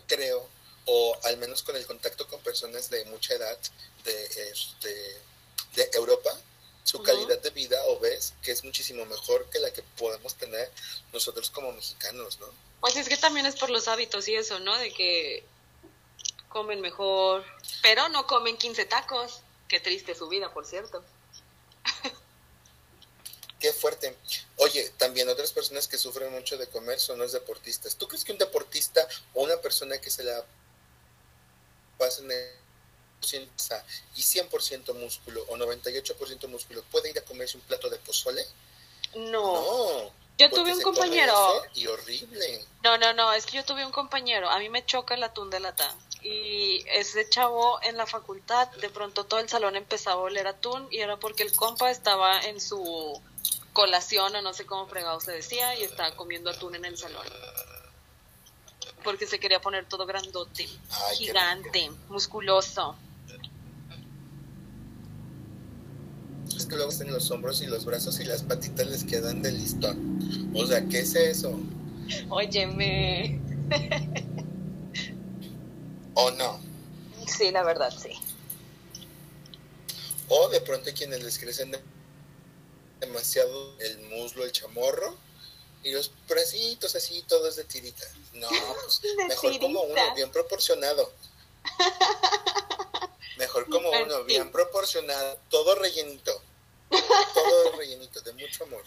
creo, 0.06 0.48
o 0.86 1.18
al 1.24 1.36
menos 1.38 1.62
con 1.64 1.74
el 1.74 1.84
contacto 1.84 2.26
con 2.28 2.40
personas 2.40 2.88
de 2.88 3.04
mucha 3.06 3.34
edad 3.34 3.58
de, 4.04 4.24
este, 4.52 5.20
de 5.74 5.90
Europa, 5.92 6.30
su 6.86 7.02
calidad 7.02 7.42
de 7.42 7.50
vida 7.50 7.76
o 7.88 7.98
ves 7.98 8.32
que 8.42 8.52
es 8.52 8.62
muchísimo 8.62 9.04
mejor 9.06 9.50
que 9.50 9.58
la 9.58 9.72
que 9.72 9.82
podemos 9.98 10.36
tener 10.36 10.70
nosotros 11.12 11.50
como 11.50 11.72
mexicanos, 11.72 12.38
¿no? 12.38 12.46
Pues 12.80 12.94
es 12.94 13.08
que 13.08 13.16
también 13.16 13.44
es 13.44 13.56
por 13.56 13.70
los 13.70 13.88
hábitos 13.88 14.28
y 14.28 14.36
eso, 14.36 14.60
¿no? 14.60 14.78
De 14.78 14.92
que 14.92 15.44
comen 16.48 16.80
mejor, 16.80 17.44
pero 17.82 18.08
no 18.08 18.28
comen 18.28 18.56
15 18.56 18.84
tacos. 18.84 19.40
Qué 19.66 19.80
triste 19.80 20.14
su 20.14 20.28
vida, 20.28 20.54
por 20.54 20.64
cierto. 20.64 21.02
Qué 23.58 23.72
fuerte. 23.72 24.16
Oye, 24.58 24.88
también 24.96 25.28
otras 25.28 25.50
personas 25.50 25.88
que 25.88 25.98
sufren 25.98 26.32
mucho 26.32 26.56
de 26.56 26.68
comer 26.68 27.00
son 27.00 27.18
los 27.18 27.32
deportistas. 27.32 27.96
¿Tú 27.96 28.06
crees 28.06 28.22
que 28.22 28.30
un 28.30 28.38
deportista 28.38 29.08
o 29.34 29.42
una 29.42 29.56
persona 29.56 30.00
que 30.00 30.08
se 30.08 30.22
la 30.22 30.44
pasa 31.98 32.22
en 32.22 32.30
el 32.30 32.65
y 34.14 34.20
100% 34.20 34.94
músculo 34.94 35.42
o 35.48 35.56
98% 35.56 36.48
músculo 36.48 36.82
puede 36.90 37.10
ir 37.10 37.18
a 37.18 37.22
comerse 37.22 37.56
un 37.56 37.62
plato 37.64 37.88
de 37.90 37.98
pozole? 37.98 38.46
No. 39.14 39.54
No. 39.54 40.26
Yo 40.38 40.50
tuve 40.50 40.74
un 40.74 40.82
compañero. 40.82 41.62
Y 41.74 41.86
horrible. 41.86 42.64
No, 42.82 42.98
no, 42.98 43.12
no, 43.14 43.32
es 43.32 43.46
que 43.46 43.56
yo 43.56 43.64
tuve 43.64 43.86
un 43.86 43.92
compañero. 43.92 44.50
A 44.50 44.58
mí 44.58 44.68
me 44.68 44.84
choca 44.84 45.14
el 45.14 45.24
atún 45.24 45.48
de 45.48 45.60
lata. 45.60 45.94
Y 46.22 46.84
ese 46.88 47.28
chavo 47.28 47.80
en 47.82 47.96
la 47.96 48.06
facultad, 48.06 48.68
de 48.72 48.90
pronto 48.90 49.24
todo 49.24 49.40
el 49.40 49.48
salón 49.48 49.76
empezaba 49.76 50.20
a 50.20 50.24
oler 50.24 50.46
atún 50.46 50.88
y 50.90 50.98
era 50.98 51.16
porque 51.16 51.42
el 51.42 51.54
compa 51.54 51.90
estaba 51.90 52.40
en 52.40 52.60
su 52.60 53.20
colación 53.72 54.34
o 54.34 54.42
no 54.42 54.52
sé 54.52 54.66
cómo 54.66 54.86
fregado 54.86 55.20
se 55.20 55.32
decía 55.32 55.74
y 55.78 55.84
estaba 55.84 56.14
comiendo 56.16 56.50
atún 56.50 56.74
en 56.74 56.84
el 56.84 56.98
salón. 56.98 57.26
Porque 59.04 59.26
se 59.26 59.38
quería 59.38 59.60
poner 59.60 59.88
todo 59.88 60.04
grandote, 60.04 60.68
gigante, 61.14 61.90
musculoso. 62.08 62.96
Es 66.66 66.70
que 66.70 66.74
luego 66.78 66.90
están 66.90 67.12
los 67.12 67.30
hombros 67.30 67.62
y 67.62 67.66
los 67.66 67.84
brazos 67.84 68.18
y 68.18 68.24
las 68.24 68.42
patitas 68.42 68.88
les 68.88 69.04
quedan 69.04 69.40
de 69.40 69.52
listón. 69.52 70.50
O 70.52 70.66
sea, 70.66 70.84
¿qué 70.88 70.98
es 70.98 71.14
eso? 71.14 71.56
Óyeme. 72.28 73.40
¿O 76.14 76.32
no? 76.32 76.60
Sí, 77.24 77.52
la 77.52 77.62
verdad, 77.62 77.94
sí. 77.96 78.10
O 80.26 80.48
de 80.48 80.60
pronto 80.60 80.90
quienes 80.92 81.22
les 81.22 81.38
crecen 81.38 81.70
de 81.70 81.78
demasiado 82.98 83.78
el 83.78 84.00
muslo, 84.08 84.44
el 84.44 84.50
chamorro, 84.50 85.16
y 85.84 85.92
los 85.92 86.10
bracitos 86.28 86.96
así, 86.96 87.24
todos 87.28 87.54
de 87.54 87.62
tirita. 87.62 88.08
No, 88.32 88.48
pues 88.48 89.02
mejor 89.28 89.60
como 89.60 89.82
uno, 89.82 90.14
bien 90.16 90.32
proporcionado. 90.32 91.12
Mejor 93.38 93.68
como 93.68 93.90
uno, 93.90 94.24
bien 94.24 94.50
proporcionado, 94.50 95.38
todo 95.50 95.74
rellenito. 95.74 96.40
Todo 97.34 97.72
rellenito, 97.76 98.20
de 98.20 98.32
mucho 98.32 98.64
amor. 98.64 98.82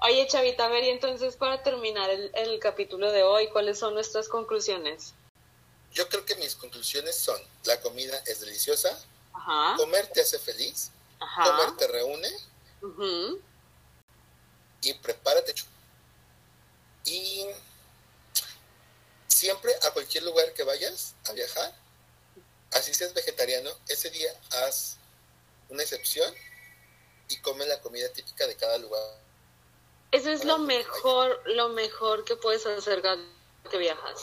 Oye, 0.00 0.26
Chavita, 0.26 0.66
a 0.66 0.68
ver, 0.68 0.84
y 0.84 0.90
entonces 0.90 1.36
para 1.36 1.62
terminar 1.62 2.10
el, 2.10 2.30
el 2.34 2.58
capítulo 2.60 3.10
de 3.10 3.22
hoy, 3.22 3.48
¿cuáles 3.50 3.78
son 3.78 3.94
nuestras 3.94 4.28
conclusiones? 4.28 5.14
Yo 5.92 6.08
creo 6.08 6.24
que 6.24 6.34
mis 6.36 6.54
conclusiones 6.56 7.16
son, 7.16 7.40
la 7.64 7.80
comida 7.80 8.20
es 8.26 8.40
deliciosa, 8.40 8.98
Ajá. 9.32 9.76
comer 9.76 10.08
te 10.08 10.20
hace 10.20 10.38
feliz, 10.38 10.90
Ajá. 11.20 11.44
comer 11.44 11.76
te 11.76 11.86
reúne, 11.88 12.30
y 14.82 14.92
prepárate. 14.94 15.54
Y 17.06 17.46
siempre 19.28 19.72
a 19.86 19.90
cualquier 19.92 20.24
lugar 20.24 20.52
que 20.52 20.64
vayas 20.64 21.14
a 21.28 21.32
viajar, 21.32 21.74
así 22.72 22.92
seas 22.92 23.14
vegetariano, 23.14 23.70
ese 23.88 24.10
día 24.10 24.30
haz 24.50 24.96
una 25.68 25.82
excepción 25.82 26.34
y 27.28 27.36
come 27.38 27.66
la 27.66 27.80
comida 27.80 28.08
típica 28.12 28.46
de 28.46 28.56
cada 28.56 28.78
lugar. 28.78 29.02
Eso 30.10 30.30
es 30.30 30.44
lo 30.44 30.58
mejor, 30.58 31.42
lo 31.46 31.70
mejor 31.70 32.24
que 32.24 32.36
puedes 32.36 32.64
hacer 32.66 33.02
cada 33.02 33.18
que 33.68 33.78
viajas. 33.78 34.22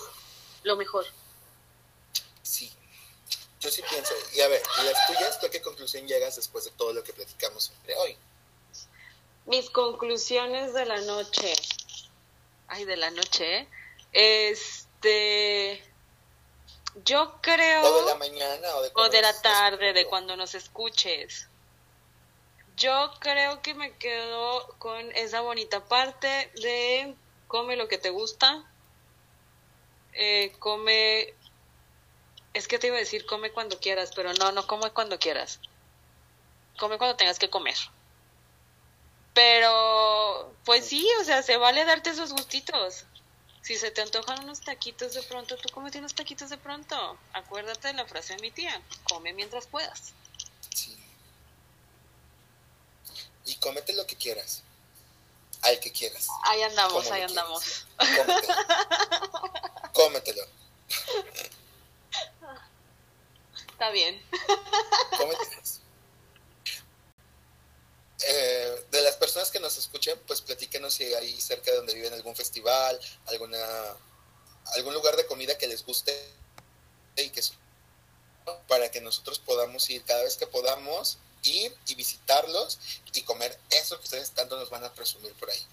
Lo 0.64 0.78
mejor. 0.78 1.06
Sí, 2.44 2.72
yo 3.60 3.70
sí 3.70 3.84
pienso. 3.90 4.14
Y 4.34 4.42
a 4.42 4.48
ver, 4.48 4.62
¿y 4.80 4.86
las 4.86 5.08
tuyas? 5.08 5.40
¿Tú 5.40 5.48
a 5.48 5.50
qué 5.50 5.62
conclusión 5.62 6.08
llegas 6.08 6.36
después 6.36 6.64
de 6.66 6.72
todo 6.72 6.94
lo 6.94 7.04
que 7.04 7.14
platicamos 7.14 7.72
de 7.86 7.96
hoy? 7.96 8.18
Mis 9.46 9.70
conclusiones 9.70 10.74
de 10.74 10.86
la 10.86 11.02
noche. 11.02 11.54
Ay, 12.68 12.86
de 12.86 12.96
la 12.96 13.12
noche, 13.12 13.58
¿eh? 13.58 13.68
Este. 14.14 15.84
Yo 17.04 17.40
creo. 17.42 17.84
¿O 17.84 18.00
de 18.02 18.06
la 18.06 18.16
mañana 18.16 18.76
o 18.76 18.82
de, 18.82 18.92
o 18.94 19.10
de 19.10 19.22
la 19.22 19.32
cuando 19.34 19.42
tarde, 19.42 19.94
de 19.94 20.06
cuando 20.06 20.38
nos 20.38 20.56
escuches. 20.56 21.48
Yo 22.78 23.12
creo 23.20 23.62
que 23.62 23.74
me 23.74 23.96
quedo 23.98 24.68
con 24.80 25.12
esa 25.16 25.42
bonita 25.42 25.86
parte 25.86 26.52
de 26.56 27.16
come 27.48 27.76
lo 27.76 27.88
que 27.88 27.98
te 27.98 28.10
gusta, 28.10 28.64
eh, 30.14 30.54
come, 30.60 31.34
es 32.54 32.68
que 32.68 32.80
te 32.80 32.88
iba 32.88 32.96
a 32.96 33.00
decir 33.00 33.26
come 33.26 33.52
cuando 33.52 33.80
quieras, 33.80 34.12
pero 34.16 34.34
no, 34.34 34.52
no 34.52 34.66
come 34.68 34.92
cuando 34.92 35.20
quieras, 35.20 35.60
come 36.78 36.98
cuando 36.98 37.18
tengas 37.18 37.40
que 37.40 37.50
comer. 37.50 37.76
Pero, 39.34 40.54
pues 40.66 40.86
sí, 40.88 41.08
o 41.22 41.24
sea, 41.24 41.42
se 41.44 41.58
vale 41.58 41.86
darte 41.86 42.10
esos 42.10 42.34
gustitos. 42.34 43.06
Si 43.62 43.76
se 43.76 43.92
te 43.92 44.02
antojan 44.02 44.44
unos 44.44 44.62
taquitos 44.62 45.14
de 45.14 45.24
pronto, 45.24 45.56
tú 45.58 45.70
comete 45.72 46.00
unos 46.00 46.16
taquitos 46.16 46.50
de 46.50 46.58
pronto. 46.58 47.18
Acuérdate 47.34 47.90
de 47.90 47.94
la 47.94 48.06
frase 48.06 48.36
de 48.36 48.42
mi 48.42 48.52
tía, 48.52 48.82
come 49.04 49.34
mientras 49.34 49.68
puedas. 49.68 50.14
Sí. 50.74 51.01
Y 53.46 53.56
cómete 53.56 53.94
lo 53.94 54.06
que 54.06 54.16
quieras. 54.16 54.64
Al 55.62 55.80
que 55.80 55.92
quieras. 55.92 56.28
Ahí 56.44 56.62
andamos, 56.64 57.12
ahí 57.12 57.22
andamos. 57.22 57.86
Cómetelo. 57.98 58.56
Cómetelo. 59.94 60.44
Está 63.72 63.90
bien. 63.92 64.22
Cómetelo. 65.18 65.62
Eh, 68.24 68.86
de 68.92 69.02
las 69.02 69.16
personas 69.16 69.50
que 69.50 69.60
nos 69.60 69.78
escuchen, 69.78 70.20
pues 70.28 70.42
platíquenos 70.42 70.94
si 70.94 71.12
hay 71.14 71.42
cerca 71.42 71.72
de 71.72 71.78
donde 71.78 71.96
viven 71.96 72.14
algún 72.14 72.36
festival, 72.36 73.00
alguna 73.26 73.58
algún 74.76 74.94
lugar 74.94 75.16
de 75.16 75.26
comida 75.26 75.58
que 75.58 75.68
les 75.68 75.84
guste 75.84 76.16
y 77.16 77.30
que 77.30 77.42
para 78.68 78.90
que 78.92 79.02
nosotros 79.02 79.40
podamos 79.40 79.90
ir 79.90 80.04
cada 80.04 80.24
vez 80.24 80.38
que 80.38 80.48
podamos 80.48 81.18
ir 81.44 81.76
y 81.88 81.96
visitarlos 81.96 82.80
y 83.14 83.22
comer 83.24 83.60
eso 83.70 83.98
que 83.98 84.04
ustedes 84.04 84.32
tanto 84.32 84.58
nos 84.58 84.70
van 84.70 84.84
a 84.84 84.94
presumir 84.94 85.34
por 85.34 85.50
ahí. 85.50 85.66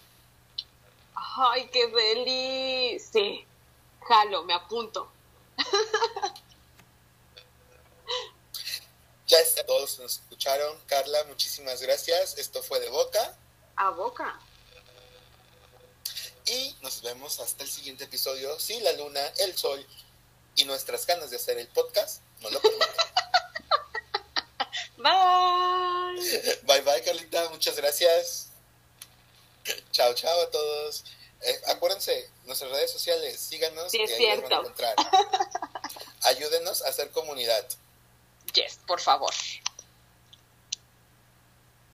Ay, 1.15 1.69
qué 1.73 1.87
deli. 1.89 2.99
Sí, 3.01 3.47
jalo, 4.07 4.45
me 4.45 4.55
apunto. 4.55 5.11
ya 9.27 9.39
está, 9.39 9.65
todos 9.67 9.99
nos 9.99 10.15
escucharon. 10.15 10.79
Carla, 10.87 11.25
muchísimas 11.25 11.83
gracias. 11.83 12.39
Esto 12.39 12.63
fue 12.63 12.81
de 12.81 12.89
boca. 12.89 13.37
A 13.77 13.91
boca. 13.91 14.41
Y 16.47 16.75
nos 16.81 17.03
vemos 17.03 17.41
hasta 17.41 17.63
el 17.63 17.71
siguiente 17.71 18.05
episodio. 18.05 18.59
Si 18.59 18.81
la 18.81 18.93
luna, 18.93 19.21
el 19.39 19.57
sol 19.57 19.87
y 20.57 20.65
nuestras 20.65 21.07
ganas 21.07 21.31
de 21.31 21.37
hacer 21.37 21.59
el 21.59 21.69
podcast 21.69 22.23
no 22.41 22.51
lo 22.51 22.61
permiten. 22.61 22.89
bye. 24.99 26.59
Bye 26.67 26.83
bye, 26.83 27.03
Carlita. 27.03 27.49
Muchas 27.51 27.77
gracias. 27.77 28.49
Chao, 29.93 30.15
chao 30.15 30.41
a 30.41 30.51
todos. 30.51 31.05
Eh, 31.41 31.61
acuérdense, 31.69 32.31
nuestras 32.47 32.71
redes 32.71 32.91
sociales, 32.91 33.39
síganos 33.39 33.91
sí, 33.93 34.01
es 34.01 34.11
y 34.11 34.15
ahí 34.15 34.19
cierto. 34.19 34.43
van 34.43 34.53
a 34.53 34.57
encontrar. 34.61 34.95
Ayúdenos 36.23 36.83
a 36.83 36.89
hacer 36.89 37.11
comunidad. 37.11 37.65
Yes, 38.55 38.81
por 38.87 39.01
favor. 39.01 39.33